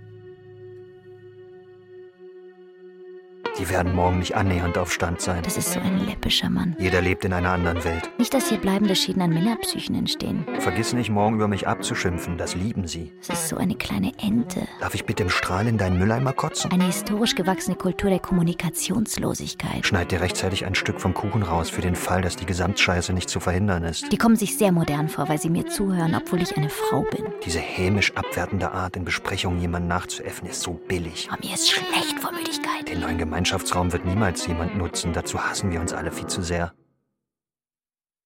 Die 3.60 3.70
werden 3.70 3.93
morgen 3.93 4.20
nicht 4.20 4.36
annähernd 4.36 4.78
auf 4.78 4.93
Stand 4.93 5.20
sein. 5.20 5.43
Das 5.43 5.57
ist 5.57 5.74
so 5.74 5.82
ein 5.82 6.05
läppischer 6.05 6.49
Mann. 6.49 6.78
Jeder 6.80 7.01
lebt 7.01 7.26
in 7.26 7.34
einer 7.34 7.51
anderen 7.51 7.84
Welt. 7.84 8.10
Nicht, 8.18 8.34
dass 8.34 8.47
hier 8.47 8.57
bleibende 8.57 8.95
Schäden 8.95 9.22
an 9.22 9.32
Männerpsychen 9.32 9.95
entstehen. 9.95 10.45
Vergiss 10.60 10.93
nicht, 10.93 11.10
morgen 11.10 11.36
über 11.36 11.49
mich 11.49 11.68
abzuschimpfen. 11.68 12.38
Das 12.38 12.55
lieben 12.55 12.88
sie. 12.88 13.12
Es 13.22 13.28
ist 13.28 13.49
so 13.49 13.57
eine 13.57 13.76
kleine 13.76 14.14
Ente. 14.18 14.66
Darf 14.80 14.95
ich 14.95 15.03
bitte 15.03 15.24
im 15.24 15.30
Strahl 15.30 15.68
in 15.68 15.78
deinen 15.78 15.99
Mülleimer 15.99 16.32
kotzen? 16.32 16.72
Eine 16.72 16.86
historisch 16.86 17.36
gewachsene 17.36 17.76
Kultur 17.76 18.10
der 18.10 18.20
Kommunikationslosigkeit. 18.20 19.86
Schneid 19.86 20.12
dir 20.12 20.22
rechtzeitig 20.22 20.66
ein 20.66 20.76
Stück 20.76 21.01
vom 21.01 21.14
Kuchen 21.14 21.43
raus, 21.43 21.70
für 21.70 21.82
den 21.82 21.95
Fall, 21.95 22.22
dass 22.22 22.38
die 22.38 22.45
Gesamtscheiße 22.45 23.12
nicht 23.12 23.30
zu 23.30 23.41
verhindern 23.41 23.84
ist. 23.84 24.10
Die 24.10 24.18
kommen 24.18 24.38
sich 24.38 24.57
sehr 24.57 24.72
modern 24.72 25.10
vor, 25.10 25.28
weil 25.28 25.41
sie 25.41 25.49
mir 25.49 25.68
zuhören, 25.68 26.16
obwohl 26.16 26.41
ich 26.41 26.55
eine 26.55 26.70
Frau 26.70 27.01
bin. 27.01 27.26
Diese 27.45 27.60
hämisch 27.60 28.16
abwertende 28.16 28.72
Art, 28.72 28.95
in 28.95 29.03
Besprechungen 29.03 29.60
jemanden 29.60 29.89
nachzuäffen, 29.89 30.47
ist 30.47 30.62
so 30.62 30.80
billig. 30.88 31.28
Aber 31.30 31.45
mir 31.45 31.53
ist 31.53 31.70
schlecht 31.70 32.18
vor 32.22 32.32
Müdigkeit. 32.32 32.88
Den 32.88 33.01
neuen 33.01 33.18
Gemeinschaftsraum 33.49 33.91
wird 33.91 34.05
niemals 34.05 34.45
jemand 34.45 34.77
nutzen. 34.77 35.11
Dazu 35.11 35.43
hassen 35.43 35.71
wir 35.71 35.81
uns 35.81 35.91
alle 35.91 36.11
viel 36.11 36.27
zu 36.27 36.43
sehr. 36.43 36.71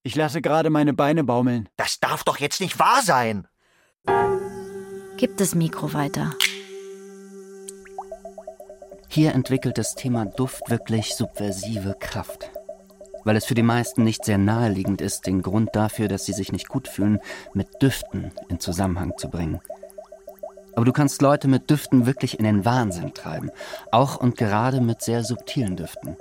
Ich 0.04 0.18
lasse 0.18 0.42
gerade 0.42 0.70
meine 0.70 0.94
Beine 0.94 1.24
baumeln. 1.24 1.70
Das 1.78 2.02
darf 2.02 2.26
doch 2.26 2.40
jetzt 2.40 2.60
nicht 2.60 2.78
wahr 2.78 3.02
sein! 3.04 3.48
Gib 5.16 5.38
das 5.38 5.56
Mikro 5.56 5.94
weiter. 5.94 6.34
Hier 9.08 9.34
entwickelt 9.34 9.78
das 9.78 9.96
Thema 9.96 10.26
Duft 10.26 10.70
wirklich 10.70 11.16
subversive 11.16 11.96
Kraft. 12.02 12.52
Weil 13.24 13.38
es 13.38 13.46
für 13.46 13.56
die 13.56 13.64
meisten 13.64 14.04
nicht 14.04 14.26
sehr 14.26 14.38
naheliegend 14.38 15.00
ist, 15.00 15.26
den 15.26 15.42
Grund 15.42 15.70
dafür, 15.72 16.10
dass 16.10 16.26
sie 16.26 16.34
sich 16.34 16.52
nicht 16.52 16.68
gut 16.68 16.90
fühlen, 16.90 17.20
mit 17.54 17.82
Düften 17.82 18.34
in 18.50 18.60
Zusammenhang 18.60 19.14
zu 19.18 19.30
bringen. 19.30 19.62
Aber 20.76 20.86
du 20.86 20.92
kannst 20.92 21.22
Leute 21.22 21.48
mit 21.48 21.70
Düften 21.70 22.06
wirklich 22.06 22.40
in 22.40 22.46
den 22.46 22.66
Wahnsinn 22.66 23.14
treiben. 23.14 23.52
Auch 23.92 24.18
und 24.18 24.38
gerade 24.38 24.82
mit 24.82 25.02
sehr 25.02 25.24
subtilen 25.24 25.76
Düften. 25.76 26.18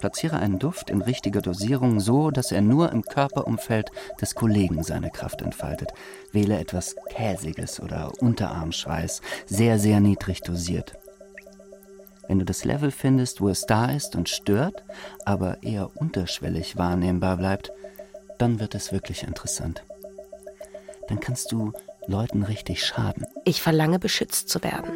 Platziere 0.00 0.38
einen 0.38 0.58
Duft 0.58 0.90
in 0.90 1.02
richtiger 1.02 1.40
Dosierung 1.40 2.00
so, 2.00 2.30
dass 2.30 2.52
er 2.52 2.60
nur 2.60 2.92
im 2.92 3.02
Körperumfeld 3.02 3.90
des 4.20 4.34
Kollegen 4.34 4.82
seine 4.82 5.10
Kraft 5.10 5.42
entfaltet. 5.42 5.92
Wähle 6.32 6.58
etwas 6.58 6.96
Käsiges 7.08 7.80
oder 7.80 8.12
Unterarmschweiß, 8.20 9.22
sehr, 9.46 9.78
sehr 9.78 10.00
niedrig 10.00 10.42
dosiert. 10.42 10.94
Wenn 12.28 12.38
du 12.38 12.44
das 12.44 12.64
Level 12.64 12.90
findest, 12.90 13.40
wo 13.40 13.48
es 13.48 13.66
da 13.66 13.86
ist 13.86 14.16
und 14.16 14.28
stört, 14.28 14.82
aber 15.24 15.62
eher 15.62 15.90
unterschwellig 15.96 16.76
wahrnehmbar 16.76 17.36
bleibt, 17.36 17.72
dann 18.38 18.60
wird 18.60 18.74
es 18.74 18.92
wirklich 18.92 19.22
interessant. 19.22 19.84
Dann 21.08 21.20
kannst 21.20 21.52
du 21.52 21.72
Leuten 22.08 22.44
richtig 22.44 22.84
schaden. 22.84 23.24
Ich 23.44 23.60
verlange, 23.60 23.98
beschützt 23.98 24.48
zu 24.48 24.62
werden. 24.62 24.90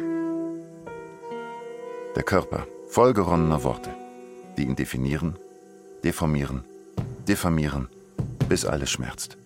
Der 2.15 2.23
Körper, 2.23 2.65
vollgeronnener 2.89 3.63
Worte, 3.63 3.89
die 4.57 4.63
ihn 4.63 4.75
definieren, 4.75 5.37
deformieren, 6.03 6.63
diffamieren, 7.27 7.89
bis 8.47 8.65
alles 8.65 8.89
schmerzt. 8.89 9.37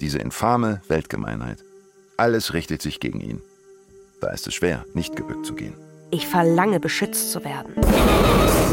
Diese 0.00 0.18
infame 0.18 0.80
Weltgemeinheit. 0.88 1.58
Alles 2.16 2.54
richtet 2.54 2.82
sich 2.82 3.00
gegen 3.00 3.20
ihn. 3.20 3.42
Da 4.20 4.30
ist 4.30 4.46
es 4.46 4.54
schwer, 4.54 4.84
nicht 4.94 5.16
gebückt 5.16 5.46
zu 5.46 5.54
gehen. 5.54 5.74
Ich 6.10 6.28
verlange, 6.28 6.78
beschützt 6.78 7.32
zu 7.32 7.44
werden. 7.44 7.74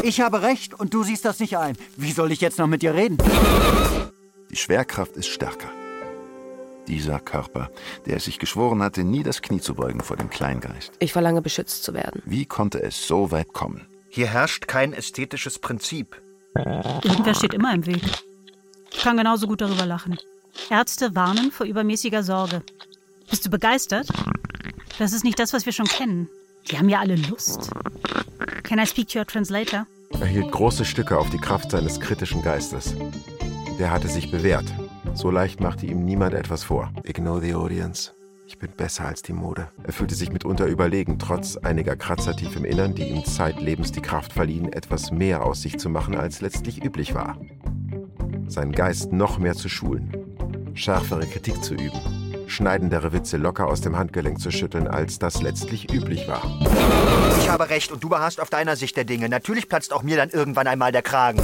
Ich 0.04 0.20
habe 0.20 0.42
recht 0.42 0.74
und 0.74 0.94
du 0.94 1.02
siehst 1.02 1.24
das 1.24 1.40
nicht 1.40 1.56
ein. 1.58 1.76
Wie 1.96 2.12
soll 2.12 2.30
ich 2.30 2.40
jetzt 2.40 2.58
noch 2.58 2.68
mit 2.68 2.82
dir 2.82 2.94
reden? 2.94 3.18
Die 4.50 4.56
Schwerkraft 4.56 5.16
ist 5.16 5.28
stärker. 5.28 5.68
Dieser 6.88 7.20
Körper, 7.20 7.70
der 8.06 8.16
es 8.16 8.24
sich 8.24 8.38
geschworen 8.38 8.82
hatte, 8.82 9.04
nie 9.04 9.22
das 9.22 9.42
Knie 9.42 9.60
zu 9.60 9.74
beugen 9.74 10.00
vor 10.00 10.16
dem 10.16 10.30
Kleingeist. 10.30 10.92
Ich 10.98 11.12
verlange, 11.12 11.42
beschützt 11.42 11.84
zu 11.84 11.94
werden. 11.94 12.22
Wie 12.24 12.44
konnte 12.44 12.82
es 12.82 13.06
so 13.06 13.30
weit 13.30 13.52
kommen? 13.52 13.86
Hier 14.08 14.26
herrscht 14.26 14.66
kein 14.68 14.92
ästhetisches 14.92 15.58
Prinzip. 15.58 16.20
Irgendwer 16.54 17.34
steht 17.34 17.54
immer 17.54 17.72
im 17.72 17.86
Weg. 17.86 18.02
Ich 18.92 19.00
kann 19.00 19.16
genauso 19.16 19.46
gut 19.46 19.60
darüber 19.60 19.86
lachen. 19.86 20.18
Ärzte 20.68 21.14
warnen 21.14 21.50
vor 21.50 21.66
übermäßiger 21.66 22.22
Sorge. 22.22 22.62
Bist 23.30 23.46
du 23.46 23.50
begeistert? 23.50 24.08
Das 24.98 25.12
ist 25.12 25.24
nicht 25.24 25.38
das, 25.38 25.52
was 25.52 25.64
wir 25.64 25.72
schon 25.72 25.86
kennen. 25.86 26.28
Die 26.70 26.78
haben 26.78 26.88
ja 26.88 27.00
alle 27.00 27.16
Lust. 27.16 27.70
Can 28.62 28.78
I 28.78 28.86
speak 28.86 29.08
to 29.08 29.18
your 29.20 29.26
translator? 29.26 29.86
Er 30.20 30.26
hielt 30.26 30.52
große 30.52 30.84
Stücke 30.84 31.18
auf 31.18 31.30
die 31.30 31.38
Kraft 31.38 31.70
seines 31.70 31.98
kritischen 31.98 32.42
Geistes. 32.42 32.94
Der 33.78 33.90
hatte 33.90 34.08
sich 34.08 34.30
bewährt. 34.30 34.66
So 35.14 35.30
leicht 35.30 35.60
machte 35.60 35.86
ihm 35.86 36.04
niemand 36.04 36.34
etwas 36.34 36.64
vor. 36.64 36.90
Ignore 37.04 37.40
the 37.42 37.54
audience. 37.54 38.12
Ich 38.46 38.58
bin 38.58 38.70
besser 38.76 39.04
als 39.04 39.22
die 39.22 39.32
Mode. 39.32 39.68
Er 39.84 39.92
fühlte 39.92 40.14
sich 40.14 40.32
mitunter 40.32 40.66
überlegen, 40.66 41.18
trotz 41.18 41.56
einiger 41.56 41.96
Kratzer 41.96 42.34
tief 42.34 42.56
im 42.56 42.64
Innern, 42.64 42.94
die 42.94 43.08
ihm 43.08 43.24
zeitlebens 43.24 43.92
die 43.92 44.00
Kraft 44.00 44.32
verliehen, 44.32 44.72
etwas 44.72 45.10
mehr 45.10 45.44
aus 45.44 45.62
sich 45.62 45.78
zu 45.78 45.88
machen, 45.88 46.16
als 46.16 46.40
letztlich 46.40 46.82
üblich 46.84 47.14
war. 47.14 47.38
Seinen 48.48 48.72
Geist 48.72 49.12
noch 49.12 49.38
mehr 49.38 49.54
zu 49.54 49.68
schulen, 49.68 50.12
schärfere 50.74 51.26
Kritik 51.26 51.62
zu 51.62 51.74
üben, 51.74 52.44
schneidendere 52.46 53.12
Witze 53.12 53.36
locker 53.36 53.68
aus 53.68 53.80
dem 53.80 53.96
Handgelenk 53.96 54.40
zu 54.40 54.50
schütteln, 54.50 54.88
als 54.88 55.18
das 55.18 55.40
letztlich 55.40 55.92
üblich 55.92 56.26
war. 56.28 56.42
Ich 57.38 57.48
habe 57.48 57.70
recht 57.70 57.92
und 57.92 58.02
du 58.02 58.08
beharrst 58.08 58.40
auf 58.40 58.50
deiner 58.50 58.76
Sicht 58.76 58.96
der 58.96 59.04
Dinge. 59.04 59.28
Natürlich 59.28 59.68
platzt 59.68 59.92
auch 59.92 60.02
mir 60.02 60.16
dann 60.16 60.30
irgendwann 60.30 60.66
einmal 60.66 60.92
der 60.92 61.02
Kragen. 61.02 61.40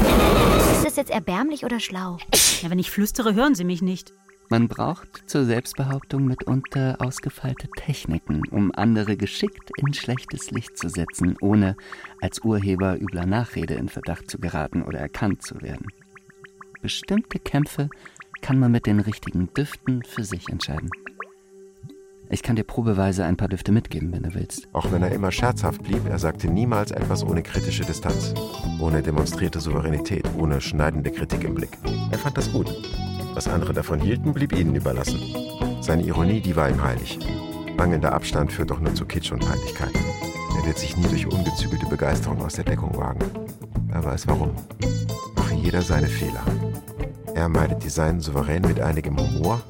Ist 0.79 0.87
das 0.87 0.97
jetzt 0.97 1.11
erbärmlich 1.11 1.65
oder 1.65 1.81
schlau? 1.81 2.19
Ja, 2.63 2.71
wenn 2.71 2.79
ich 2.79 2.93
flüstere, 2.93 3.35
hören 3.35 3.57
Sie 3.57 3.65
mich 3.65 3.83
nicht. 3.83 4.13
Man 4.49 4.69
braucht 4.69 5.29
zur 5.29 5.45
Selbstbehauptung 5.45 6.25
mitunter 6.25 6.99
ausgefeilte 7.01 7.69
Techniken, 7.77 8.43
um 8.53 8.71
andere 8.73 9.17
geschickt 9.17 9.73
in 9.77 9.93
schlechtes 9.93 10.53
Licht 10.53 10.79
zu 10.79 10.89
setzen, 10.89 11.37
ohne 11.41 11.77
als 12.21 12.45
Urheber 12.45 12.95
übler 13.01 13.27
Nachrede 13.27 13.75
in 13.75 13.89
Verdacht 13.89 14.31
zu 14.31 14.39
geraten 14.39 14.83
oder 14.83 15.01
erkannt 15.01 15.43
zu 15.43 15.61
werden. 15.63 15.89
Bestimmte 16.81 17.41
Kämpfe 17.41 17.91
kann 18.41 18.61
man 18.61 18.71
mit 18.71 18.87
den 18.87 19.01
richtigen 19.01 19.53
Düften 19.55 20.05
für 20.05 20.23
sich 20.23 20.49
entscheiden. 20.49 20.91
Ich 22.31 22.43
kann 22.43 22.57
dir 22.57 22.65
probeweise 22.65 23.25
ein 23.25 23.39
paar 23.39 23.49
Düfte 23.49 23.73
mitgeben, 23.73 24.13
wenn 24.13 24.23
du 24.23 24.35
willst. 24.35 24.69
Auch 24.75 24.93
wenn 24.93 25.03
er 25.03 25.13
immer 25.13 25.33
scherzhaft 25.33 25.83
blieb, 25.83 26.07
er 26.07 26.19
sagte 26.19 26.49
niemals 26.49 26.91
etwas 26.91 27.25
ohne 27.25 27.43
kritische 27.43 27.85
Distanz, 27.85 28.35
ohne 28.81 29.01
demonstrierte 29.01 29.61
Souveränität, 29.61 30.29
ohne 30.37 30.61
schneidende 30.61 31.11
Kritik 31.11 31.45
im 31.45 31.55
Blick. 31.55 31.79
Er 32.11 32.19
fand 32.19 32.37
das 32.37 32.53
gut. 32.53 32.71
Was 33.33 33.49
andere 33.49 33.73
davon 33.73 34.01
hielten, 34.01 34.35
blieb 34.35 34.53
ihnen 34.53 34.75
überlassen. 34.75 35.21
Seine 35.81 36.03
Ironie, 36.03 36.43
die 36.43 36.55
war 36.55 36.69
ihm 36.69 36.83
heilig. 36.83 37.19
Mangelnder 37.79 38.13
Abstand 38.13 38.53
führt 38.53 38.71
doch 38.71 38.81
nur 38.81 38.95
zu 38.95 39.07
Kitsch 39.07 39.33
und 39.33 39.47
Peinlichkeit. 39.47 39.95
Er 40.59 40.67
wird 40.67 40.77
sich 40.77 40.99
nie 40.99 41.09
durch 41.09 41.27
ungezügelte 41.27 41.87
Begeisterung 41.87 42.43
aus 42.43 42.55
der 42.55 42.65
Deckung 42.65 42.95
wagen. 42.95 43.25
Er 43.91 44.05
weiß 44.05 44.27
warum. 44.29 44.51
Mache 45.35 45.55
jeder 45.55 45.81
seine 45.81 46.09
Fehler. 46.09 46.43
Er 47.35 47.49
meidet 47.49 47.85
die 47.85 47.89
Seinen 47.89 48.21
souverän 48.21 48.63
mit 48.63 48.81
einigem 48.81 49.17
Humor, 49.17 49.63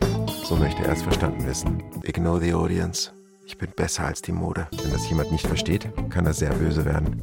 So 0.49 0.57
möchte 0.57 0.83
er 0.83 0.93
es 0.93 1.03
verstanden 1.03 1.47
wissen. 1.47 1.83
Ignore 2.05 2.41
the 2.41 2.55
audience. 2.55 3.13
Ich 3.45 3.59
bin 3.59 3.71
besser 3.71 4.07
als 4.07 4.23
die 4.23 4.33
Mode. 4.33 4.67
Wenn 4.83 4.93
das 4.93 5.07
jemand 5.11 5.31
nicht 5.31 5.47
versteht, 5.47 5.91
kann 6.09 6.25
das 6.25 6.39
sehr 6.39 6.55
böse 6.55 6.87
werden. 6.87 7.23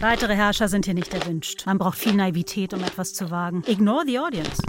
Weitere 0.00 0.34
Herrscher 0.34 0.68
sind 0.68 0.86
hier 0.86 0.94
nicht 0.94 1.12
erwünscht. 1.12 1.66
Man 1.66 1.76
braucht 1.76 1.98
viel 1.98 2.14
Naivität, 2.14 2.72
um 2.72 2.82
etwas 2.82 3.12
zu 3.12 3.30
wagen. 3.30 3.64
Ignore 3.66 4.04
the 4.06 4.18
audience. 4.18 4.62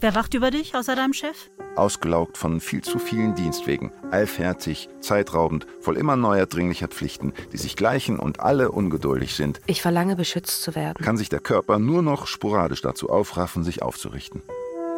Wer 0.00 0.14
wacht 0.14 0.32
über 0.32 0.50
dich 0.50 0.74
außer 0.74 0.96
deinem 0.96 1.12
Chef? 1.12 1.50
Ausgelaugt 1.76 2.38
von 2.38 2.58
viel 2.58 2.80
zu 2.80 2.98
vielen 2.98 3.34
Dienstwegen, 3.34 3.92
allfertig, 4.10 4.88
zeitraubend, 5.00 5.66
voll 5.82 5.98
immer 5.98 6.16
neuer 6.16 6.46
dringlicher 6.46 6.88
Pflichten, 6.88 7.34
die 7.52 7.58
sich 7.58 7.76
gleichen 7.76 8.18
und 8.18 8.40
alle 8.40 8.72
ungeduldig 8.72 9.34
sind. 9.34 9.60
Ich 9.66 9.82
verlange, 9.82 10.16
beschützt 10.16 10.62
zu 10.62 10.74
werden. 10.74 11.04
Kann 11.04 11.18
sich 11.18 11.28
der 11.28 11.40
Körper 11.40 11.78
nur 11.78 12.00
noch 12.00 12.26
sporadisch 12.26 12.80
dazu 12.80 13.10
aufraffen, 13.10 13.62
sich 13.62 13.82
aufzurichten, 13.82 14.40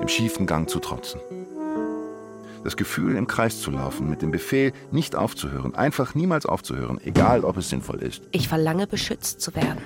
dem 0.01 0.07
schiefen 0.07 0.47
Gang 0.47 0.71
zu 0.71 0.79
trotzen. 0.79 1.21
Das 2.65 2.77
Gefühl, 2.77 3.17
im 3.17 3.27
Kreis 3.27 3.61
zu 3.61 3.71
laufen, 3.71 4.09
mit 4.09 4.23
dem 4.23 4.31
Befehl, 4.31 4.73
nicht 4.93 5.17
aufzuhören, 5.17 5.75
einfach 5.75 6.15
niemals 6.15 6.47
aufzuhören, 6.47 7.01
egal 7.03 7.45
ob 7.45 7.57
es 7.57 7.69
sinnvoll 7.69 8.01
ist. 8.03 8.23
Ich 8.31 8.49
verlange, 8.49 8.87
beschützt 8.87 9.41
zu 9.41 9.55
werden. 9.55 9.79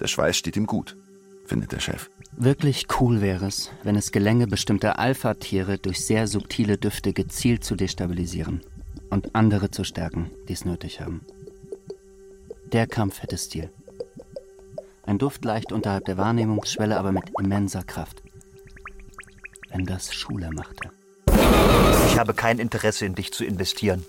Der 0.00 0.06
Schweiß 0.06 0.36
steht 0.36 0.56
ihm 0.56 0.66
gut, 0.66 0.96
findet 1.44 1.72
der 1.72 1.80
Chef. 1.80 2.08
Wirklich 2.36 2.86
cool 3.00 3.20
wäre 3.20 3.46
es, 3.46 3.70
wenn 3.82 3.96
es 3.96 4.12
gelänge, 4.12 4.46
bestimmte 4.46 4.98
Alpha-Tiere 4.98 5.78
durch 5.78 6.04
sehr 6.04 6.28
subtile 6.28 6.78
Düfte 6.78 7.12
gezielt 7.12 7.64
zu 7.64 7.74
destabilisieren 7.74 8.60
und 9.10 9.34
andere 9.34 9.70
zu 9.70 9.82
stärken, 9.82 10.30
die 10.48 10.52
es 10.52 10.64
nötig 10.64 11.00
haben. 11.00 11.22
Der 12.72 12.86
Kampf 12.86 13.22
hätte 13.22 13.36
Stil. 13.36 13.70
Ein 15.02 15.18
Duft 15.18 15.44
leicht 15.44 15.72
unterhalb 15.72 16.04
der 16.04 16.16
Wahrnehmungsschwelle, 16.16 16.96
aber 16.96 17.10
mit 17.10 17.24
immenser 17.36 17.82
Kraft. 17.82 18.22
Wenn 19.70 19.84
das 19.84 20.14
Schule 20.14 20.50
machte. 20.52 20.90
Ich 22.10 22.18
habe 22.18 22.34
kein 22.34 22.58
Interesse 22.58 23.06
in 23.06 23.14
dich 23.14 23.32
zu 23.32 23.44
investieren. 23.44 24.04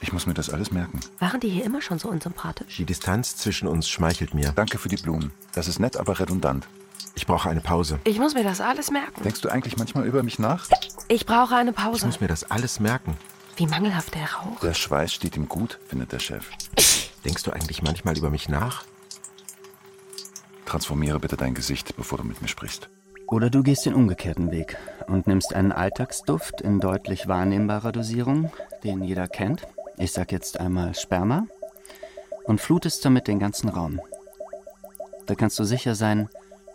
Ich 0.00 0.12
muss 0.12 0.26
mir 0.26 0.34
das 0.34 0.50
alles 0.50 0.70
merken. 0.70 1.00
Waren 1.18 1.40
die 1.40 1.48
hier 1.48 1.64
immer 1.64 1.80
schon 1.80 1.98
so 1.98 2.08
unsympathisch? 2.08 2.76
Die 2.76 2.84
Distanz 2.84 3.36
zwischen 3.36 3.66
uns 3.66 3.88
schmeichelt 3.88 4.34
mir. 4.34 4.52
Danke 4.52 4.78
für 4.78 4.88
die 4.88 4.96
Blumen. 4.96 5.32
Das 5.54 5.66
ist 5.68 5.78
nett, 5.80 5.96
aber 5.96 6.18
redundant. 6.20 6.66
Ich 7.14 7.26
brauche 7.26 7.48
eine 7.48 7.60
Pause. 7.60 7.98
Ich 8.04 8.18
muss 8.18 8.34
mir 8.34 8.44
das 8.44 8.60
alles 8.60 8.90
merken. 8.90 9.22
Denkst 9.22 9.40
du 9.40 9.48
eigentlich 9.48 9.76
manchmal 9.78 10.04
über 10.06 10.22
mich 10.22 10.38
nach? 10.38 10.68
Ich 11.08 11.24
brauche 11.26 11.54
eine 11.56 11.70
Ich 11.70 11.76
Pause. 11.76 12.06
muss 12.06 12.20
mir 12.20 12.28
das 12.28 12.50
alles 12.50 12.80
merken. 12.80 13.16
Wie 13.56 13.66
mangelhaft 13.66 14.14
der 14.14 14.30
Rauch. 14.34 14.60
Der 14.60 14.74
Schweiß 14.74 15.12
steht 15.14 15.36
ihm 15.36 15.48
gut, 15.48 15.78
findet 15.88 16.12
der 16.12 16.18
Chef. 16.18 16.50
Denkst 17.24 17.44
du 17.44 17.52
eigentlich 17.52 17.82
manchmal 17.82 18.18
über 18.18 18.30
mich 18.30 18.48
nach? 18.48 18.84
Transformiere 20.66 21.20
bitte 21.20 21.36
dein 21.36 21.54
Gesicht, 21.54 21.96
bevor 21.96 22.18
du 22.18 22.24
mit 22.24 22.42
mir 22.42 22.48
sprichst. 22.48 22.88
Oder 23.26 23.50
du 23.50 23.62
gehst 23.62 23.86
den 23.86 23.94
umgekehrten 23.94 24.50
Weg 24.50 24.76
und 25.06 25.26
nimmst 25.26 25.54
einen 25.54 25.72
Alltagsduft 25.72 26.60
in 26.60 26.80
deutlich 26.80 27.26
wahrnehmbarer 27.26 27.92
Dosierung, 27.92 28.52
den 28.82 29.02
jeder 29.02 29.28
kennt. 29.28 29.66
Ich 29.96 30.12
sag 30.12 30.32
jetzt 30.32 30.60
einmal 30.60 30.94
Sperma. 30.94 31.46
Und 32.44 32.60
flutest 32.60 33.04
damit 33.04 33.26
den 33.26 33.38
ganzen 33.38 33.70
Raum. 33.70 34.00
Da 35.26 35.34
kannst 35.34 35.58
du 35.58 35.64
sicher 35.64 35.94
sein, 35.94 36.28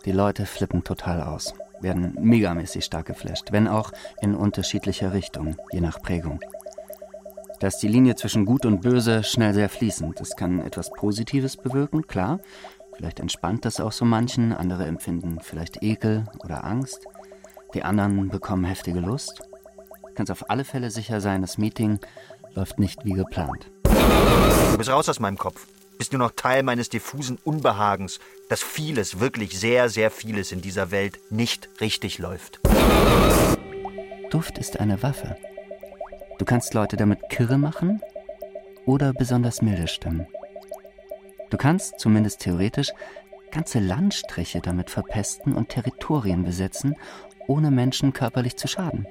die 0.04 0.12
Leute 0.12 0.46
flippen 0.46 0.82
total 0.82 1.22
aus, 1.22 1.54
werden 1.80 2.16
megamäßig 2.18 2.84
stark 2.84 3.06
geflasht, 3.06 3.52
wenn 3.52 3.68
auch 3.68 3.92
in 4.20 4.34
unterschiedlicher 4.34 5.12
Richtung, 5.12 5.56
je 5.70 5.80
nach 5.80 6.02
Prägung. 6.02 6.40
Da 7.60 7.66
ist 7.66 7.78
die 7.78 7.88
Linie 7.88 8.16
zwischen 8.16 8.46
Gut 8.46 8.64
und 8.64 8.80
Böse 8.80 9.22
schnell 9.22 9.52
sehr 9.52 9.68
fließend. 9.68 10.18
Das 10.18 10.34
kann 10.34 10.60
etwas 10.60 10.90
Positives 10.90 11.58
bewirken, 11.58 12.06
klar. 12.06 12.40
Vielleicht 13.00 13.20
entspannt 13.20 13.64
das 13.64 13.80
auch 13.80 13.92
so 13.92 14.04
manchen, 14.04 14.52
andere 14.52 14.84
empfinden 14.84 15.38
vielleicht 15.40 15.82
Ekel 15.82 16.26
oder 16.44 16.64
Angst. 16.64 17.06
Die 17.72 17.82
anderen 17.82 18.28
bekommen 18.28 18.66
heftige 18.66 19.00
Lust. 19.00 19.40
Kannst 20.14 20.30
auf 20.30 20.50
alle 20.50 20.64
Fälle 20.64 20.90
sicher 20.90 21.22
sein, 21.22 21.40
das 21.40 21.56
Meeting 21.56 21.98
läuft 22.54 22.78
nicht 22.78 23.02
wie 23.06 23.14
geplant. 23.14 23.70
Du 23.84 24.76
bist 24.76 24.90
raus 24.90 25.08
aus 25.08 25.18
meinem 25.18 25.38
Kopf. 25.38 25.66
Bist 25.96 26.12
nur 26.12 26.18
noch 26.18 26.32
Teil 26.32 26.62
meines 26.62 26.90
diffusen 26.90 27.38
Unbehagens, 27.42 28.20
dass 28.50 28.62
vieles, 28.62 29.18
wirklich 29.18 29.58
sehr, 29.58 29.88
sehr 29.88 30.10
vieles 30.10 30.52
in 30.52 30.60
dieser 30.60 30.90
Welt 30.90 31.18
nicht 31.30 31.70
richtig 31.80 32.18
läuft. 32.18 32.60
Duft 34.28 34.58
ist 34.58 34.78
eine 34.78 35.02
Waffe. 35.02 35.38
Du 36.38 36.44
kannst 36.44 36.74
Leute 36.74 36.98
damit 36.98 37.30
kirre 37.30 37.56
machen 37.56 38.02
oder 38.84 39.14
besonders 39.14 39.62
milde 39.62 39.88
stimmen. 39.88 40.26
Du 41.50 41.56
kannst, 41.56 41.98
zumindest 41.98 42.40
theoretisch, 42.40 42.92
ganze 43.50 43.80
Landstriche 43.80 44.60
damit 44.60 44.90
verpesten 44.90 45.52
und 45.52 45.68
Territorien 45.68 46.44
besetzen, 46.44 46.96
ohne 47.48 47.70
Menschen 47.70 48.12
körperlich 48.12 48.56
zu 48.56 48.68
schaden. 48.68 49.06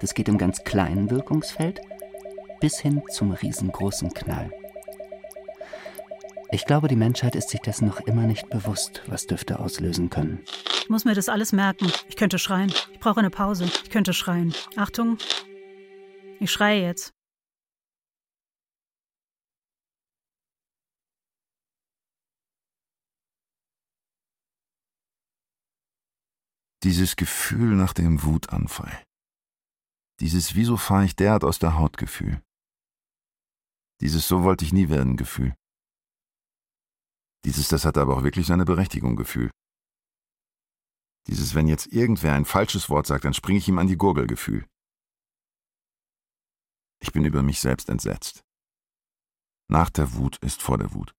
Das 0.00 0.14
geht 0.14 0.28
im 0.28 0.38
ganz 0.38 0.62
kleinen 0.62 1.10
Wirkungsfeld 1.10 1.80
bis 2.60 2.78
hin 2.78 3.02
zum 3.10 3.32
riesengroßen 3.32 4.14
Knall. 4.14 4.50
Ich 6.50 6.64
glaube, 6.64 6.88
die 6.88 6.96
Menschheit 6.96 7.36
ist 7.36 7.50
sich 7.50 7.60
dessen 7.60 7.88
noch 7.88 8.00
immer 8.00 8.22
nicht 8.22 8.48
bewusst, 8.48 9.02
was 9.06 9.26
Düfte 9.26 9.58
auslösen 9.58 10.08
können. 10.08 10.40
Ich 10.80 10.88
muss 10.88 11.04
mir 11.04 11.14
das 11.14 11.28
alles 11.28 11.52
merken. 11.52 11.92
Ich 12.08 12.16
könnte 12.16 12.38
schreien. 12.38 12.72
Ich 12.92 13.00
brauche 13.00 13.20
eine 13.20 13.30
Pause. 13.30 13.64
Ich 13.84 13.90
könnte 13.90 14.14
schreien. 14.14 14.54
Achtung. 14.76 15.18
Ich 16.40 16.50
schreie 16.50 16.80
jetzt. 16.80 17.12
Dieses 26.88 27.16
Gefühl 27.16 27.76
nach 27.76 27.92
dem 27.92 28.22
Wutanfall. 28.22 29.04
Dieses 30.20 30.54
Wieso 30.54 30.78
fahre 30.78 31.04
ich 31.04 31.14
derart 31.14 31.44
aus 31.44 31.58
der 31.58 31.76
Haut 31.76 31.98
Gefühl. 31.98 32.42
Dieses 34.00 34.26
So 34.26 34.42
wollte 34.42 34.64
ich 34.64 34.72
nie 34.72 34.88
werden 34.88 35.18
Gefühl. 35.18 35.54
Dieses 37.44 37.68
Das 37.68 37.84
hatte 37.84 38.00
aber 38.00 38.16
auch 38.16 38.22
wirklich 38.22 38.46
seine 38.46 38.64
Berechtigung 38.64 39.16
Gefühl. 39.16 39.50
Dieses 41.26 41.54
Wenn 41.54 41.68
jetzt 41.68 41.88
irgendwer 41.88 42.32
ein 42.32 42.46
falsches 42.46 42.88
Wort 42.88 43.06
sagt, 43.06 43.26
dann 43.26 43.34
springe 43.34 43.58
ich 43.58 43.68
ihm 43.68 43.78
an 43.78 43.86
die 43.86 43.98
Gurgel 43.98 44.26
Gefühl. 44.26 44.66
Ich 47.02 47.12
bin 47.12 47.26
über 47.26 47.42
mich 47.42 47.60
selbst 47.60 47.90
entsetzt. 47.90 48.44
Nach 49.70 49.90
der 49.90 50.14
Wut 50.14 50.38
ist 50.38 50.62
vor 50.62 50.78
der 50.78 50.94
Wut. 50.94 51.14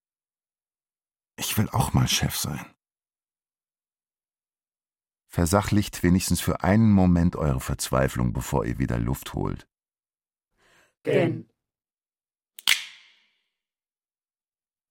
Ich 1.38 1.56
will 1.56 1.68
auch 1.70 1.92
mal 1.92 2.08
Chef 2.08 2.36
sein. 2.36 2.74
Versachlicht 5.30 6.02
wenigstens 6.02 6.40
für 6.40 6.64
einen 6.64 6.90
Moment 6.90 7.36
eure 7.36 7.60
Verzweiflung, 7.60 8.32
bevor 8.32 8.64
ihr 8.64 8.78
wieder 8.78 8.98
Luft 8.98 9.32
holt. 9.32 9.68
Gen. 11.04 11.48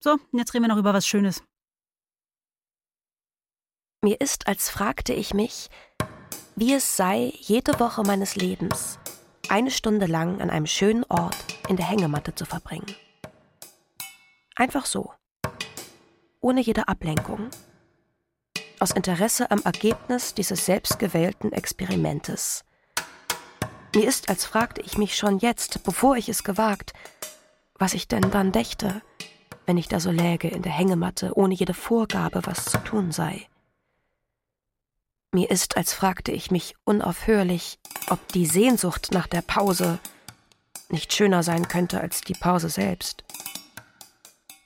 So, 0.01 0.17
jetzt 0.31 0.53
reden 0.53 0.63
wir 0.63 0.69
noch 0.69 0.77
über 0.77 0.93
was 0.93 1.05
Schönes. 1.05 1.43
Mir 4.01 4.21
ist, 4.21 4.47
als 4.47 4.69
fragte 4.69 5.11
ich 5.11 5.33
mich, 5.33 5.69
wie 6.55 6.73
es 6.73 6.95
sei, 6.95 7.33
jede 7.35 7.77
Woche 7.81 8.03
meines 8.03 8.37
Lebens 8.37 8.97
eine 9.49 9.71
Stunde 9.71 10.05
lang 10.05 10.39
an 10.39 10.49
einem 10.49 10.67
schönen 10.67 11.03
Ort 11.09 11.35
in 11.67 11.75
der 11.75 11.85
Hängematte 11.85 12.33
zu 12.33 12.45
verbringen. 12.45 12.95
Einfach 14.55 14.85
so. 14.85 15.13
Ohne 16.39 16.61
jede 16.61 16.87
Ablenkung. 16.87 17.49
Aus 18.79 18.91
Interesse 18.91 19.51
am 19.51 19.61
Ergebnis 19.63 20.33
dieses 20.33 20.65
selbstgewählten 20.65 21.51
Experimentes. 21.51 22.63
Mir 23.93 24.07
ist, 24.07 24.29
als 24.29 24.45
fragte 24.45 24.81
ich 24.81 24.97
mich 24.97 25.17
schon 25.17 25.39
jetzt, 25.39 25.83
bevor 25.83 26.15
ich 26.15 26.29
es 26.29 26.45
gewagt, 26.45 26.93
was 27.77 27.93
ich 27.93 28.07
denn 28.07 28.31
dann 28.31 28.53
dächte, 28.53 29.01
wenn 29.65 29.77
ich 29.77 29.89
da 29.89 29.99
so 29.99 30.11
läge 30.11 30.47
in 30.47 30.61
der 30.61 30.71
Hängematte, 30.71 31.37
ohne 31.37 31.55
jede 31.55 31.73
Vorgabe, 31.73 32.41
was 32.45 32.65
zu 32.65 32.77
tun 32.77 33.11
sei. 33.11 33.47
Mir 35.33 35.51
ist, 35.51 35.75
als 35.75 35.93
fragte 35.93 36.31
ich 36.31 36.49
mich 36.49 36.75
unaufhörlich, 36.85 37.79
ob 38.09 38.25
die 38.29 38.45
Sehnsucht 38.45 39.09
nach 39.11 39.27
der 39.27 39.41
Pause 39.41 39.99
nicht 40.87 41.13
schöner 41.13 41.43
sein 41.43 41.67
könnte 41.67 41.99
als 41.99 42.21
die 42.21 42.33
Pause 42.33 42.69
selbst. 42.69 43.25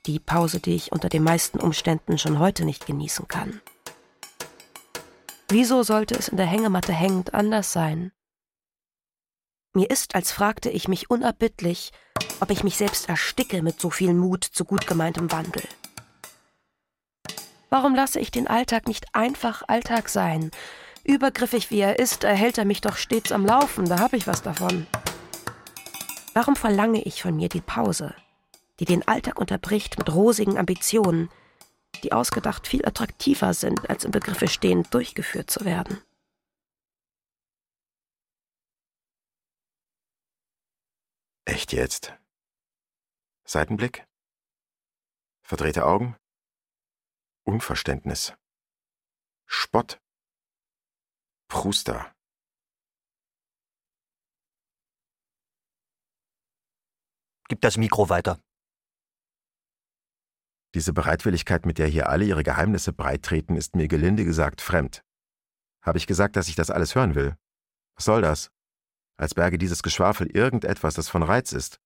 Die 0.06 0.20
Pause, 0.20 0.60
die 0.60 0.76
ich 0.76 0.92
unter 0.92 1.10
den 1.10 1.24
meisten 1.24 1.60
Umständen 1.60 2.20
schon 2.20 2.38
heute 2.38 2.64
nicht 2.64 2.86
genießen 2.86 3.28
kann. 3.28 3.60
Wieso 5.54 5.84
sollte 5.84 6.16
es 6.16 6.30
in 6.30 6.38
der 6.38 6.48
Hängematte 6.48 6.94
hängend 6.94 7.36
anders 7.36 7.72
sein? 7.72 8.12
Mir 9.76 9.88
ist, 9.88 10.16
als 10.16 10.32
fragte 10.32 10.72
ich 10.72 10.88
mich 10.88 11.12
unerbittlich, 11.12 11.92
ob 12.40 12.50
ich 12.50 12.64
mich 12.64 12.76
selbst 12.76 13.08
ersticke 13.08 13.62
mit 13.62 13.80
so 13.80 13.92
viel 13.92 14.16
Mut 14.16 14.44
zu 14.44 14.66
gut 14.66 14.88
gemeintem 14.88 15.32
Wandel. 15.32 15.62
Warum 17.70 17.94
lasse 17.94 18.20
ich 18.20 18.32
den 18.32 18.48
Alltag 18.48 18.88
nicht 18.88 19.14
einfach 19.14 19.62
Alltag 19.68 20.10
sein? 20.10 20.50
Übergriffig 21.04 21.70
wie 21.70 21.82
er 21.82 22.00
ist, 22.00 22.24
erhält 22.24 22.58
er 22.58 22.66
mich 22.66 22.82
doch 22.82 22.96
stets 22.96 23.32
am 23.32 23.46
Laufen, 23.46 23.86
da 23.88 24.00
habe 24.00 24.18
ich 24.18 24.26
was 24.26 24.42
davon. 24.42 24.88
Warum 26.34 26.56
verlange 26.56 27.04
ich 27.04 27.22
von 27.22 27.36
mir 27.36 27.50
die 27.50 27.62
Pause, 27.62 28.16
die 28.80 28.86
den 28.86 29.08
Alltag 29.08 29.40
unterbricht 29.40 30.00
mit 30.00 30.12
rosigen 30.12 30.58
Ambitionen, 30.58 31.30
die 32.02 32.12
ausgedacht 32.12 32.68
viel 32.68 32.86
attraktiver 32.86 33.54
sind, 33.54 33.90
als 33.90 34.04
im 34.04 34.12
Begriffe 34.12 34.48
stehend 34.48 34.94
durchgeführt 34.94 35.50
zu 35.50 35.66
werden? 35.66 36.02
Echt 41.46 41.72
jetzt? 41.74 42.14
Seitenblick? 43.46 44.08
Verdrehte 45.46 45.86
Augen? 45.86 46.18
Unverständnis. 47.46 48.34
Spott. 49.46 50.02
Pruster. 51.48 52.16
Gib 57.50 57.62
das 57.62 57.78
Mikro 57.78 58.10
weiter. 58.10 58.43
Diese 60.76 60.94
Bereitwilligkeit, 60.94 61.66
mit 61.66 61.78
der 61.78 61.88
hier 61.88 62.10
alle 62.10 62.26
ihre 62.26 62.44
Geheimnisse 62.44 62.94
breittreten, 62.94 63.56
ist 63.56 63.76
mir 63.76 63.88
gelinde 63.88 64.26
gesagt 64.26 64.62
fremd. 64.62 65.04
Habe 65.84 65.98
ich 65.98 66.08
gesagt, 66.08 66.36
dass 66.36 66.48
ich 66.48 66.56
das 66.56 66.72
alles 66.72 66.96
hören 66.96 67.14
will? 67.14 67.36
Was 67.96 68.06
soll 68.06 68.22
das? 68.22 68.50
Als 69.18 69.36
berge 69.36 69.58
dieses 69.58 69.84
Geschwafel 69.84 70.28
irgendetwas, 70.28 70.96
das 70.96 71.10
von 71.10 71.22
Reiz 71.22 71.52
ist. 71.52 71.80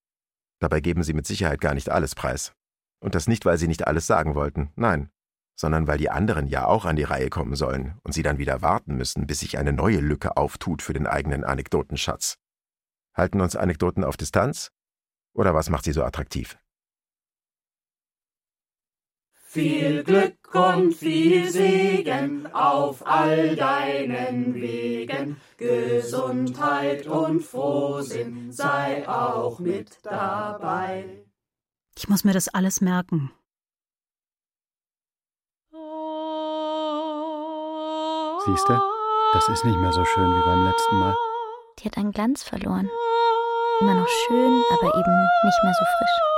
Dabei 0.60 0.80
geben 0.80 1.04
sie 1.04 1.14
mit 1.14 1.28
Sicherheit 1.28 1.60
gar 1.60 1.74
nicht 1.74 1.90
alles 1.90 2.16
preis. 2.16 2.54
Und 3.00 3.14
das 3.14 3.28
nicht, 3.28 3.46
weil 3.46 3.58
sie 3.58 3.68
nicht 3.68 3.86
alles 3.86 4.08
sagen 4.08 4.36
wollten, 4.36 4.72
nein, 4.76 5.10
sondern 5.60 5.88
weil 5.88 5.98
die 5.98 6.10
anderen 6.10 6.48
ja 6.48 6.66
auch 6.66 6.86
an 6.86 6.96
die 6.96 7.04
Reihe 7.04 7.30
kommen 7.30 7.56
sollen 7.56 8.00
und 8.04 8.14
sie 8.14 8.24
dann 8.24 8.38
wieder 8.38 8.62
warten 8.62 8.96
müssen, 8.96 9.28
bis 9.28 9.40
sich 9.42 9.58
eine 9.58 9.74
neue 9.74 10.00
Lücke 10.00 10.38
auftut 10.38 10.82
für 10.82 10.94
den 10.94 11.08
eigenen 11.08 11.44
Anekdotenschatz. 11.44 12.38
Halten 13.14 13.42
uns 13.42 13.56
Anekdoten 13.56 14.04
auf 14.04 14.18
Distanz? 14.18 14.72
Oder 15.34 15.54
was 15.54 15.70
macht 15.70 15.86
sie 15.86 15.92
so 15.92 16.04
attraktiv? 16.04 16.58
Viel 19.50 20.04
Glück 20.04 20.54
und 20.54 20.94
viel 20.94 21.50
Segen 21.50 22.54
auf 22.54 23.08
all 23.08 23.56
deinen 23.56 24.54
Wegen, 24.56 25.40
Gesundheit 25.56 27.08
und 27.08 27.40
Frohsinn 27.40 28.52
sei 28.52 29.08
auch 29.08 29.60
mit 29.60 30.00
dabei. 30.04 31.24
Ich 31.98 32.10
muss 32.10 32.26
mir 32.26 32.34
das 32.34 32.50
alles 32.50 32.82
merken. 32.82 33.32
Siehste, 38.46 38.82
das 39.32 39.48
ist 39.48 39.64
nicht 39.64 39.78
mehr 39.78 39.94
so 39.94 40.04
schön 40.04 40.30
wie 40.30 40.46
beim 40.46 40.66
letzten 40.66 41.00
Mal. 41.00 41.16
Die 41.80 41.86
hat 41.86 41.98
einen 41.98 42.12
Glanz 42.12 42.44
verloren. 42.44 42.90
Immer 43.80 43.94
noch 43.94 44.08
schön, 44.28 44.62
aber 44.74 44.94
eben 44.94 45.28
nicht 45.46 45.64
mehr 45.64 45.74
so 45.74 45.86
frisch. 45.86 46.37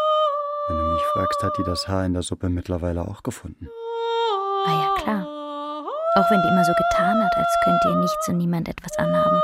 Wenn 0.69 0.77
du 0.77 0.83
mich 0.83 1.03
fragst, 1.13 1.41
hat 1.41 1.57
die 1.57 1.63
das 1.63 1.87
Haar 1.87 2.05
in 2.05 2.13
der 2.13 2.21
Suppe 2.21 2.47
mittlerweile 2.47 3.01
auch 3.01 3.23
gefunden. 3.23 3.67
War 4.65 4.73
ja 4.73 4.89
klar. 5.01 5.25
Auch 6.13 6.29
wenn 6.29 6.41
die 6.43 6.47
immer 6.47 6.63
so 6.63 6.73
getan 6.73 7.23
hat, 7.23 7.35
als 7.35 7.47
könnte 7.63 7.89
ihr 7.89 7.95
nichts 7.95 8.27
und 8.27 8.37
niemand 8.37 8.69
etwas 8.69 8.95
anhaben. 8.99 9.41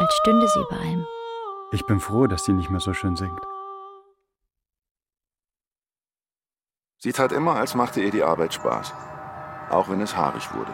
Als 0.00 0.14
stünde 0.16 0.46
sie 0.46 0.60
über 0.60 0.78
allem. 0.78 1.06
Ich 1.72 1.86
bin 1.86 1.98
froh, 1.98 2.26
dass 2.26 2.44
sie 2.44 2.52
nicht 2.52 2.68
mehr 2.68 2.80
so 2.80 2.92
schön 2.92 3.16
singt. 3.16 3.40
Sie 6.98 7.12
tat 7.12 7.32
immer, 7.32 7.56
als 7.56 7.74
machte 7.74 8.02
ihr 8.02 8.10
die 8.10 8.22
Arbeit 8.22 8.52
Spaß. 8.52 8.92
Auch 9.70 9.88
wenn 9.88 10.02
es 10.02 10.14
haarig 10.14 10.52
wurde. 10.54 10.72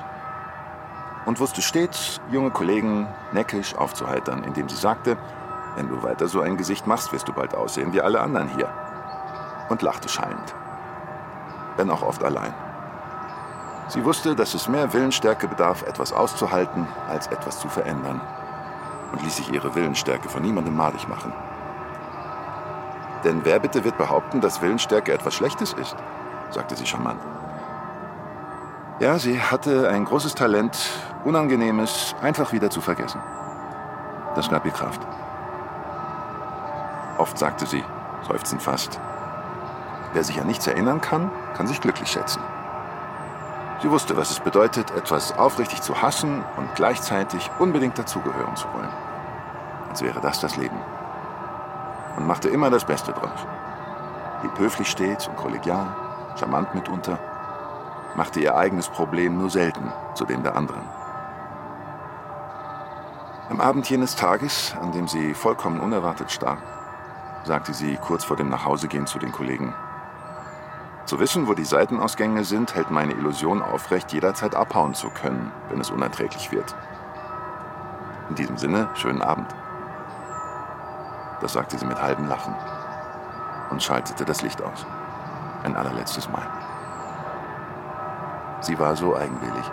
Und 1.26 1.38
wusste 1.38 1.62
stets, 1.62 2.20
junge 2.32 2.50
Kollegen 2.50 3.07
neckisch 3.30 3.76
aufzuheitern, 3.76 4.42
indem 4.42 4.68
sie 4.68 4.76
sagte, 4.76 5.16
wenn 5.76 5.88
du 5.88 6.03
weiter 6.03 6.26
so 6.26 6.40
ein 6.40 6.57
Gesicht 6.57 6.88
machst, 6.88 7.12
wirst 7.12 7.28
du 7.28 7.32
bald 7.32 7.55
aussehen 7.55 7.92
wie 7.92 8.00
alle 8.00 8.20
anderen 8.20 8.48
hier. 8.48 8.68
Und 9.72 9.80
lachte 9.80 10.06
schallend. 10.06 10.54
Wenn 11.78 11.90
auch 11.90 12.02
oft 12.02 12.22
allein. 12.22 12.52
Sie 13.88 14.04
wusste, 14.04 14.36
dass 14.36 14.52
es 14.52 14.68
mehr 14.68 14.92
Willensstärke 14.92 15.48
bedarf, 15.48 15.80
etwas 15.84 16.12
auszuhalten, 16.12 16.86
als 17.08 17.28
etwas 17.28 17.58
zu 17.58 17.68
verändern. 17.68 18.20
Und 19.12 19.22
ließ 19.22 19.36
sich 19.36 19.50
ihre 19.50 19.74
Willensstärke 19.74 20.28
von 20.28 20.42
niemandem 20.42 20.76
madig 20.76 21.08
machen. 21.08 21.32
Denn 23.24 23.46
wer 23.46 23.60
bitte 23.60 23.82
wird 23.82 23.96
behaupten, 23.96 24.42
dass 24.42 24.60
Willensstärke 24.60 25.10
etwas 25.10 25.32
Schlechtes 25.32 25.72
ist? 25.72 25.96
sagte 26.50 26.76
sie 26.76 26.84
charmant. 26.84 27.22
Ja, 29.00 29.18
sie 29.18 29.40
hatte 29.40 29.88
ein 29.88 30.04
großes 30.04 30.34
Talent, 30.34 30.76
Unangenehmes 31.24 32.14
einfach 32.20 32.52
wieder 32.52 32.68
zu 32.68 32.82
vergessen. 32.82 33.22
Das 34.34 34.50
gab 34.50 34.66
ihr 34.66 34.72
Kraft. 34.72 35.00
Oft 37.16 37.38
sagte 37.38 37.64
sie, 37.64 37.82
seufzend 38.28 38.60
fast, 38.60 39.00
wer 40.12 40.24
sich 40.24 40.40
an 40.40 40.46
nichts 40.46 40.66
erinnern 40.66 41.00
kann, 41.00 41.30
kann 41.54 41.66
sich 41.66 41.80
glücklich 41.80 42.08
schätzen. 42.08 42.42
Sie 43.82 43.90
wusste, 43.90 44.16
was 44.16 44.30
es 44.30 44.40
bedeutet, 44.40 44.92
etwas 44.92 45.36
aufrichtig 45.36 45.82
zu 45.82 46.00
hassen 46.00 46.44
und 46.56 46.74
gleichzeitig 46.76 47.50
unbedingt 47.58 47.98
dazugehören 47.98 48.54
zu 48.54 48.72
wollen. 48.72 48.92
Als 49.88 50.02
wäre 50.02 50.20
das 50.20 50.40
das 50.40 50.56
Leben. 50.56 50.76
Und 52.16 52.26
machte 52.26 52.48
immer 52.48 52.70
das 52.70 52.84
Beste 52.84 53.12
draus. 53.12 53.46
Blieb 54.40 54.58
höflich 54.58 54.88
stets 54.88 55.26
und 55.26 55.36
kollegial, 55.36 55.88
charmant 56.38 56.74
mitunter, 56.74 57.18
machte 58.14 58.40
ihr 58.40 58.56
eigenes 58.56 58.88
Problem 58.88 59.38
nur 59.38 59.50
selten 59.50 59.92
zu 60.14 60.24
dem 60.24 60.42
der 60.42 60.56
anderen. 60.56 60.82
Am 63.50 63.60
Abend 63.60 63.88
jenes 63.90 64.16
Tages, 64.16 64.74
an 64.80 64.92
dem 64.92 65.08
sie 65.08 65.34
vollkommen 65.34 65.80
unerwartet 65.80 66.30
starb, 66.30 66.58
sagte 67.44 67.74
sie 67.74 67.96
kurz 67.96 68.24
vor 68.24 68.36
dem 68.36 68.48
Nachhausegehen 68.48 69.06
zu 69.06 69.18
den 69.18 69.32
Kollegen. 69.32 69.74
Zu 71.05 71.18
wissen, 71.18 71.48
wo 71.48 71.55
die 71.55 71.64
Seitenausgänge 71.64 72.44
sind, 72.44 72.74
hält 72.74 72.90
meine 72.90 73.12
Illusion 73.12 73.61
aufrecht, 73.61 74.12
jederzeit 74.12 74.55
abhauen 74.55 74.94
zu 74.94 75.11
können, 75.11 75.50
wenn 75.68 75.80
es 75.80 75.90
unerträglich 75.90 76.53
wird. 76.53 76.74
In 78.28 78.36
diesem 78.36 78.57
Sinne, 78.57 78.88
schönen 78.94 79.20
Abend. 79.20 79.55
Das 81.40 81.53
sagte 81.53 81.76
sie 81.76 81.86
mit 81.86 82.00
halbem 82.00 82.28
Lachen 82.28 82.55
und 83.70 83.82
schaltete 83.82 84.24
das 84.24 84.42
Licht 84.42 84.62
aus. 84.62 84.86
Ein 85.64 85.76
allerletztes 85.76 86.28
Mal. 86.28 86.46
Sie 88.61 88.78
war 88.78 88.94
so 88.94 89.16
eigenwillig. 89.16 89.70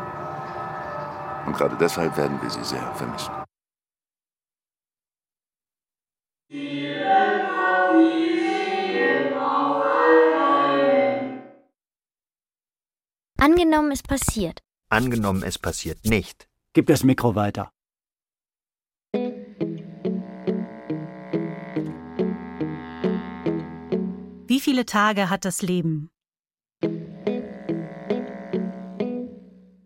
Und 1.45 1.55
gerade 1.55 1.75
deshalb 1.75 2.17
werden 2.17 2.41
wir 2.41 2.49
sie 2.49 2.63
sehr 2.63 2.91
vermissen. 2.95 3.38
Angenommen, 13.39 13.91
es 13.91 14.03
passiert. 14.03 14.61
Angenommen, 14.89 15.43
es 15.43 15.57
passiert 15.57 16.03
nicht. 16.03 16.49
Gib 16.73 16.87
das 16.87 17.03
Mikro 17.03 17.35
weiter. 17.35 17.71
Wie 24.47 24.59
viele 24.59 24.85
Tage 24.85 25.29
hat 25.29 25.45
das 25.45 25.61
Leben? 25.61 26.09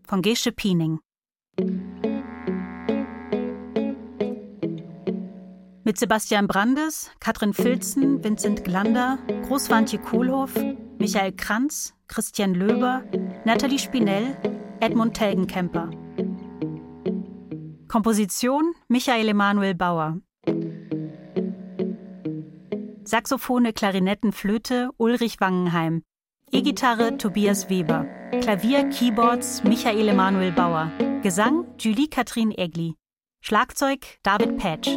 Von 0.02 0.22
Gesche 0.22 0.50
Piening. 0.50 0.98
Mit 5.84 5.98
Sebastian 5.98 6.48
Brandes, 6.48 7.10
Katrin 7.20 7.52
Filzen, 7.52 8.24
Vincent 8.24 8.64
Glander, 8.64 9.18
Großwantje 9.46 9.98
Kohlhoff, 10.00 10.54
Michael 10.98 11.32
Kranz, 11.32 11.93
Christian 12.14 12.54
Löber, 12.54 13.02
Nathalie 13.44 13.76
Spinell, 13.76 14.36
Edmund 14.78 15.16
Telgenkemper. 15.16 15.90
Komposition 17.88 18.72
Michael 18.86 19.30
Emanuel 19.30 19.74
Bauer. 19.74 20.20
Saxophone, 23.02 23.72
Klarinetten, 23.72 24.30
Flöte 24.30 24.90
Ulrich 24.96 25.40
Wangenheim. 25.40 26.04
E-Gitarre 26.52 27.18
Tobias 27.18 27.68
Weber. 27.68 28.06
Klavier, 28.40 28.88
Keyboards 28.90 29.64
Michael 29.64 30.06
Emanuel 30.06 30.52
Bauer. 30.52 30.92
Gesang 31.24 31.66
Julie 31.78 32.08
Katrin 32.08 32.52
Egli. 32.52 32.94
Schlagzeug 33.40 34.06
David 34.22 34.56
Patch. 34.58 34.88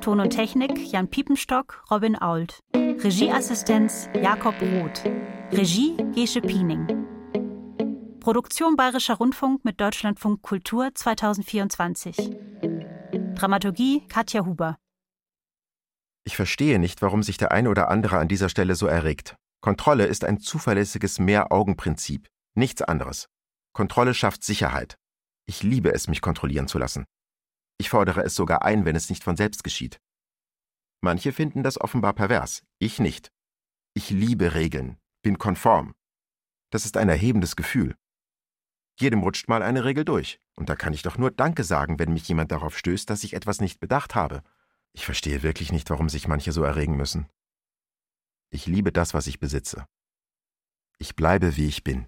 Ton 0.00 0.20
und 0.20 0.30
Technik 0.30 0.78
Jan 0.90 1.08
Piepenstock, 1.08 1.84
Robin 1.90 2.16
Ault. 2.16 2.60
Regieassistenz 2.74 4.08
Jakob 4.22 4.54
Roth. 4.62 5.04
Regie 5.52 5.96
Gesche 6.12 6.40
Piening. 6.40 6.86
Produktion 8.18 8.74
Bayerischer 8.74 9.14
Rundfunk 9.14 9.64
mit 9.64 9.80
Deutschlandfunk 9.80 10.42
Kultur 10.42 10.90
2024. 10.92 12.16
Dramaturgie 13.36 14.06
Katja 14.08 14.44
Huber. 14.44 14.76
Ich 16.24 16.34
verstehe 16.34 16.80
nicht, 16.80 17.00
warum 17.00 17.22
sich 17.22 17.36
der 17.38 17.52
eine 17.52 17.70
oder 17.70 17.88
andere 17.88 18.18
an 18.18 18.26
dieser 18.26 18.48
Stelle 18.48 18.74
so 18.74 18.86
erregt. 18.86 19.36
Kontrolle 19.60 20.06
ist 20.06 20.24
ein 20.24 20.40
zuverlässiges 20.40 21.20
Mehr-Augen-Prinzip, 21.20 22.28
nichts 22.54 22.82
anderes. 22.82 23.28
Kontrolle 23.72 24.14
schafft 24.14 24.42
Sicherheit. 24.42 24.98
Ich 25.46 25.62
liebe 25.62 25.92
es, 25.94 26.08
mich 26.08 26.20
kontrollieren 26.20 26.66
zu 26.66 26.78
lassen. 26.78 27.04
Ich 27.78 27.88
fordere 27.88 28.22
es 28.24 28.34
sogar 28.34 28.64
ein, 28.64 28.84
wenn 28.84 28.96
es 28.96 29.10
nicht 29.10 29.22
von 29.22 29.36
selbst 29.36 29.62
geschieht. 29.62 30.00
Manche 31.00 31.32
finden 31.32 31.62
das 31.62 31.80
offenbar 31.80 32.14
pervers, 32.14 32.64
ich 32.80 32.98
nicht. 32.98 33.30
Ich 33.94 34.10
liebe 34.10 34.54
Regeln, 34.54 34.98
bin 35.26 35.38
konform. 35.38 35.92
Das 36.70 36.84
ist 36.84 36.96
ein 36.96 37.08
erhebendes 37.08 37.56
Gefühl. 37.56 37.96
Jedem 39.00 39.24
rutscht 39.24 39.48
mal 39.48 39.60
eine 39.60 39.84
Regel 39.84 40.04
durch, 40.04 40.38
und 40.54 40.68
da 40.68 40.76
kann 40.76 40.92
ich 40.92 41.02
doch 41.02 41.18
nur 41.18 41.32
Danke 41.32 41.64
sagen, 41.64 41.98
wenn 41.98 42.12
mich 42.12 42.28
jemand 42.28 42.52
darauf 42.52 42.78
stößt, 42.78 43.10
dass 43.10 43.24
ich 43.24 43.34
etwas 43.34 43.60
nicht 43.60 43.80
bedacht 43.80 44.14
habe. 44.14 44.44
Ich 44.92 45.04
verstehe 45.04 45.42
wirklich 45.42 45.72
nicht, 45.72 45.90
warum 45.90 46.08
sich 46.08 46.28
manche 46.28 46.52
so 46.52 46.62
erregen 46.62 46.96
müssen. 46.96 47.26
Ich 48.50 48.66
liebe 48.66 48.92
das, 48.92 49.14
was 49.14 49.26
ich 49.26 49.40
besitze. 49.40 49.88
Ich 50.96 51.16
bleibe, 51.16 51.56
wie 51.56 51.66
ich 51.66 51.82
bin. 51.82 52.06